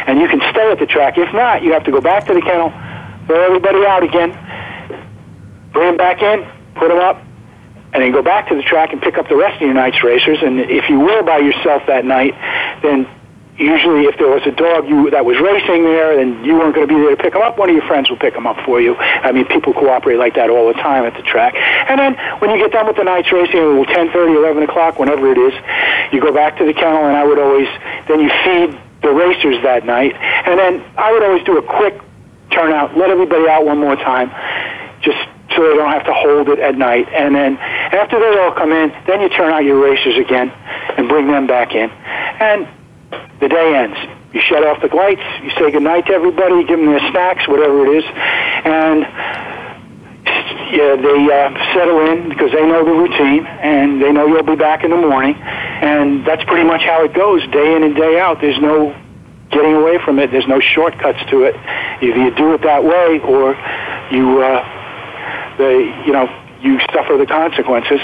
and 0.07 0.21
you 0.21 0.29
can 0.29 0.41
stay 0.53 0.71
at 0.71 0.79
the 0.79 0.87
track. 0.87 1.17
If 1.17 1.33
not, 1.33 1.63
you 1.63 1.73
have 1.73 1.85
to 1.85 1.91
go 1.91 2.01
back 2.01 2.27
to 2.27 2.35
the 2.35 2.43
kennel, 2.43 2.71
throw 3.27 3.43
everybody 3.45 3.85
out 3.85 4.03
again, 4.03 4.33
bring 5.77 5.89
them 5.89 5.97
back 5.99 6.23
in, 6.23 6.41
put 6.75 6.89
them 6.89 6.99
up, 6.99 7.23
and 7.93 8.03
then 8.03 8.11
go 8.11 8.23
back 8.23 8.49
to 8.49 8.55
the 8.57 8.63
track 8.63 8.93
and 8.93 9.03
pick 9.03 9.19
up 9.19 9.29
the 9.29 9.37
rest 9.37 9.57
of 9.57 9.61
your 9.61 9.75
night's 9.75 10.03
racers. 10.03 10.39
And 10.41 10.59
if 10.59 10.89
you 10.89 10.99
were 10.99 11.23
by 11.23 11.39
yourself 11.39 11.83
that 11.87 12.05
night, 12.05 12.33
then 12.81 13.07
usually 13.59 14.05
if 14.05 14.17
there 14.17 14.29
was 14.29 14.41
a 14.47 14.53
dog 14.53 14.89
you 14.89 15.11
that 15.11 15.25
was 15.25 15.37
racing 15.41 15.85
there 15.85 16.19
and 16.19 16.45
you 16.45 16.57
weren't 16.57 16.75
going 16.75 16.89
to 16.89 16.93
be 16.93 16.99
there 16.99 17.15
to 17.15 17.21
pick 17.21 17.35
them 17.35 17.43
up, 17.43 17.59
one 17.59 17.69
of 17.69 17.77
your 17.77 17.85
friends 17.85 18.09
will 18.09 18.17
pick 18.17 18.33
them 18.33 18.47
up 18.47 18.57
for 18.65 18.81
you. 18.81 18.97
I 18.97 19.33
mean, 19.33 19.45
people 19.47 19.75
cooperate 19.75 20.17
like 20.17 20.35
that 20.37 20.49
all 20.49 20.67
the 20.67 20.81
time 20.81 21.05
at 21.05 21.15
the 21.15 21.23
track. 21.23 21.55
And 21.57 22.01
then 22.01 22.17
when 22.41 22.51
you 22.51 22.57
get 22.57 22.73
done 22.73 22.87
with 22.87 22.97
the 22.97 23.05
night's 23.05 23.31
racing, 23.31 23.61
10:30, 23.61 24.37
11 24.37 24.63
o'clock, 24.65 24.99
whenever 24.99 25.31
it 25.31 25.39
is, 25.39 25.53
you 26.11 26.21
go 26.21 26.33
back 26.33 26.57
to 26.59 26.65
the 26.65 26.73
kennel, 26.73 27.05
and 27.05 27.17
I 27.17 27.25
would 27.25 27.39
always 27.39 27.69
then 28.09 28.21
you 28.21 28.31
feed 28.45 28.81
the 29.03 29.13
racers 29.13 29.63
that 29.63 29.85
night, 29.85 30.17
and 30.17 30.59
then 30.59 30.83
I 30.97 31.13
would 31.13 31.23
always 31.23 31.45
do 31.45 31.59
a 31.59 31.63
quick 31.63 32.01
turnout, 32.51 32.97
let 32.97 33.11
everybody 33.11 33.47
out 33.49 33.65
one 33.65 33.79
more 33.79 33.97
time, 33.97 34.33
just 35.01 35.19
so 35.55 35.63
they 35.63 35.77
don't 35.77 35.93
have 35.93 36.05
to 36.07 36.15
hold 36.15 36.49
it 36.49 36.59
at 36.59 36.77
night. 36.77 37.09
And 37.13 37.35
then 37.35 37.57
after 37.59 38.19
they 38.19 38.39
all 38.39 38.53
come 38.53 38.73
in, 38.73 38.91
then 39.07 39.21
you 39.21 39.29
turn 39.29 39.53
out 39.53 39.65
your 39.65 39.79
racers 39.79 40.17
again 40.19 40.51
and 40.97 41.09
bring 41.09 41.29
them 41.29 41.47
back 41.47 41.75
in. 41.75 41.91
And 41.91 42.69
the 43.41 43.49
day 43.49 43.77
ends. 43.77 43.97
You 44.33 44.41
shut 44.41 44.67
off 44.67 44.83
the 44.83 44.95
lights, 44.95 45.23
you 45.43 45.51
say 45.51 45.71
goodnight 45.71 46.07
to 46.07 46.13
everybody, 46.13 46.65
give 46.65 46.79
them 46.79 46.87
their 46.87 47.11
snacks, 47.11 47.49
whatever 47.49 47.87
it 47.87 47.99
is, 47.99 48.05
and 48.05 49.07
yeah, 50.73 50.97
they 50.97 51.21
uh, 51.31 51.75
settle 51.75 52.01
in 52.11 52.29
because 52.29 52.51
they 52.53 52.67
know 52.67 52.85
the 52.85 52.91
routine 52.91 53.47
and 53.47 54.03
they 54.03 54.13
know 54.13 54.27
you'll 54.27 54.43
be 54.43 54.57
back 54.57 54.85
in 54.85 54.91
the 54.91 54.97
morning. 54.97 55.35
And 55.37 56.27
that's 56.27 56.43
pretty 56.45 56.65
much 56.65 56.83
how 56.83 57.05
it 57.05 57.15
goes 57.15 57.47
day 57.49 57.77
in 57.77 57.83
and 57.83 57.95
day 57.95 58.19
out. 58.19 58.41
There's 58.41 58.61
no 58.61 58.95
getting 59.51 59.75
away 59.75 59.99
from 60.05 60.19
it. 60.19 60.31
There's 60.33 60.47
no 60.49 60.61
shortcuts 60.61 61.19
to 61.31 61.45
it. 61.45 61.55
Either 62.03 62.19
you 62.19 62.35
do 62.35 62.53
it 62.55 62.63
that 62.63 62.83
way 62.83 63.21
or 63.21 63.55
you 64.11 64.43
uh, 64.43 64.77
they, 65.59 66.05
you 66.07 66.13
know, 66.13 66.29
you 66.61 66.79
suffer 66.93 67.17
the 67.17 67.27
consequences. 67.27 68.01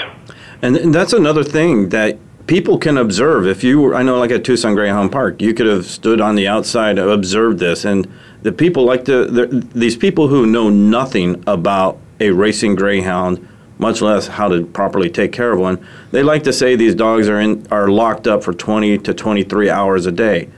And, 0.61 0.75
and 0.77 0.93
that's 0.93 1.13
another 1.13 1.43
thing 1.43 1.89
that 1.89 2.17
people 2.47 2.77
can 2.77 2.97
observe. 2.97 3.47
If 3.47 3.63
you, 3.63 3.81
were, 3.81 3.95
I 3.95 4.03
know, 4.03 4.17
like 4.19 4.31
at 4.31 4.43
Tucson 4.43 4.75
Greyhound 4.75 5.11
Park, 5.11 5.41
you 5.41 5.53
could 5.53 5.65
have 5.65 5.85
stood 5.85 6.21
on 6.21 6.35
the 6.35 6.47
outside, 6.47 6.97
and 6.97 7.09
observed 7.09 7.59
this, 7.59 7.85
and 7.85 8.11
the 8.41 8.51
people 8.51 8.83
like 8.83 9.05
to, 9.05 9.25
these 9.73 9.95
people 9.95 10.27
who 10.27 10.45
know 10.45 10.69
nothing 10.69 11.43
about 11.47 11.99
a 12.19 12.31
racing 12.31 12.75
greyhound, 12.75 13.47
much 13.77 14.01
less 14.01 14.27
how 14.27 14.47
to 14.47 14.65
properly 14.65 15.09
take 15.09 15.31
care 15.31 15.51
of 15.51 15.59
one, 15.59 15.85
they 16.11 16.23
like 16.23 16.43
to 16.43 16.53
say 16.53 16.75
these 16.75 16.95
dogs 16.95 17.27
are 17.27 17.39
in 17.39 17.65
are 17.71 17.89
locked 17.89 18.27
up 18.27 18.43
for 18.43 18.53
20 18.53 18.99
to 18.99 19.13
23 19.13 19.69
hours 19.69 20.05
a 20.05 20.11
day. 20.11 20.49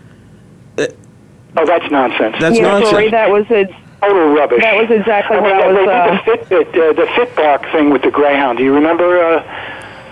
Oh, 1.57 1.65
that's 1.65 1.89
nonsense. 1.89 2.35
That's 2.39 2.57
yeah, 2.57 2.63
nonsense. 2.63 2.89
Sorry, 2.89 3.09
that 3.11 3.29
was 3.29 3.45
a 3.49 3.65
total 4.07 4.33
rubbish. 4.33 4.61
That 4.61 4.75
was 4.77 4.89
exactly 4.91 5.37
I 5.37 5.41
what 5.41 5.51
mean, 5.75 5.89
I 5.89 6.07
was. 6.11 6.25
They 6.25 6.31
Uh, 6.31 6.37
did 6.39 6.49
the 6.49 6.55
Fitbit, 6.55 6.89
uh, 6.89 6.93
the 6.93 7.05
Fitbark 7.15 7.71
thing 7.71 7.89
with 7.89 8.01
the 8.01 8.11
Greyhound. 8.11 8.57
Do 8.57 8.63
you 8.63 8.73
remember 8.73 9.23
uh, 9.23 9.43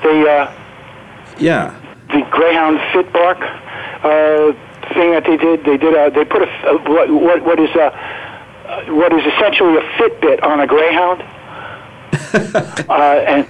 the 0.03 0.29
uh, 0.29 0.53
Yeah. 1.39 1.73
the 2.09 2.21
Greyhound 2.31 2.79
Fitbark 2.93 3.39
uh, 4.03 4.53
thing 4.93 5.11
that 5.11 5.23
they 5.25 5.37
did? 5.37 5.63
They 5.65 5.77
did. 5.77 5.95
Uh, 5.95 6.09
they 6.09 6.25
put 6.25 6.41
a, 6.43 6.49
a 6.69 6.77
what, 6.89 7.09
what 7.09 7.43
what 7.45 7.59
is 7.59 7.69
a 7.75 7.85
uh, 7.93 8.83
what 8.95 9.11
is 9.13 9.23
essentially 9.33 9.77
a 9.77 9.81
Fitbit 9.97 10.43
on 10.43 10.59
a 10.59 10.67
Greyhound, 10.67 11.21
uh, 12.89 13.23
and 13.27 13.47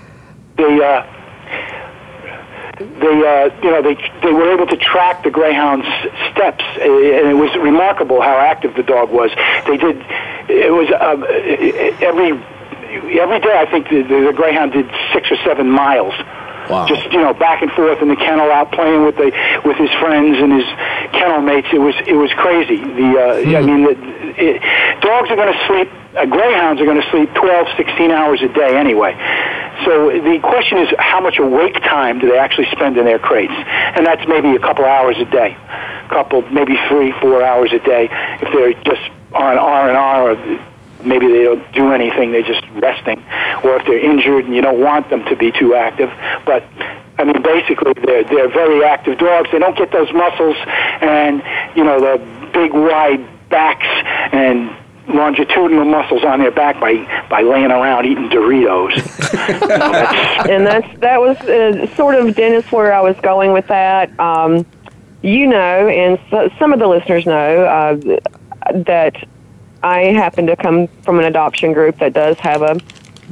they. 0.57 0.83
Uh, 0.83 1.03
they, 2.99 3.17
uh, 3.23 3.61
you 3.63 3.71
know, 3.71 3.81
they 3.81 3.95
they 4.21 4.31
were 4.31 4.51
able 4.53 4.67
to 4.67 4.77
track 4.77 5.23
the 5.23 5.31
greyhound's 5.31 5.87
steps, 6.31 6.63
uh, 6.77 6.83
and 6.83 7.29
it 7.29 7.37
was 7.37 7.53
remarkable 7.55 8.21
how 8.21 8.37
active 8.37 8.75
the 8.75 8.83
dog 8.83 9.11
was. 9.11 9.31
They 9.67 9.77
did. 9.77 9.97
It 10.49 10.71
was 10.71 10.87
um, 10.99 11.23
every 12.03 12.33
every 13.19 13.39
day. 13.39 13.55
I 13.57 13.67
think 13.69 13.89
the, 13.89 14.03
the, 14.03 14.33
greyhound 14.33 14.73
did 14.73 14.89
six 15.13 15.31
or 15.31 15.37
seven 15.43 15.69
miles. 15.69 16.13
Wow. 16.69 16.87
Just 16.87 17.11
you 17.11 17.19
know, 17.19 17.33
back 17.33 17.61
and 17.61 17.71
forth 17.71 18.01
in 18.01 18.07
the 18.07 18.15
kennel, 18.15 18.49
out 18.51 18.71
playing 18.71 19.03
with 19.03 19.17
the 19.17 19.31
with 19.65 19.77
his 19.77 19.91
friends 19.99 20.37
and 20.39 20.53
his 20.53 20.65
kennel 21.11 21.41
mates. 21.41 21.67
It 21.73 21.79
was 21.79 21.95
it 22.07 22.15
was 22.15 22.31
crazy. 22.33 22.77
The 22.77 23.09
uh, 23.19 23.57
I 23.57 23.61
mean, 23.61 23.83
the, 23.83 23.95
it, 24.37 24.61
dogs 25.01 25.29
are 25.29 25.35
going 25.35 25.51
to 25.51 25.61
sleep. 25.67 25.89
Uh, 26.15 26.25
greyhounds 26.25 26.79
are 26.79 26.85
going 26.85 27.01
to 27.01 27.09
sleep 27.09 27.33
12, 27.33 27.67
16 27.75 28.11
hours 28.11 28.41
a 28.43 28.47
day 28.47 28.77
anyway. 28.77 29.17
So 29.85 30.09
the 30.09 30.39
question 30.41 30.77
is, 30.79 30.89
how 30.99 31.19
much 31.21 31.39
awake 31.39 31.75
time 31.75 32.19
do 32.19 32.29
they 32.29 32.37
actually 32.37 32.67
spend 32.71 32.97
in 32.97 33.05
their 33.05 33.19
crates? 33.19 33.53
And 33.53 34.05
that's 34.05 34.25
maybe 34.27 34.55
a 34.55 34.59
couple 34.59 34.85
hours 34.85 35.17
a 35.19 35.25
day, 35.25 35.57
couple 36.09 36.41
maybe 36.49 36.77
three, 36.87 37.11
four 37.21 37.43
hours 37.43 37.71
a 37.73 37.79
day 37.79 38.09
if 38.41 38.53
they're 38.53 38.73
just 38.83 39.11
on 39.33 39.57
R 39.57 39.89
and 39.89 39.97
R 39.97 40.31
or 40.31 40.35
maybe 41.05 41.27
they 41.27 41.43
don't 41.43 41.71
do 41.73 41.91
anything, 41.91 42.31
they're 42.31 42.43
just 42.43 42.63
resting, 42.75 43.23
or 43.63 43.77
if 43.77 43.85
they're 43.85 43.99
injured 43.99 44.45
and 44.45 44.55
you 44.55 44.61
don't 44.61 44.79
want 44.79 45.09
them 45.09 45.25
to 45.25 45.35
be 45.35 45.51
too 45.51 45.75
active. 45.75 46.09
But 46.45 46.63
I 47.17 47.25
mean, 47.25 47.41
basically, 47.41 47.93
they're 47.93 48.23
they're 48.23 48.49
very 48.49 48.83
active 48.83 49.17
dogs. 49.17 49.49
They 49.51 49.59
don't 49.59 49.77
get 49.77 49.91
those 49.91 50.11
muscles 50.13 50.57
and 51.01 51.43
you 51.75 51.83
know 51.83 51.99
the 51.99 52.17
big 52.53 52.73
wide 52.73 53.49
backs 53.49 53.87
and 54.33 54.75
longitudinal 55.13 55.85
muscles 55.85 56.23
on 56.23 56.39
their 56.39 56.51
back 56.51 56.79
by 56.79 56.95
by 57.29 57.41
laying 57.41 57.71
around 57.71 58.05
eating 58.05 58.29
Doritos. 58.29 58.95
You 58.95 59.59
know, 59.59 59.67
that's- 59.91 60.47
and 60.49 60.65
that's 60.67 60.99
that 60.99 61.19
was 61.21 61.37
uh, 61.41 61.93
sort 61.95 62.15
of 62.15 62.35
Dennis 62.35 62.71
where 62.71 62.93
I 62.93 63.01
was 63.01 63.15
going 63.21 63.53
with 63.53 63.67
that. 63.67 64.17
Um, 64.19 64.65
you 65.21 65.47
know, 65.47 65.87
and 65.87 66.19
so, 66.29 66.49
some 66.59 66.73
of 66.73 66.79
the 66.79 66.87
listeners 66.87 67.25
know 67.25 67.63
uh, 67.65 67.95
that 68.85 69.15
I 69.81 69.99
happen 70.05 70.47
to 70.47 70.55
come 70.55 70.87
from 71.03 71.19
an 71.19 71.25
adoption 71.25 71.73
group 71.73 71.97
that 71.99 72.13
does 72.13 72.37
have 72.39 72.61
a 72.61 72.79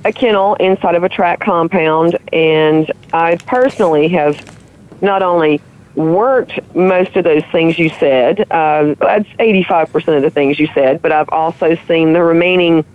a 0.03 0.11
kennel 0.11 0.55
inside 0.55 0.95
of 0.95 1.03
a 1.03 1.09
track 1.09 1.39
compound, 1.41 2.17
and 2.33 2.91
I 3.13 3.35
personally 3.45 4.07
have 4.09 4.57
not 5.01 5.21
only 5.21 5.61
worked 5.95 6.59
most 6.75 7.15
of 7.15 7.23
those 7.23 7.43
things 7.51 7.77
you 7.77 7.89
said. 7.89 8.39
Uh, 8.51 8.95
that's 8.99 9.27
85% 9.39 10.17
of 10.17 10.21
the 10.23 10.29
things 10.29 10.59
you 10.59 10.67
said, 10.73 11.01
but 11.01 11.11
I've 11.11 11.29
also 11.29 11.75
seen 11.87 12.13
the 12.13 12.23
remaining 12.23 12.85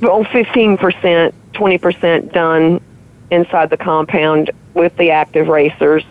well, 0.00 0.24
15%, 0.24 1.32
20% 1.52 2.32
done 2.32 2.80
inside 3.30 3.70
the 3.70 3.76
compound 3.76 4.50
with 4.74 4.96
the 4.96 5.10
active 5.10 5.48
racers. 5.48 6.04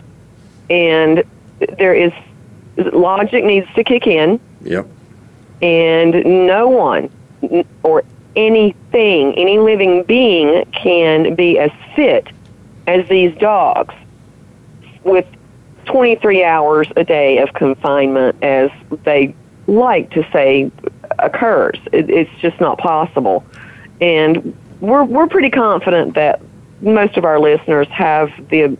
And 0.68 1.24
there 1.78 1.94
is 1.94 2.12
logic 2.76 3.44
needs 3.44 3.66
to 3.74 3.84
kick 3.84 4.06
in, 4.06 4.38
Yep. 4.62 4.86
and 5.62 6.46
no 6.46 6.68
one 6.68 7.08
or 7.82 8.04
anything, 8.36 9.34
any 9.38 9.58
living 9.58 10.02
being 10.04 10.64
can 10.66 11.34
be 11.34 11.58
as 11.58 11.70
fit 11.96 12.28
as 12.86 13.08
these 13.08 13.34
dogs 13.38 13.94
with 15.02 15.26
23 15.88 16.44
hours 16.44 16.86
a 16.96 17.04
day 17.04 17.38
of 17.38 17.52
confinement 17.54 18.42
as 18.42 18.70
they 19.04 19.34
like 19.66 20.10
to 20.10 20.26
say 20.32 20.70
occurs. 21.18 21.78
It, 21.92 22.10
it's 22.10 22.30
just 22.40 22.60
not 22.60 22.78
possible. 22.78 23.44
And 24.00 24.56
we're, 24.80 25.04
we're 25.04 25.26
pretty 25.26 25.50
confident 25.50 26.14
that 26.14 26.40
most 26.80 27.16
of 27.16 27.24
our 27.24 27.40
listeners 27.40 27.88
have 27.88 28.30
the, 28.50 28.76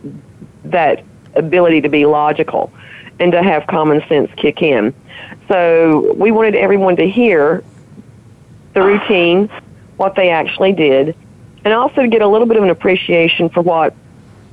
that 0.65 1.03
ability 1.35 1.81
to 1.81 1.89
be 1.89 2.05
logical 2.05 2.71
and 3.19 3.31
to 3.31 3.43
have 3.43 3.67
common 3.67 4.01
sense 4.07 4.31
kick 4.37 4.61
in. 4.61 4.93
So 5.47 6.13
we 6.13 6.31
wanted 6.31 6.55
everyone 6.55 6.95
to 6.97 7.09
hear 7.09 7.63
the 8.73 8.81
routine, 8.81 9.49
what 9.97 10.15
they 10.15 10.29
actually 10.29 10.73
did, 10.73 11.15
and 11.65 11.73
also 11.73 12.07
get 12.07 12.21
a 12.21 12.27
little 12.27 12.47
bit 12.47 12.55
of 12.55 12.63
an 12.63 12.69
appreciation 12.69 13.49
for 13.49 13.61
what 13.61 13.93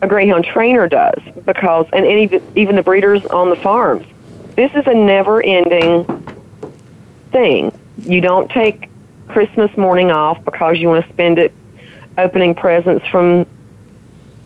a 0.03 0.07
greyhound 0.07 0.45
trainer 0.45 0.89
does 0.89 1.21
because 1.45 1.87
and 1.93 2.05
any, 2.05 2.41
even 2.55 2.77
the 2.77 2.83
breeders 2.83 3.25
on 3.27 3.51
the 3.51 3.57
farms 3.57 4.07
this 4.57 4.71
is 4.75 4.85
a 4.87 4.95
never 4.95 5.43
ending 5.43 6.07
thing. 7.31 7.79
You 8.05 8.21
don't 8.21 8.51
take 8.51 8.89
christmas 9.29 9.77
morning 9.77 10.11
off 10.11 10.43
because 10.45 10.79
you 10.79 10.89
want 10.89 11.05
to 11.05 11.13
spend 11.13 11.39
it 11.39 11.53
opening 12.17 12.55
presents 12.55 13.05
from 13.09 13.45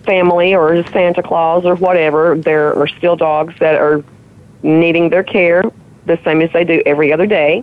family 0.05 0.55
or 0.55 0.83
santa 0.91 1.23
claus 1.23 1.65
or 1.65 1.77
whatever. 1.77 2.37
There 2.37 2.77
are 2.77 2.89
still 2.89 3.15
dogs 3.15 3.55
that 3.61 3.77
are 3.77 4.03
needing 4.63 5.11
their 5.11 5.23
care 5.23 5.63
the 6.07 6.19
same 6.25 6.41
as 6.41 6.51
they 6.53 6.65
do 6.65 6.83
every 6.85 7.13
other 7.13 7.27
day. 7.27 7.63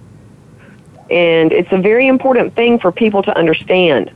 And 1.09 1.51
it's 1.51 1.71
a 1.71 1.77
very 1.77 2.07
important 2.07 2.55
thing 2.55 2.79
for 2.79 2.91
people 2.93 3.23
to 3.23 3.37
understand 3.37 4.11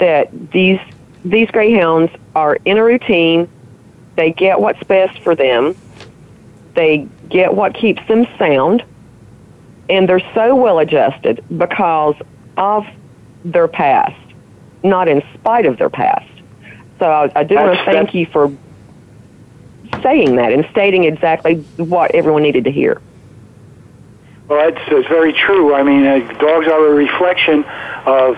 that 0.00 0.30
these 0.50 0.80
these 1.24 1.50
greyhounds 1.50 2.12
are 2.34 2.56
in 2.64 2.78
a 2.78 2.84
routine. 2.84 3.48
They 4.16 4.32
get 4.32 4.60
what's 4.60 4.82
best 4.84 5.20
for 5.20 5.34
them. 5.34 5.76
They 6.74 7.08
get 7.28 7.54
what 7.54 7.74
keeps 7.74 8.06
them 8.08 8.26
sound. 8.38 8.84
And 9.88 10.08
they're 10.08 10.22
so 10.34 10.54
well 10.54 10.78
adjusted 10.78 11.44
because 11.56 12.14
of 12.56 12.86
their 13.44 13.68
past, 13.68 14.20
not 14.82 15.08
in 15.08 15.22
spite 15.34 15.66
of 15.66 15.78
their 15.78 15.90
past. 15.90 16.28
So 16.98 17.06
I, 17.06 17.40
I 17.40 17.44
do 17.44 17.56
want 17.56 17.76
to 17.76 17.84
thank 17.84 18.14
you 18.14 18.26
for 18.26 18.52
saying 20.02 20.36
that 20.36 20.52
and 20.52 20.66
stating 20.70 21.04
exactly 21.04 21.56
what 21.76 22.14
everyone 22.14 22.42
needed 22.42 22.64
to 22.64 22.70
hear. 22.70 23.00
Well, 24.48 24.68
it's, 24.68 24.80
it's 24.86 25.08
very 25.08 25.32
true. 25.32 25.74
I 25.74 25.82
mean, 25.82 26.06
uh, 26.06 26.18
dogs 26.38 26.66
are 26.66 26.86
a 26.86 26.94
reflection 26.94 27.64
of 28.06 28.36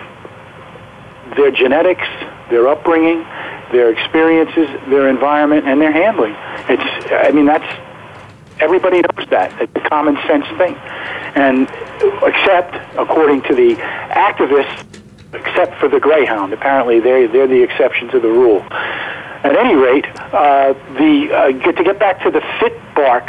their 1.37 1.51
genetics, 1.51 2.07
their 2.51 2.69
upbringing, 2.69 3.25
their 3.73 3.91
experiences, 3.91 4.69
their 4.89 5.09
environment, 5.09 5.67
and 5.67 5.81
their 5.81 5.93
handling. 5.93 6.35
It's, 6.69 7.13
I 7.13 7.31
mean, 7.33 7.47
that's 7.47 7.67
everybody 8.61 9.03
knows 9.03 9.29
that. 9.31 9.53
It's 9.61 9.73
a 9.75 9.89
common 9.89 10.17
sense 10.27 10.47
thing, 10.59 10.77
and 11.35 11.69
except 12.23 12.75
according 12.97 13.43
to 13.43 13.55
the 13.55 13.75
activists, 14.11 14.85
except 15.33 15.79
for 15.81 15.89
the 15.89 16.01
greyhound. 16.01 16.53
Apparently, 16.53 17.01
they're 17.01 17.29
they're 17.29 17.49
the 17.49 17.63
exception 17.63 18.09
to 18.09 18.21
the 18.21 18.29
rule. 18.29 18.65
At 19.45 19.57
any 19.57 19.75
rate, 19.75 20.07
uh, 20.33 20.73
the 20.97 21.29
uh, 21.31 21.51
get 21.53 21.77
to 21.77 21.85
get 21.85 21.99
back 21.99 22.23
to 22.23 22.31
the 22.31 22.41
fit 22.59 22.73
bark, 22.95 23.27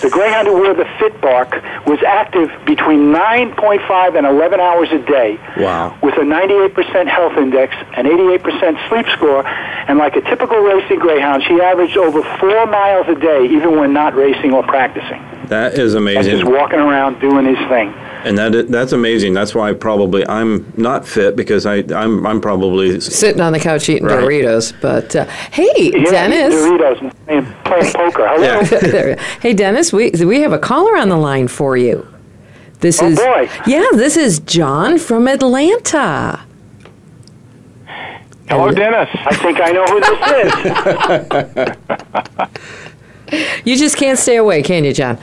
the 0.00 0.08
greyhound 0.08 0.46
who 0.46 0.54
wore 0.54 0.72
the 0.72 0.84
fit 1.00 1.20
bark 1.20 1.50
was 1.84 1.98
active 2.06 2.48
between 2.64 3.10
9.5 3.12 4.16
and 4.16 4.24
11 4.24 4.60
hours 4.60 4.88
a 4.92 4.98
day. 4.98 5.36
Wow. 5.56 5.98
With 6.00 6.14
a 6.14 6.20
98% 6.20 7.08
health 7.08 7.36
index, 7.36 7.74
an 7.96 8.06
88% 8.06 8.88
sleep 8.88 9.06
score, 9.16 9.44
and 9.46 9.98
like 9.98 10.14
a 10.14 10.20
typical 10.20 10.58
racing 10.58 11.00
greyhound, 11.00 11.42
she 11.42 11.54
averaged 11.60 11.96
over 11.96 12.22
four 12.38 12.66
miles 12.66 13.08
a 13.08 13.16
day, 13.16 13.46
even 13.46 13.78
when 13.80 13.92
not 13.92 14.14
racing 14.14 14.52
or 14.52 14.62
practicing. 14.62 15.20
That 15.48 15.74
is 15.74 15.94
And 15.94 16.02
amazing. 16.06 16.38
just 16.38 16.44
walking 16.48 16.78
around 16.78 17.18
doing 17.20 17.46
his 17.46 17.58
thing. 17.68 17.92
And 18.24 18.36
that 18.38 18.68
that's 18.68 18.92
amazing. 18.92 19.32
That's 19.34 19.54
why 19.54 19.72
probably 19.72 20.26
I'm 20.28 20.72
not 20.76 21.06
fit 21.06 21.36
because 21.36 21.66
I 21.66 21.76
I'm 21.94 22.26
I'm 22.26 22.40
probably 22.40 23.00
Sitting 23.00 23.40
on 23.40 23.52
the 23.52 23.60
couch 23.60 23.88
eating 23.88 24.06
Right. 24.06 24.18
Doritos. 24.22 24.72
But 24.80 25.14
uh, 25.16 25.24
hey, 25.52 25.92
Yeah, 25.94 26.10
Dennis. 26.10 26.54
Doritos 26.54 27.00
and 27.00 27.12
playing, 27.26 27.46
playing 27.64 27.92
poker. 27.94 28.26
Hello. 28.28 28.42
Yeah. 28.42 29.22
Hey, 29.40 29.54
Dennis, 29.54 29.92
we 29.92 30.10
we 30.24 30.40
have 30.40 30.52
a 30.52 30.58
caller 30.58 30.96
on 30.96 31.08
the 31.08 31.16
line 31.16 31.48
for 31.48 31.76
you. 31.76 32.06
This 32.80 33.00
Oh, 33.02 33.06
is 33.06 33.18
boy. 33.18 33.48
yeah, 33.66 33.86
this 33.94 34.16
is 34.16 34.38
John 34.40 34.98
from 34.98 35.26
Atlanta. 35.28 36.40
Hello, 38.48 38.68
And- 38.68 38.76
Dennis. 38.76 39.08
I 39.14 39.34
think 39.36 39.60
I 39.60 39.70
know 39.72 39.84
who 39.86 40.00
this 40.00 40.20
is. 41.68 42.68
You 43.66 43.76
just 43.76 43.98
can't 43.98 44.18
stay 44.18 44.36
away, 44.36 44.62
can 44.62 44.84
you, 44.84 44.94
John? 44.94 45.18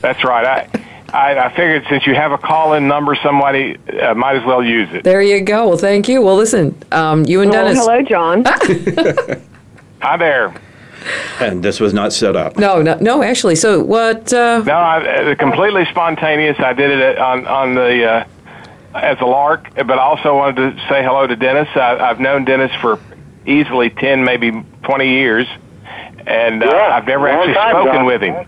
That's 0.00 0.24
right. 0.24 0.44
I, 0.44 0.68
I, 1.12 1.38
I 1.38 1.48
figured 1.50 1.86
since 1.88 2.06
you 2.06 2.14
have 2.14 2.32
a 2.32 2.38
call-in 2.38 2.86
number, 2.86 3.16
somebody 3.22 3.76
uh, 4.00 4.14
might 4.14 4.36
as 4.36 4.44
well 4.44 4.62
use 4.62 4.88
it. 4.92 5.04
There 5.04 5.22
you 5.22 5.40
go. 5.40 5.68
Well, 5.68 5.78
thank 5.78 6.06
you. 6.08 6.20
Well, 6.20 6.36
listen, 6.36 6.76
um, 6.92 7.24
you 7.24 7.40
and 7.40 7.50
Well, 7.50 7.64
Dennis. 7.64 7.78
hello, 7.78 8.02
John. 8.02 8.44
Hi 10.02 10.16
there. 10.16 10.54
and 11.40 11.62
this 11.62 11.80
was 11.80 11.94
not 11.94 12.12
set 12.12 12.36
up. 12.36 12.56
No, 12.58 12.82
no, 12.82 12.96
no. 13.00 13.22
Actually, 13.22 13.54
so 13.56 13.82
what? 13.82 14.32
Uh, 14.32 14.62
No, 14.66 14.72
I, 14.74 15.30
uh, 15.30 15.34
completely 15.36 15.86
spontaneous. 15.86 16.58
I 16.60 16.72
did 16.74 16.90
it 16.90 17.18
on 17.18 17.46
on 17.46 17.74
the 17.74 18.04
uh, 18.04 18.24
as 18.94 19.18
a 19.20 19.24
lark, 19.24 19.68
but 19.74 19.90
I 19.92 19.98
also 20.02 20.36
wanted 20.36 20.76
to 20.76 20.88
say 20.88 21.02
hello 21.02 21.26
to 21.26 21.36
Dennis. 21.36 21.68
I, 21.74 21.96
I've 21.98 22.20
known 22.20 22.44
Dennis 22.44 22.72
for 22.80 22.98
easily 23.46 23.90
ten, 23.90 24.24
maybe 24.24 24.50
twenty 24.82 25.08
years, 25.08 25.46
and 26.26 26.62
uh, 26.62 26.66
Yeah, 26.66 26.96
I've 26.96 27.06
never 27.06 27.28
actually 27.28 27.54
time, 27.54 27.72
spoken 27.74 27.92
John. 27.94 28.04
with 28.04 28.20
him. 28.22 28.46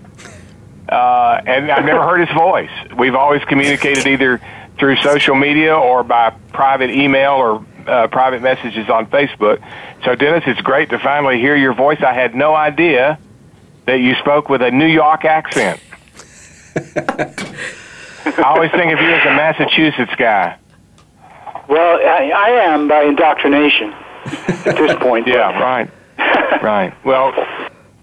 Uh, 0.91 1.41
and 1.47 1.70
I've 1.70 1.84
never 1.84 2.03
heard 2.03 2.26
his 2.26 2.36
voice. 2.36 2.70
We've 2.99 3.14
always 3.14 3.45
communicated 3.45 4.07
either 4.07 4.41
through 4.76 4.97
social 4.97 5.36
media 5.36 5.76
or 5.76 6.03
by 6.03 6.30
private 6.53 6.91
email 6.91 7.32
or 7.32 7.64
uh, 7.86 8.09
private 8.09 8.43
messages 8.43 8.91
on 8.91 9.07
Facebook. 9.07 9.62
So, 10.05 10.16
Dennis, 10.16 10.45
it's 10.47 10.61
great 10.62 10.91
to 10.91 10.99
finally 10.99 11.38
hear 11.38 11.55
your 11.55 11.74
voice. 11.74 12.03
I 12.03 12.12
had 12.12 12.34
no 12.34 12.55
idea 12.55 13.18
that 13.86 14.01
you 14.01 14.14
spoke 14.16 14.49
with 14.49 14.62
a 14.62 14.70
New 14.70 14.86
York 14.86 15.24
accent. 15.24 15.80
I 16.76 18.43
always 18.45 18.70
think 18.72 18.93
of 18.93 19.01
you 19.01 19.11
as 19.11 19.26
a 19.26 19.34
Massachusetts 19.34 20.14
guy. 20.18 20.59
Well, 21.68 22.01
I, 22.01 22.32
I 22.34 22.49
am 22.64 22.88
by 22.88 23.05
indoctrination 23.05 23.93
at 24.66 24.76
this 24.76 24.97
point. 24.97 25.28
Yeah, 25.28 25.59
right. 25.61 25.91
right. 26.62 26.93
Well, 27.05 27.32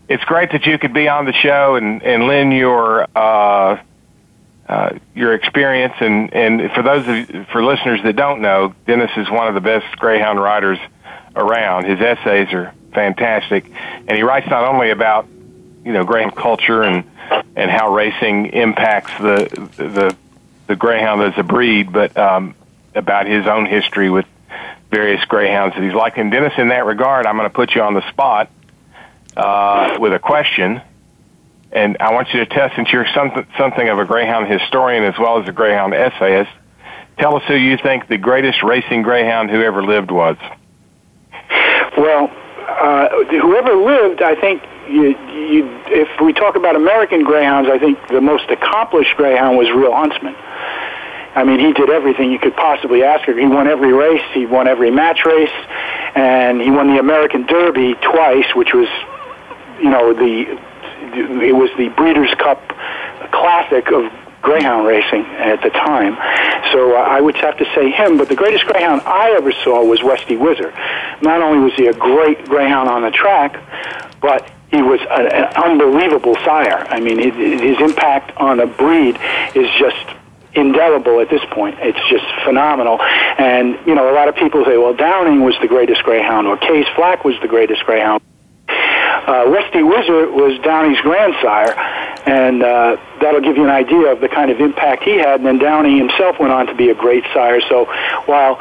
it's 0.09 0.23
great 0.23 0.51
that 0.51 0.65
you 0.65 0.77
could 0.77 0.93
be 0.93 1.07
on 1.07 1.25
the 1.25 1.33
show 1.33 1.75
and, 1.75 2.01
and 2.01 2.27
lend 2.27 2.53
your 2.53 3.07
uh, 3.15 3.81
uh, 4.67 4.97
your 5.15 5.33
experience. 5.33 5.93
And, 5.99 6.33
and 6.33 6.71
for 6.71 6.81
those 6.81 7.07
of 7.07 7.47
for 7.47 7.63
listeners 7.63 8.01
that 8.03 8.15
don't 8.15 8.41
know, 8.41 8.73
Dennis 8.85 9.11
is 9.17 9.29
one 9.29 9.47
of 9.47 9.53
the 9.53 9.61
best 9.61 9.97
Greyhound 9.97 10.41
writers 10.41 10.79
around. 11.35 11.85
His 11.85 11.99
essays 11.99 12.53
are 12.53 12.73
fantastic, 12.93 13.65
and 14.07 14.11
he 14.11 14.23
writes 14.23 14.47
not 14.47 14.63
only 14.63 14.91
about 14.91 15.27
you 15.83 15.93
know 15.93 16.03
Greyhound 16.03 16.35
culture 16.35 16.83
and 16.83 17.03
and 17.55 17.69
how 17.69 17.93
racing 17.93 18.47
impacts 18.47 19.11
the 19.19 19.69
the 19.77 20.15
the 20.67 20.75
Greyhound 20.75 21.21
as 21.21 21.33
a 21.37 21.43
breed, 21.43 21.91
but 21.91 22.15
um, 22.17 22.55
about 22.95 23.27
his 23.27 23.45
own 23.45 23.65
history 23.65 24.09
with 24.09 24.25
various 24.89 25.23
greyhounds 25.25 25.75
that 25.75 25.83
he's 25.83 25.93
like. 25.93 26.17
And 26.17 26.31
Dennis, 26.31 26.53
in 26.57 26.69
that 26.69 26.85
regard, 26.85 27.25
I'm 27.25 27.35
going 27.35 27.49
to 27.49 27.53
put 27.53 27.75
you 27.75 27.81
on 27.81 27.93
the 27.93 28.09
spot 28.09 28.49
uh, 29.37 29.97
with 29.99 30.13
a 30.13 30.19
question, 30.19 30.81
and 31.71 31.97
I 31.99 32.13
want 32.13 32.33
you 32.33 32.39
to 32.39 32.45
tell, 32.47 32.69
since 32.75 32.91
you're 32.91 33.05
something 33.13 33.45
something 33.57 33.87
of 33.87 33.99
a 33.99 34.05
greyhound 34.05 34.51
historian 34.51 35.03
as 35.03 35.17
well 35.19 35.41
as 35.41 35.47
a 35.47 35.51
greyhound 35.51 35.93
essayist, 35.93 36.51
tell 37.19 37.35
us 37.35 37.43
who 37.47 37.55
you 37.55 37.77
think 37.77 38.07
the 38.07 38.17
greatest 38.17 38.63
racing 38.63 39.03
greyhound 39.03 39.49
who 39.51 39.61
ever 39.61 39.83
lived 39.83 40.11
was. 40.11 40.37
Well, 41.97 42.31
uh, 42.67 43.09
whoever 43.29 43.75
lived, 43.75 44.21
I 44.21 44.35
think 44.39 44.63
you, 44.89 45.17
you, 45.29 45.81
if 45.87 46.21
we 46.21 46.33
talk 46.33 46.55
about 46.55 46.75
American 46.75 47.23
greyhounds, 47.23 47.69
I 47.69 47.79
think 47.79 47.99
the 48.07 48.21
most 48.21 48.49
accomplished 48.49 49.15
greyhound 49.17 49.57
was 49.57 49.69
Real 49.69 49.93
Huntsman. 49.93 50.35
I 51.35 51.43
mean, 51.43 51.59
he 51.59 51.73
did 51.73 51.89
everything 51.89 52.31
you 52.31 52.39
could 52.39 52.55
possibly 52.55 53.03
ask 53.03 53.25
for. 53.25 53.37
He 53.37 53.45
won 53.45 53.67
every 53.67 53.93
race. 53.93 54.23
He 54.33 54.47
won 54.47 54.67
every 54.67 54.89
match 54.89 55.23
race, 55.25 55.53
and 56.15 56.59
he 56.59 56.71
won 56.71 56.87
the 56.87 56.99
American 56.99 57.45
Derby 57.45 57.93
twice, 57.95 58.45
which 58.55 58.73
was, 58.73 58.87
you 59.79 59.89
know, 59.89 60.13
the 60.13 60.59
it 61.13 61.55
was 61.55 61.69
the 61.77 61.89
Breeders' 61.89 62.33
Cup 62.37 62.61
Classic 63.31 63.91
of 63.91 64.11
greyhound 64.41 64.87
racing 64.87 65.25
at 65.25 65.61
the 65.61 65.69
time. 65.69 66.15
So 66.71 66.95
uh, 66.95 66.99
I 66.99 67.19
would 67.19 67.35
have 67.37 67.57
to 67.57 67.65
say 67.75 67.91
him. 67.91 68.17
But 68.17 68.29
the 68.29 68.35
greatest 68.35 68.65
greyhound 68.65 69.01
I 69.01 69.31
ever 69.31 69.51
saw 69.63 69.83
was 69.83 70.01
Westy 70.03 70.35
Whizzer. 70.35 70.71
Not 71.21 71.41
only 71.41 71.59
was 71.59 71.73
he 71.73 71.87
a 71.87 71.93
great 71.93 72.45
greyhound 72.45 72.89
on 72.89 73.01
the 73.01 73.11
track, 73.11 73.61
but 74.21 74.49
he 74.71 74.81
was 74.81 74.99
a, 75.01 75.35
an 75.35 75.53
unbelievable 75.55 76.35
sire. 76.45 76.85
I 76.89 76.99
mean, 76.99 77.17
his, 77.19 77.33
his 77.61 77.79
impact 77.79 78.35
on 78.37 78.59
a 78.59 78.67
breed 78.67 79.17
is 79.55 79.69
just 79.77 80.05
indelible 80.53 81.19
at 81.19 81.29
this 81.29 81.43
point. 81.51 81.77
It's 81.79 81.99
just 82.09 82.25
phenomenal. 82.43 82.99
And, 83.01 83.77
you 83.85 83.95
know, 83.95 84.11
a 84.11 84.15
lot 84.15 84.27
of 84.27 84.35
people 84.35 84.65
say, 84.65 84.77
well, 84.77 84.93
Downing 84.93 85.43
was 85.43 85.55
the 85.61 85.67
greatest 85.67 86.03
greyhound, 86.03 86.47
or 86.47 86.57
Case 86.57 86.87
Flack 86.95 87.23
was 87.23 87.35
the 87.41 87.47
greatest 87.47 87.83
greyhound. 87.85 88.21
Uh, 88.69 89.45
Westy 89.49 89.79
Whizzer 89.83 90.29
was 90.31 90.59
Downing's 90.63 90.99
grandsire, 91.01 91.73
and 92.25 92.63
uh, 92.63 92.97
that'll 93.19 93.41
give 93.41 93.57
you 93.57 93.63
an 93.63 93.69
idea 93.69 94.11
of 94.11 94.21
the 94.21 94.29
kind 94.29 94.51
of 94.51 94.59
impact 94.59 95.03
he 95.03 95.17
had. 95.17 95.39
And 95.41 95.45
then 95.45 95.59
Downing 95.59 95.97
himself 95.97 96.39
went 96.39 96.53
on 96.53 96.67
to 96.67 96.75
be 96.75 96.89
a 96.89 96.95
great 96.95 97.23
sire. 97.33 97.59
So 97.61 97.85
while 98.25 98.57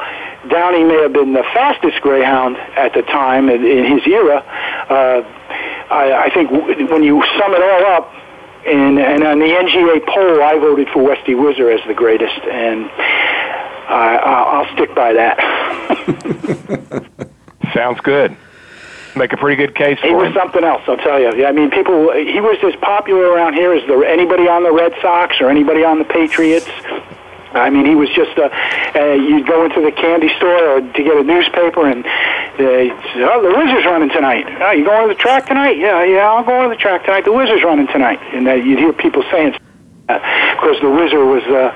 Downing 0.49 0.87
may 0.87 1.01
have 1.01 1.13
been 1.13 1.33
the 1.33 1.43
fastest 1.53 2.01
greyhound 2.01 2.57
at 2.75 2.93
the 2.93 3.01
time 3.03 3.49
in, 3.49 3.65
in 3.65 3.85
his 3.97 4.05
era, 4.07 4.37
uh, 4.89 5.23
I, 5.89 6.25
I 6.25 6.29
think 6.33 6.51
w- 6.51 6.87
when 6.91 7.03
you 7.03 7.23
sum 7.39 7.53
it 7.53 7.61
all 7.61 7.85
up, 7.93 8.13
and, 8.65 8.99
and 8.99 9.23
on 9.23 9.39
the 9.39 9.45
NGA 9.45 10.05
poll, 10.05 10.43
I 10.43 10.57
voted 10.59 10.89
for 10.89 11.01
Westy 11.01 11.33
Whizzer 11.33 11.71
as 11.71 11.79
the 11.87 11.93
greatest, 11.93 12.39
and 12.41 12.89
I, 13.87 14.19
I'll 14.21 14.47
I'll 14.65 14.73
stick 14.75 14.93
by 14.93 15.13
that. 15.13 15.37
Sounds 17.73 18.01
good. 18.01 18.35
Make 19.17 19.33
a 19.33 19.37
pretty 19.37 19.55
good 19.55 19.75
case 19.75 19.99
for 19.99 20.07
He 20.07 20.13
was 20.13 20.27
him. 20.27 20.33
something 20.33 20.63
else, 20.63 20.83
I'll 20.87 20.97
tell 20.97 21.19
you. 21.19 21.33
Yeah, 21.35 21.49
I 21.49 21.51
mean, 21.51 21.69
people. 21.71 22.13
He 22.13 22.39
was 22.39 22.57
as 22.63 22.75
popular 22.81 23.23
around 23.33 23.53
here 23.53 23.73
as 23.73 23.85
the, 23.87 23.97
anybody 24.07 24.47
on 24.47 24.63
the 24.63 24.71
Red 24.71 24.93
Sox 25.01 25.41
or 25.41 25.49
anybody 25.49 25.83
on 25.83 25.99
the 25.99 26.05
Patriots. 26.05 26.69
I 27.53 27.69
mean, 27.69 27.85
he 27.85 27.95
was 27.95 28.09
just. 28.09 28.37
Uh, 28.37 28.49
uh, 28.95 29.13
you'd 29.13 29.47
go 29.47 29.65
into 29.65 29.81
the 29.81 29.91
candy 29.91 30.29
store 30.37 30.77
or 30.77 30.81
to 30.81 31.03
get 31.03 31.17
a 31.17 31.23
newspaper, 31.23 31.87
and 31.87 32.05
uh, 32.05 32.61
oh, 32.61 33.41
the 33.41 33.53
Wizards 33.57 33.85
running 33.85 34.09
tonight. 34.09 34.45
Oh, 34.61 34.71
you 34.71 34.85
going 34.85 35.07
to 35.07 35.13
the 35.13 35.19
track 35.19 35.47
tonight? 35.47 35.77
Yeah, 35.77 36.03
yeah, 36.03 36.29
I'll 36.29 36.43
go 36.43 36.63
to 36.63 36.69
the 36.69 36.75
track 36.75 37.05
tonight. 37.05 37.25
The 37.25 37.33
Wizards 37.33 37.63
running 37.63 37.87
tonight, 37.87 38.19
and 38.33 38.47
uh, 38.47 38.53
you'd 38.53 38.79
hear 38.79 38.93
people 38.93 39.23
saying 39.31 39.53
because 40.07 40.79
the 40.81 40.89
Wizard 40.89 41.25
was 41.25 41.43
uh, 41.51 41.71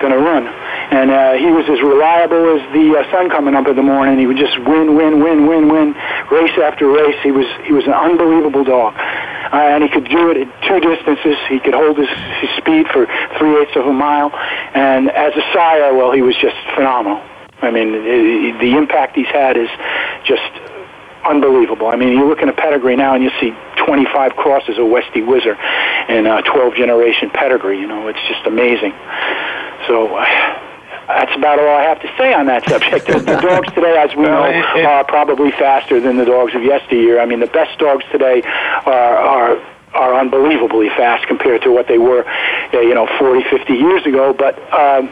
going 0.00 0.12
to 0.12 0.18
run. 0.18 0.44
And 0.92 1.10
uh, 1.10 1.32
he 1.40 1.48
was 1.48 1.64
as 1.72 1.80
reliable 1.80 2.52
as 2.52 2.60
the 2.76 2.92
uh, 2.92 3.10
sun 3.10 3.30
coming 3.30 3.54
up 3.54 3.66
in 3.66 3.76
the 3.76 3.82
morning. 3.82 4.18
He 4.18 4.26
would 4.26 4.36
just 4.36 4.58
win, 4.68 4.94
win, 4.94 5.24
win, 5.24 5.48
win, 5.48 5.72
win, 5.72 5.96
race 6.30 6.52
after 6.60 6.84
race. 6.84 7.16
He 7.22 7.32
was 7.32 7.48
he 7.64 7.72
was 7.72 7.88
an 7.88 7.96
unbelievable 7.96 8.62
dog, 8.62 8.92
uh, 8.92 9.72
and 9.72 9.82
he 9.82 9.88
could 9.88 10.04
do 10.04 10.28
it 10.28 10.36
at 10.36 10.48
two 10.68 10.84
distances. 10.84 11.40
He 11.48 11.60
could 11.60 11.72
hold 11.72 11.96
his, 11.96 12.12
his 12.44 12.50
speed 12.60 12.92
for 12.92 13.08
three 13.40 13.56
eighths 13.56 13.72
of 13.74 13.86
a 13.86 13.92
mile, 13.92 14.36
and 14.76 15.08
as 15.08 15.32
a 15.32 15.40
sire, 15.56 15.96
well, 15.96 16.12
he 16.12 16.20
was 16.20 16.36
just 16.36 16.60
phenomenal. 16.76 17.24
I 17.62 17.70
mean, 17.70 17.92
the 18.60 18.76
impact 18.76 19.16
he's 19.16 19.32
had 19.32 19.56
is 19.56 19.70
just 20.28 20.44
unbelievable. 21.24 21.86
I 21.86 21.96
mean, 21.96 22.12
you 22.12 22.28
look 22.28 22.42
in 22.42 22.50
a 22.50 22.52
pedigree 22.52 22.96
now 22.96 23.14
and 23.14 23.24
you 23.24 23.30
see 23.40 23.56
25 23.86 24.36
crosses 24.36 24.76
of 24.76 24.88
Westy 24.88 25.22
Whizzer 25.22 25.54
and 25.54 26.26
uh, 26.26 26.42
12 26.42 26.74
generation 26.74 27.30
pedigree. 27.30 27.80
You 27.80 27.86
know, 27.86 28.08
it's 28.08 28.20
just 28.28 28.44
amazing. 28.44 28.92
So. 29.88 30.16
Uh, 30.16 30.68
that's 31.08 31.34
about 31.36 31.58
all 31.58 31.76
I 31.76 31.82
have 31.82 32.00
to 32.02 32.08
say 32.16 32.32
on 32.32 32.46
that 32.46 32.68
subject. 32.68 33.06
The, 33.06 33.18
the 33.18 33.40
dogs 33.40 33.68
today, 33.74 33.96
as 33.98 34.14
we 34.16 34.22
know, 34.22 34.44
are 34.86 35.04
probably 35.04 35.50
faster 35.52 36.00
than 36.00 36.16
the 36.16 36.24
dogs 36.24 36.54
of 36.54 36.62
yesteryear. 36.62 37.20
I 37.20 37.26
mean, 37.26 37.40
the 37.40 37.46
best 37.46 37.78
dogs 37.78 38.04
today 38.12 38.42
are 38.42 39.16
are 39.16 39.72
are 39.94 40.14
unbelievably 40.18 40.88
fast 40.90 41.26
compared 41.26 41.62
to 41.62 41.70
what 41.70 41.86
they 41.86 41.98
were, 41.98 42.24
uh, 42.26 42.80
you 42.80 42.94
know, 42.94 43.06
40, 43.18 43.44
50 43.50 43.72
years 43.74 44.06
ago. 44.06 44.32
But 44.32 44.56
um, 44.72 45.10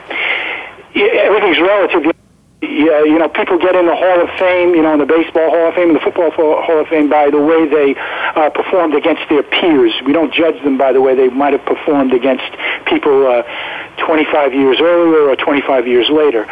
everything's 0.95 1.61
relative. 1.61 2.14
Yeah, 2.62 3.04
you 3.04 3.18
know, 3.18 3.28
people 3.30 3.56
get 3.58 3.74
in 3.74 3.86
the 3.86 3.96
Hall 3.96 4.20
of 4.20 4.28
Fame, 4.38 4.74
you 4.74 4.82
know, 4.82 4.92
in 4.92 4.98
the 4.98 5.06
Baseball 5.06 5.48
Hall 5.48 5.68
of 5.68 5.74
Fame 5.74 5.88
and 5.88 5.96
the 5.96 6.00
Football 6.00 6.30
Hall 6.30 6.78
of 6.78 6.88
Fame 6.88 7.08
by 7.08 7.30
the 7.30 7.40
way 7.40 7.66
they 7.66 7.94
uh, 7.96 8.50
performed 8.50 8.94
against 8.94 9.22
their 9.30 9.42
peers. 9.42 9.94
We 10.04 10.12
don't 10.12 10.32
judge 10.32 10.62
them 10.62 10.76
by 10.76 10.92
the 10.92 11.00
way 11.00 11.14
they 11.14 11.28
might 11.28 11.54
have 11.54 11.64
performed 11.64 12.12
against 12.12 12.44
people 12.84 13.26
uh, 13.26 13.44
25 14.04 14.52
years 14.52 14.78
earlier 14.78 15.30
or 15.30 15.36
25 15.36 15.86
years 15.86 16.11
later. 16.11 16.44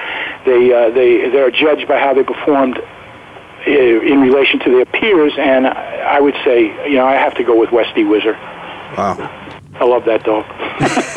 They 0.46 0.72
uh, 0.72 0.88
they 0.96 1.28
they're 1.28 1.50
judged 1.50 1.86
by 1.86 2.00
how 2.00 2.14
they 2.14 2.24
performed 2.24 2.78
uh, 2.78 3.70
in 3.70 4.22
relation 4.22 4.61
to 4.61 4.70
their 4.70 4.86
peers, 4.86 5.34
and 5.36 5.66
I 5.66 6.20
would 6.20 6.36
say, 6.42 6.72
you 6.88 6.96
know, 6.96 7.06
I 7.06 7.16
have 7.16 7.34
to 7.34 7.44
go 7.44 7.54
with 7.54 7.70
Westy 7.70 8.04
Whizzer. 8.04 8.32
Wow. 8.96 9.28
I 9.74 9.84
love 9.84 10.06
that 10.06 10.24
dog. 10.24 10.46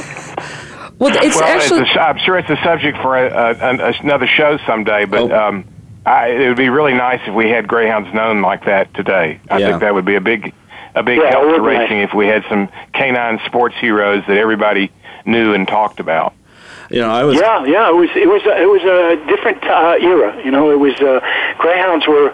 Well, 1.02 1.18
it's 1.18 1.36
well, 1.36 1.44
actually. 1.46 1.82
it's 1.82 1.96
a, 1.96 2.00
I'm 2.00 2.18
sure 2.20 2.38
it's 2.38 2.50
a 2.50 2.58
subject 2.64 2.98
for 3.00 3.18
a, 3.18 3.28
a, 3.28 3.90
a, 3.90 3.94
another 4.04 4.28
show 4.28 4.60
someday, 4.68 5.06
but 5.06 5.32
um, 5.32 5.66
I, 6.06 6.28
it 6.28 6.48
would 6.48 6.58
be 6.58 6.70
really 6.70 6.94
nice 6.94 7.20
if 7.26 7.34
we 7.34 7.50
had 7.50 7.68
greyhounds 7.68 8.14
known 8.14 8.44
like 8.44 8.66
that 8.66 8.94
today. 8.94 9.40
I 9.50 9.58
Yeah. 9.58 9.70
think 9.70 9.82
that 9.82 9.96
would 9.96 10.06
be 10.06 10.14
a 10.14 10.22
big, 10.22 10.54
a 10.94 11.02
big 11.02 11.18
Yeah, 11.18 11.32
help 11.32 11.46
to 11.56 11.60
be 11.60 11.68
nice. 11.68 11.80
racing 11.80 11.98
if 12.02 12.14
we 12.14 12.28
had 12.28 12.44
some 12.50 12.70
canine 12.94 13.40
sports 13.48 13.76
heroes 13.82 14.24
that 14.28 14.38
everybody 14.38 14.92
knew 15.26 15.56
and 15.56 15.68
talked 15.68 16.00
about. 16.00 16.34
You 16.92 17.02
know, 17.02 17.10
I 17.10 17.24
was. 17.24 17.36
Yeah, 17.36 17.66
yeah. 17.66 17.90
It 17.90 17.96
was 17.96 18.10
it 18.16 18.28
was 18.28 18.44
a, 18.46 18.62
it 18.62 18.70
was 18.70 18.84
a 18.84 19.26
different 19.28 19.64
uh, 19.64 19.98
era. 20.00 20.40
You 20.46 20.52
know, 20.52 20.70
it 20.70 20.78
was 20.80 20.94
uh, 21.00 21.20
greyhounds 21.58 22.06
were 22.06 22.32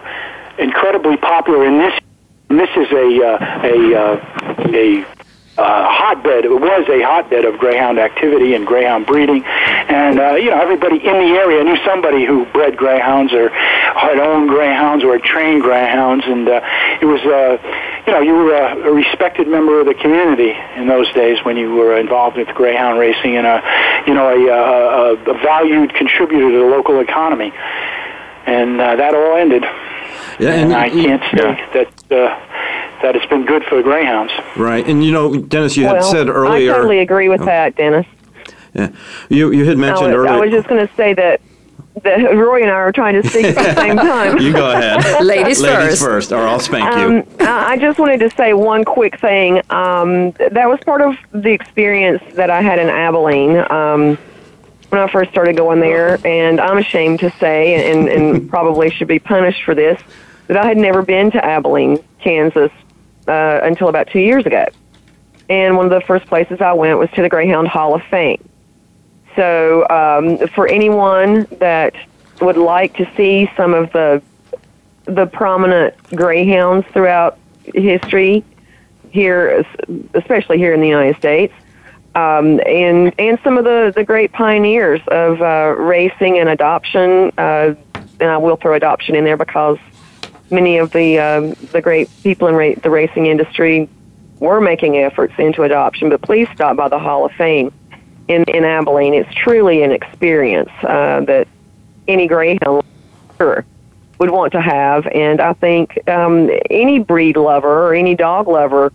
incredibly 0.58 1.16
popular, 1.16 1.64
and 1.64 1.80
this 1.80 1.94
this 2.50 2.70
is 2.76 2.92
a 2.92 3.24
uh, 3.24 3.62
a 3.64 3.96
uh, 3.96 4.74
a 4.74 5.06
uh, 5.58 5.88
hotbed. 5.90 6.46
It 6.46 6.50
was 6.50 6.88
a 6.88 7.02
hotbed 7.02 7.46
of 7.46 7.58
greyhound 7.58 8.00
activity 8.00 8.54
and 8.54 8.66
greyhound 8.66 9.06
breeding, 9.06 9.44
and 9.44 10.20
uh, 10.20 10.36
you 10.36 10.52
know 10.52 10.62
everybody 10.62 10.98
in 10.98 11.14
the 11.14 11.34
area 11.34 11.64
knew 11.64 11.78
somebody 11.84 12.26
who 12.26 12.46
bred 12.46 12.78
greyhounds 12.78 13.34
or 13.34 13.50
had 13.50 14.20
owned 14.20 14.50
greyhounds 14.50 15.04
or 15.04 15.14
had 15.14 15.24
trained 15.24 15.64
greyhounds, 15.64 16.26
and 16.28 16.48
uh, 16.48 16.62
it 17.02 17.06
was 17.06 17.22
uh, 17.22 17.58
you 18.06 18.14
know 18.14 18.22
you 18.22 18.34
were 18.34 18.54
a, 18.54 18.90
a 18.90 18.92
respected 18.92 19.48
member 19.48 19.80
of 19.80 19.88
the 19.88 19.96
community 19.96 20.54
in 20.76 20.88
those 20.88 21.12
days 21.14 21.44
when 21.44 21.58
you 21.58 21.74
were 21.74 21.98
involved 21.98 22.38
with 22.38 22.48
greyhound 22.50 23.00
racing 23.00 23.36
and 23.36 23.48
a 23.48 24.04
you 24.06 24.14
know 24.14 24.30
a, 24.30 24.48
a, 24.48 25.14
a 25.14 25.34
valued 25.42 25.94
contributor 25.94 26.52
to 26.52 26.60
the 26.60 26.66
local 26.66 27.00
economy, 27.00 27.52
and 28.46 28.80
uh, 28.80 28.96
that 28.96 29.16
all 29.16 29.36
ended. 29.36 29.64
Yeah, 30.40 30.52
and, 30.54 30.72
and 30.72 30.74
I 30.76 30.90
can't 30.90 31.22
say 31.24 31.38
that 31.74 31.88
uh, 32.12 33.02
that 33.02 33.16
it's 33.16 33.26
been 33.28 33.46
good 33.46 33.64
for 33.66 33.76
the 33.76 33.84
greyhounds. 33.84 34.32
Right, 34.56 34.86
and 34.88 35.04
you 35.04 35.12
know, 35.12 35.36
Dennis, 35.38 35.76
you 35.78 35.86
had 35.86 36.04
said 36.04 36.30
earlier. 36.30 36.72
I 36.74 36.76
totally 36.78 37.00
agree 37.00 37.30
with 37.30 37.42
Oh. 37.42 37.46
that, 37.46 37.76
Dennis. 37.76 38.06
Yeah, 38.74 38.90
you 39.30 39.52
you 39.52 39.66
had 39.66 39.78
I 39.78 39.80
mentioned 39.80 40.08
was, 40.08 40.16
earlier. 40.16 40.32
I 40.32 40.40
was 40.40 40.52
just 40.52 40.68
going 40.68 40.86
to 40.88 40.94
say 40.96 41.14
that, 41.16 41.42
that 42.04 42.18
Roy 42.36 42.62
and 42.62 42.70
I 42.70 42.76
are 42.76 42.92
trying 42.92 43.20
to 43.20 43.28
speak 43.28 43.46
at 43.46 43.56
the 43.56 43.82
same 43.82 43.96
time. 44.14 44.38
you 44.40 44.54
go 44.54 44.70
ahead. 44.72 45.24
Ladies 45.26 45.60
Ladies 45.60 46.00
first. 46.00 46.02
first, 46.02 46.32
or 46.32 46.48
I'll 46.48 46.60
spank 46.60 46.86
Um, 46.96 47.12
you. 47.16 47.26
I 47.40 47.72
I 47.72 47.78
just 47.78 47.98
wanted 47.98 48.20
to 48.20 48.30
say 48.36 48.54
one 48.54 48.84
quick 48.84 49.20
thing. 49.20 49.62
Um, 49.72 50.32
that 50.34 50.68
was 50.70 50.80
part 50.86 51.02
of 51.02 51.16
the 51.32 51.50
experience 51.52 52.22
that 52.36 52.52
I 52.52 52.62
had 52.62 52.78
in 52.78 52.90
Abilene 52.90 53.58
um, 53.72 54.18
when 54.90 55.02
I 55.02 55.08
first 55.12 55.32
started 55.32 55.58
going 55.58 55.80
there, 55.80 56.20
and 56.26 56.62
I'm 56.62 56.78
ashamed 56.78 57.20
to 57.22 57.32
say, 57.40 57.92
and, 57.92 58.08
and 58.08 58.50
probably 58.50 58.90
should 58.92 59.08
be 59.10 59.20
punished 59.20 59.64
for 59.64 59.74
this, 59.76 60.00
that 60.48 60.58
I 60.58 60.66
had 60.66 60.78
never 60.78 61.02
been 61.02 61.32
to 61.32 61.44
Abilene, 61.44 62.04
Kansas, 62.20 62.72
uh, 63.28 63.60
until 63.64 63.90
about 63.90 64.08
two 64.08 64.20
years 64.20 64.46
ago. 64.46 64.66
And 65.50 65.78
one 65.78 65.86
of 65.86 65.92
the 65.92 66.06
first 66.06 66.26
places 66.26 66.60
I 66.62 66.74
went 66.74 66.98
was 66.98 67.10
to 67.12 67.22
the 67.22 67.30
Greyhound 67.30 67.68
Hall 67.68 67.96
of 67.96 68.04
Fame. 68.04 68.44
So, 69.36 69.88
um, 69.90 70.48
for 70.50 70.68
anyone 70.68 71.48
that 71.60 71.94
would 72.42 72.58
like 72.58 72.96
to 72.98 73.10
see 73.16 73.50
some 73.56 73.74
of 73.74 73.92
the 73.92 74.22
the 75.06 75.26
prominent 75.26 75.96
greyhounds 76.14 76.86
throughout 76.88 77.40
history 77.64 78.44
here, 79.10 79.66
especially 80.14 80.58
here 80.58 80.74
in 80.74 80.82
the 80.82 80.88
United 80.88 81.16
States, 81.18 81.54
um, 82.16 82.60
and 82.66 83.14
and 83.20 83.40
some 83.44 83.58
of 83.58 83.64
the 83.64 83.94
the 83.96 84.04
great 84.04 84.32
pioneers 84.34 85.02
of 85.08 85.42
uh, 85.42 85.76
racing 85.78 86.40
and 86.40 86.50
adoption. 86.50 87.32
Uh, 87.38 87.76
and 88.20 88.32
I 88.32 88.38
will 88.38 88.56
throw 88.56 88.74
adoption 88.74 89.16
in 89.16 89.24
there 89.24 89.38
because 89.38 89.78
many 90.50 90.78
of 90.78 90.92
the 90.92 91.20
um, 91.20 91.56
the 91.72 91.82
great 91.82 92.10
people 92.24 92.48
in 92.48 92.56
ra- 92.56 92.76
the 92.82 92.90
racing 92.90 93.26
industry 93.26 93.90
were 94.40 94.62
making 94.62 94.98
efforts 94.98 95.34
into 95.38 95.64
adoption. 95.64 96.10
But 96.10 96.22
please 96.22 96.48
stop 96.54 96.78
by 96.78 96.90
the 96.90 97.00
Hall 97.00 97.26
of 97.26 97.32
Fame 97.34 97.72
in 98.28 98.44
in 98.44 98.64
Abilene. 98.64 99.14
It's 99.14 99.34
truly 99.34 99.84
an 99.84 99.92
experience 99.92 100.72
uh, 100.84 101.22
that 101.22 101.48
any 102.08 102.28
greyhound 102.28 102.84
would 103.40 104.32
want 104.32 104.52
to 104.54 104.62
have, 104.62 105.06
and 105.08 105.40
I 105.40 105.54
think 105.54 106.08
um, 106.10 106.50
any 106.70 107.00
breed 107.00 107.38
lover 107.38 107.88
or 107.88 107.94
any 107.94 108.16
dog 108.16 108.48
lover 108.48 108.92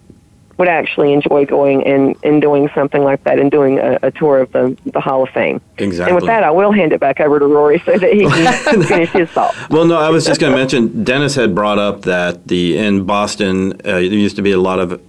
would 0.58 0.68
actually 0.68 1.12
enjoy 1.12 1.46
going 1.46 1.84
and, 1.86 2.16
and 2.22 2.40
doing 2.40 2.68
something 2.74 3.02
like 3.02 3.24
that 3.24 3.38
and 3.38 3.50
doing 3.50 3.78
a, 3.78 3.98
a 4.02 4.10
tour 4.10 4.38
of 4.38 4.52
the, 4.52 4.76
the 4.86 5.00
Hall 5.00 5.22
of 5.22 5.30
Fame. 5.30 5.60
Exactly. 5.78 6.10
And 6.10 6.14
with 6.14 6.26
that, 6.26 6.44
I 6.44 6.50
will 6.50 6.72
hand 6.72 6.92
it 6.92 7.00
back 7.00 7.20
over 7.20 7.38
to 7.38 7.46
Rory 7.46 7.80
so 7.80 7.96
that 7.96 8.12
he 8.12 8.26
can 8.26 8.82
finish 8.84 9.10
his 9.10 9.30
thought. 9.30 9.54
Well, 9.70 9.84
no, 9.84 9.98
I 9.98 10.10
was 10.10 10.24
just 10.24 10.40
going 10.40 10.52
to 10.52 10.58
mention. 10.58 11.04
Dennis 11.04 11.34
had 11.34 11.54
brought 11.54 11.78
up 11.78 12.02
that 12.02 12.48
the 12.48 12.78
in 12.78 13.04
Boston 13.04 13.72
uh, 13.84 13.92
there 13.92 14.02
used 14.02 14.36
to 14.36 14.42
be 14.42 14.52
a 14.52 14.58
lot 14.58 14.78
of 14.78 15.00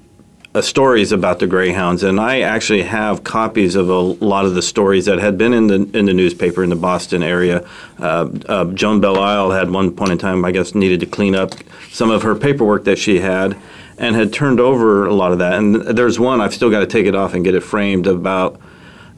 uh, 0.56 0.62
stories 0.62 1.12
about 1.12 1.40
the 1.40 1.48
greyhounds, 1.48 2.04
and 2.04 2.20
I 2.20 2.42
actually 2.42 2.84
have 2.84 3.24
copies 3.24 3.76
of 3.76 3.90
a 3.90 4.00
lot 4.00 4.46
of 4.46 4.54
the 4.54 4.62
stories 4.62 5.06
that 5.06 5.18
had 5.18 5.38
been 5.38 5.54
in 5.54 5.68
the 5.68 5.98
in 5.98 6.06
the 6.06 6.14
newspaper 6.14 6.64
in 6.64 6.70
the 6.70 6.76
Boston 6.76 7.24
area. 7.24 7.68
Uh, 7.98 8.30
uh, 8.48 8.66
Joan 8.66 9.02
Belle 9.02 9.52
had 9.52 9.72
one 9.72 9.96
point 9.96 10.12
in 10.12 10.18
time, 10.18 10.46
I 10.46 10.52
guess, 10.52 10.76
needed 10.76 11.00
to 11.00 11.06
clean 11.06 11.36
up 11.36 11.54
some 11.90 12.12
of 12.12 12.22
her 12.22 12.36
paperwork 12.36 12.84
that 12.84 12.98
she 12.98 13.20
had, 13.20 13.58
and 14.04 14.16
had 14.16 14.34
turned 14.34 14.60
over 14.60 15.06
a 15.06 15.14
lot 15.14 15.32
of 15.32 15.40
that. 15.40 15.54
And 15.54 15.76
there's 15.76 16.20
one 16.20 16.42
I've 16.42 16.54
still 16.54 16.70
got 16.70 16.82
to 16.82 16.88
take 16.88 17.06
it 17.06 17.16
off 17.16 17.34
and 17.34 17.44
get 17.44 17.56
it 17.56 17.62
framed 17.62 18.06
about. 18.06 18.60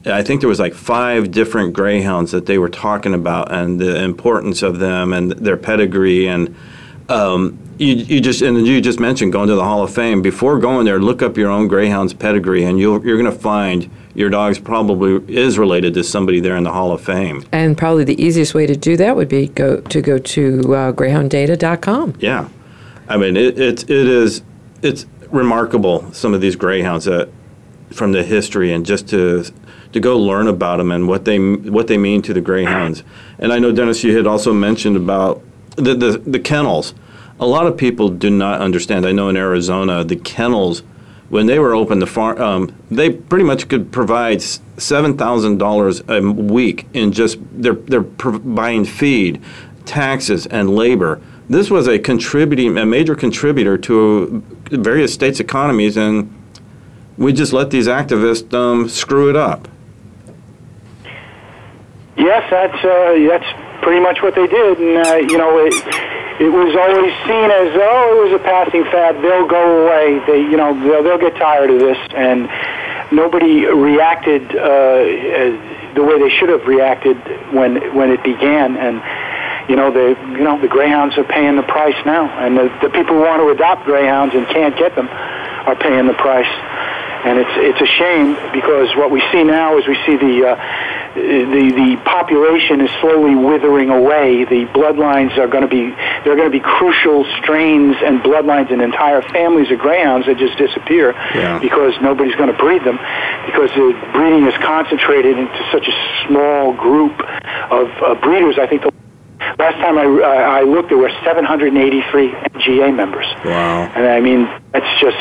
I 0.04 0.22
think 0.22 0.40
there 0.40 0.48
was 0.48 0.60
like 0.60 0.74
five 0.74 1.32
different 1.32 1.72
greyhounds 1.74 2.30
that 2.30 2.46
they 2.46 2.58
were 2.58 2.68
talking 2.68 3.12
about 3.12 3.52
and 3.52 3.80
the 3.80 4.02
importance 4.02 4.62
of 4.62 4.78
them 4.78 5.12
and 5.12 5.32
their 5.32 5.56
pedigree 5.56 6.28
and 6.28 6.54
um, 7.08 7.58
you, 7.78 7.94
you 7.94 8.20
just 8.20 8.42
and 8.42 8.66
you 8.66 8.80
just 8.80 8.98
mentioned 8.98 9.32
going 9.32 9.48
to 9.48 9.54
the 9.54 9.62
Hall 9.64 9.82
of 9.82 9.94
Fame. 9.94 10.22
Before 10.22 10.58
going 10.58 10.86
there, 10.86 10.98
look 10.98 11.22
up 11.22 11.36
your 11.36 11.50
own 11.50 11.68
greyhound's 11.68 12.14
pedigree, 12.14 12.64
and 12.64 12.78
you'll, 12.78 13.04
you're 13.04 13.16
going 13.16 13.30
to 13.30 13.38
find 13.38 13.88
your 14.14 14.30
dog's 14.30 14.58
probably 14.58 15.22
is 15.32 15.58
related 15.58 15.94
to 15.94 16.02
somebody 16.02 16.40
there 16.40 16.56
in 16.56 16.64
the 16.64 16.72
Hall 16.72 16.90
of 16.90 17.00
Fame. 17.00 17.44
And 17.52 17.76
probably 17.76 18.04
the 18.04 18.20
easiest 18.20 18.54
way 18.54 18.66
to 18.66 18.76
do 18.76 18.96
that 18.96 19.14
would 19.14 19.28
be 19.28 19.48
go 19.48 19.80
to 19.82 20.02
go 20.02 20.18
to 20.18 20.58
uh, 20.74 20.92
greyhounddata.com. 20.92 22.14
Yeah, 22.18 22.48
I 23.08 23.18
mean 23.18 23.36
it, 23.36 23.58
it, 23.58 23.82
it 23.84 23.90
is 23.90 24.42
it's 24.82 25.06
remarkable 25.30 26.12
some 26.12 26.34
of 26.34 26.40
these 26.40 26.56
greyhounds 26.56 27.04
that 27.06 27.28
from 27.90 28.12
the 28.12 28.22
history 28.22 28.72
and 28.72 28.84
just 28.84 29.08
to 29.08 29.44
to 29.92 30.00
go 30.00 30.18
learn 30.18 30.48
about 30.48 30.76
them 30.78 30.90
and 30.90 31.08
what 31.08 31.24
they 31.24 31.38
what 31.38 31.86
they 31.86 31.96
mean 31.96 32.22
to 32.22 32.34
the 32.34 32.40
greyhounds. 32.40 33.02
And 33.38 33.52
I 33.52 33.58
know 33.58 33.72
Dennis, 33.72 34.04
you 34.04 34.16
had 34.16 34.26
also 34.26 34.52
mentioned 34.52 34.96
about 34.96 35.42
the 35.76 35.94
the, 35.94 36.18
the 36.18 36.38
kennels. 36.38 36.94
A 37.38 37.46
lot 37.46 37.66
of 37.66 37.76
people 37.76 38.08
do 38.08 38.30
not 38.30 38.60
understand. 38.60 39.06
I 39.06 39.12
know 39.12 39.28
in 39.28 39.36
Arizona 39.36 40.04
the 40.04 40.16
kennels 40.16 40.82
when 41.28 41.46
they 41.46 41.58
were 41.58 41.74
open, 41.74 41.98
the 41.98 42.06
farm 42.06 42.40
um, 42.40 42.74
they 42.90 43.10
pretty 43.10 43.44
much 43.44 43.68
could 43.68 43.90
provide 43.92 44.42
seven 44.42 45.16
thousand 45.16 45.58
dollars 45.58 46.02
a 46.08 46.20
week 46.20 46.86
in 46.92 47.12
just 47.12 47.38
they're 47.52 47.74
they're 47.74 48.00
buying 48.00 48.84
feed, 48.84 49.42
taxes, 49.84 50.46
and 50.46 50.70
labor. 50.70 51.20
This 51.48 51.70
was 51.70 51.86
a 51.88 51.98
contributing 51.98 52.76
a 52.76 52.86
major 52.86 53.14
contributor 53.14 53.78
to 53.78 54.42
various 54.70 55.12
states' 55.14 55.40
economies, 55.40 55.96
and 55.96 56.32
we 57.16 57.32
just 57.32 57.52
let 57.52 57.70
these 57.70 57.86
activists 57.86 58.52
um, 58.54 58.88
screw 58.88 59.30
it 59.30 59.36
up. 59.36 59.68
Yes, 62.16 62.44
that's 62.50 62.84
uh, 62.84 63.28
that's 63.28 63.82
pretty 63.82 64.00
much 64.00 64.22
what 64.22 64.34
they 64.34 64.46
did, 64.46 64.78
and 64.78 65.06
uh, 65.06 65.14
you 65.16 65.38
know. 65.38 65.58
It, 65.58 65.74
it 66.38 66.50
was 66.52 66.76
always 66.76 67.14
seen 67.24 67.48
as 67.50 67.72
oh 67.80 68.12
it 68.12 68.30
was 68.30 68.40
a 68.40 68.44
passing 68.44 68.84
fad 68.84 69.16
they'll 69.22 69.48
go 69.48 69.86
away 69.86 70.20
they 70.26 70.40
you 70.40 70.56
know 70.56 70.78
they'll, 70.80 71.02
they'll 71.02 71.18
get 71.18 71.34
tired 71.36 71.70
of 71.70 71.80
this 71.80 71.96
and 72.14 72.46
nobody 73.10 73.64
reacted 73.64 74.42
uh, 74.54 75.00
the 75.94 76.02
way 76.04 76.20
they 76.20 76.28
should 76.28 76.50
have 76.50 76.66
reacted 76.66 77.16
when 77.54 77.76
when 77.94 78.10
it 78.10 78.22
began 78.22 78.76
and 78.76 79.00
you 79.68 79.76
know 79.76 79.90
the 79.90 80.16
you 80.32 80.44
know 80.44 80.60
the 80.60 80.68
greyhounds 80.68 81.16
are 81.18 81.24
paying 81.24 81.56
the 81.56 81.62
price 81.62 81.96
now 82.04 82.28
and 82.38 82.56
the, 82.56 82.68
the 82.82 82.90
people 82.90 83.14
who 83.16 83.22
want 83.22 83.40
to 83.40 83.48
adopt 83.48 83.84
greyhounds 83.84 84.34
and 84.34 84.46
can't 84.48 84.76
get 84.76 84.94
them 84.94 85.08
are 85.08 85.76
paying 85.76 86.06
the 86.06 86.14
price 86.14 86.50
and 87.26 87.40
it's 87.40 87.50
it's 87.56 87.80
a 87.80 87.90
shame 87.98 88.38
because 88.52 88.94
what 88.94 89.10
we 89.10 89.20
see 89.32 89.42
now 89.42 89.76
is 89.78 89.86
we 89.86 89.98
see 90.06 90.16
the 90.16 90.46
uh, 90.46 90.54
the 91.14 91.72
the 91.74 92.00
population 92.04 92.80
is 92.80 92.90
slowly 93.00 93.34
withering 93.34 93.90
away. 93.90 94.44
The 94.44 94.66
bloodlines 94.70 95.36
are 95.36 95.48
going 95.48 95.66
to 95.66 95.68
be 95.68 95.90
there 96.22 96.32
are 96.32 96.36
going 96.36 96.50
to 96.50 96.56
be 96.56 96.60
crucial 96.60 97.24
strains 97.42 97.96
and 98.04 98.20
bloodlines 98.20 98.70
and 98.70 98.80
entire 98.80 99.22
families 99.22 99.70
of 99.72 99.78
greyhounds 99.80 100.26
that 100.26 100.38
just 100.38 100.56
disappear 100.56 101.12
yeah. 101.34 101.58
because 101.58 101.94
nobody's 102.00 102.36
going 102.36 102.52
to 102.52 102.58
breed 102.58 102.84
them 102.84 102.96
because 103.46 103.70
the 103.74 103.90
breeding 104.12 104.46
is 104.46 104.54
concentrated 104.62 105.36
into 105.36 105.60
such 105.72 105.88
a 105.88 106.26
small 106.28 106.74
group 106.74 107.18
of 107.74 107.90
uh, 108.02 108.14
breeders. 108.22 108.56
I 108.58 108.68
think 108.68 108.82
the 108.82 108.92
Last 109.58 109.76
time 109.80 109.98
I, 109.98 110.04
uh, 110.04 110.60
I 110.60 110.62
looked, 110.62 110.88
there 110.88 110.98
were 110.98 111.12
783 111.24 112.30
NGA 112.30 112.94
members. 112.94 113.26
Wow. 113.44 113.90
And 113.94 114.06
I 114.06 114.20
mean, 114.20 114.44
that's 114.72 115.00
just 115.00 115.16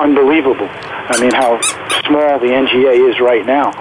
unbelievable. 0.00 0.68
I 0.70 1.20
mean, 1.20 1.32
how 1.32 1.60
small 2.06 2.38
the 2.38 2.48
NGA 2.48 3.10
is 3.10 3.20
right 3.20 3.46
now. 3.46 3.72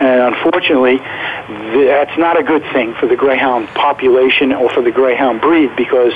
And 0.00 0.34
unfortunately, 0.34 0.98
that's 0.98 2.16
not 2.18 2.38
a 2.38 2.42
good 2.42 2.62
thing 2.72 2.94
for 2.94 3.06
the 3.06 3.16
greyhound 3.16 3.68
population 3.68 4.52
or 4.52 4.70
for 4.70 4.82
the 4.82 4.90
greyhound 4.90 5.40
breed 5.40 5.74
because 5.76 6.12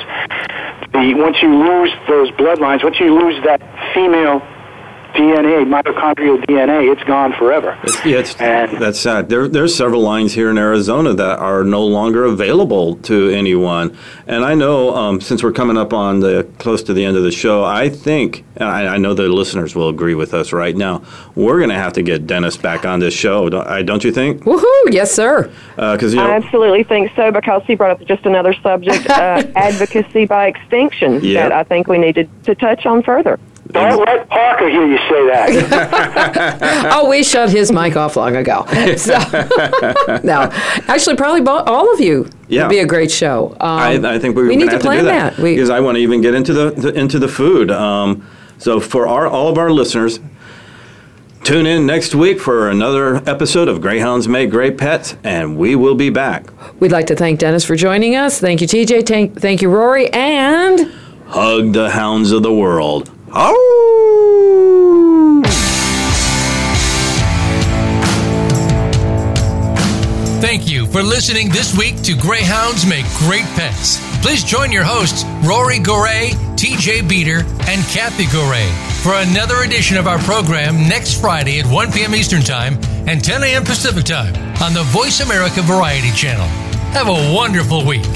the, 0.93 1.15
once 1.17 1.43
you 1.43 1.55
lose 1.55 1.93
those 2.09 2.31
bloodlines, 2.33 2.83
once 2.83 2.99
you 3.01 3.13
lose 3.15 3.43
that 3.45 3.61
female 3.95 4.41
DNA, 5.15 5.65
mitochondrial 5.65 6.45
DNA, 6.45 6.93
it's 6.93 7.03
gone 7.05 7.33
forever. 7.35 7.79
It's, 7.85 8.05
yeah, 8.05 8.19
it's, 8.19 8.41
and, 8.41 8.83
that's 8.83 8.99
sad. 8.99 9.29
There, 9.29 9.47
there's 9.47 9.75
several 9.75 10.03
lines 10.03 10.33
here 10.33 10.51
in 10.51 10.59
Arizona 10.59 11.15
that 11.15 11.39
are 11.39 11.63
no 11.63 11.85
longer 11.85 12.25
available 12.25 12.97
to 12.97 13.31
anyone. 13.31 13.97
And 14.27 14.45
I 14.45 14.55
know, 14.55 14.95
um, 14.95 15.21
since 15.21 15.43
we're 15.43 15.53
coming 15.53 15.77
up 15.77 15.93
on 15.93 16.21
the 16.21 16.49
close 16.59 16.83
to 16.85 16.93
the 16.93 17.05
end 17.05 17.17
of 17.17 17.23
the 17.23 17.31
show, 17.31 17.65
I 17.65 17.89
think, 17.89 18.45
and 18.57 18.69
I, 18.69 18.95
I 18.95 18.99
know 18.99 19.15
the 19.15 19.29
listeners 19.29 19.75
will 19.77 19.89
agree 19.89 20.15
with 20.15 20.35
us 20.35 20.53
right 20.53 20.77
now, 20.77 21.03
we're 21.37 21.59
going 21.59 21.71
to 21.71 21.77
have 21.77 21.93
to 21.95 22.03
get 22.03 22.27
Dennis 22.27 22.57
back 22.57 22.85
on 22.85 22.99
this 22.99 23.15
show, 23.15 23.49
don't, 23.49 23.87
don't 23.87 24.03
you 24.03 24.11
think? 24.11 24.43
Woohoo! 24.43 24.65
Yes, 24.91 25.13
sir. 25.13 25.51
Because 25.77 26.13
uh, 26.13 26.17
you 26.17 26.23
know, 26.23 26.31
I 26.31 26.37
absolutely 26.37 26.83
think 26.83 27.13
so 27.15 27.31
because 27.31 27.63
he 27.67 27.77
brought 27.77 27.93
up 27.93 28.07
just 28.07 28.27
another 28.27 28.55
subject, 28.55 29.09
uh, 29.09 29.45
advocacy 29.57 30.27
by 30.27 30.49
extinction, 30.49 31.21
that 31.35 31.53
I 31.53 31.63
think 31.63 31.87
we 31.87 31.99
need 31.99 32.17
to, 32.17 32.25
to 32.45 32.55
touch 32.55 32.85
on 32.85 33.03
further. 33.03 33.39
Don't 33.75 34.07
let 34.07 34.29
Parker 34.29 34.69
hear 34.69 34.87
you 34.87 34.99
say 34.99 35.27
that. 35.27 36.91
oh, 36.93 37.11
we 37.11 37.25
shut 37.25 37.51
his 37.51 37.73
mic 37.73 37.97
off 37.97 38.15
long 38.15 38.37
ago. 38.37 38.65
So, 38.97 39.13
no, 40.23 40.49
actually, 40.87 41.17
probably 41.17 41.45
all 41.47 41.93
of 41.93 42.01
you 42.01 42.29
yeah. 42.47 42.63
would 42.63 42.71
be 42.71 42.79
a 42.79 42.87
great 42.87 43.11
show. 43.11 43.51
Um, 43.53 43.59
I, 43.61 44.15
I, 44.15 44.19
think 44.21 44.37
we, 44.37 44.47
we 44.47 44.57
need 44.57 44.71
to 44.71 44.79
plan 44.79 45.05
that, 45.07 45.37
that. 45.37 45.43
We, 45.43 45.57
because 45.57 45.71
I 45.71 45.81
want 45.81 45.97
to 45.97 46.03
even 46.03 46.21
get 46.21 46.35
into 46.35 46.53
the, 46.53 46.71
the 46.71 46.95
into 46.95 47.19
the 47.19 47.27
food. 47.27 47.73
Um, 47.73 48.25
so 48.59 48.79
for 48.79 49.09
our 49.09 49.27
all 49.27 49.49
of 49.49 49.59
our 49.59 49.71
listeners, 49.71 50.21
Tune 51.43 51.67
in 51.67 51.85
next 51.85 52.15
week 52.15 52.41
for 52.41 52.71
another 52.71 53.17
episode 53.29 53.69
of 53.69 53.83
Greyhounds 53.83 54.27
Make 54.27 54.49
Great 54.49 54.79
Pets, 54.79 55.15
and 55.23 55.59
we 55.59 55.77
will 55.77 55.95
be 55.95 56.09
back. 56.09 56.47
We'd 56.81 56.91
like 56.91 57.07
to 57.09 57.15
thank 57.15 57.39
Dennis 57.39 57.67
for 57.67 57.77
joining 57.77 58.17
us. 58.17 58.41
Thank 58.41 58.63
you, 58.63 58.67
TJ. 58.67 59.07
Thank, 59.07 59.39
thank 59.39 59.61
you, 59.61 59.69
Rory. 59.69 60.11
And 60.11 60.91
hug 61.27 61.75
the 61.75 61.91
hounds 61.91 62.33
of 62.33 62.43
the 62.43 62.55
world. 62.55 63.14
Thank 70.41 70.69
you 70.71 70.87
for 70.87 71.03
listening 71.03 71.49
this 71.49 71.77
week 71.77 72.01
to 72.03 72.15
Greyhounds 72.15 72.87
Make 72.87 73.07
Great 73.15 73.45
Pets. 73.57 73.99
Please 74.23 74.45
join 74.45 74.71
your 74.71 74.85
hosts, 74.85 75.25
Rory 75.45 75.79
Goray, 75.79 76.31
TJ 76.55 77.09
Beater, 77.09 77.39
and 77.67 77.83
Kathy 77.87 78.27
Goray, 78.27 78.69
for 79.03 79.15
another 79.15 79.65
edition 79.65 79.97
of 79.97 80.07
our 80.07 80.19
program 80.21 80.89
next 80.89 81.21
Friday 81.21 81.59
at 81.59 81.67
1 81.67 81.91
p.m. 81.91 82.15
Eastern 82.15 82.43
Time 82.43 82.79
and 83.09 83.25
10 83.25 83.43
a.m. 83.43 83.65
Pacific 83.65 84.05
Time 84.05 84.35
on 84.63 84.75
the 84.75 84.85
Voice 84.85 85.21
America 85.21 85.61
Variety 85.63 86.13
Channel. 86.13 86.47
Have 86.93 87.09
a 87.09 87.35
wonderful 87.35 87.85
week. 87.85 88.07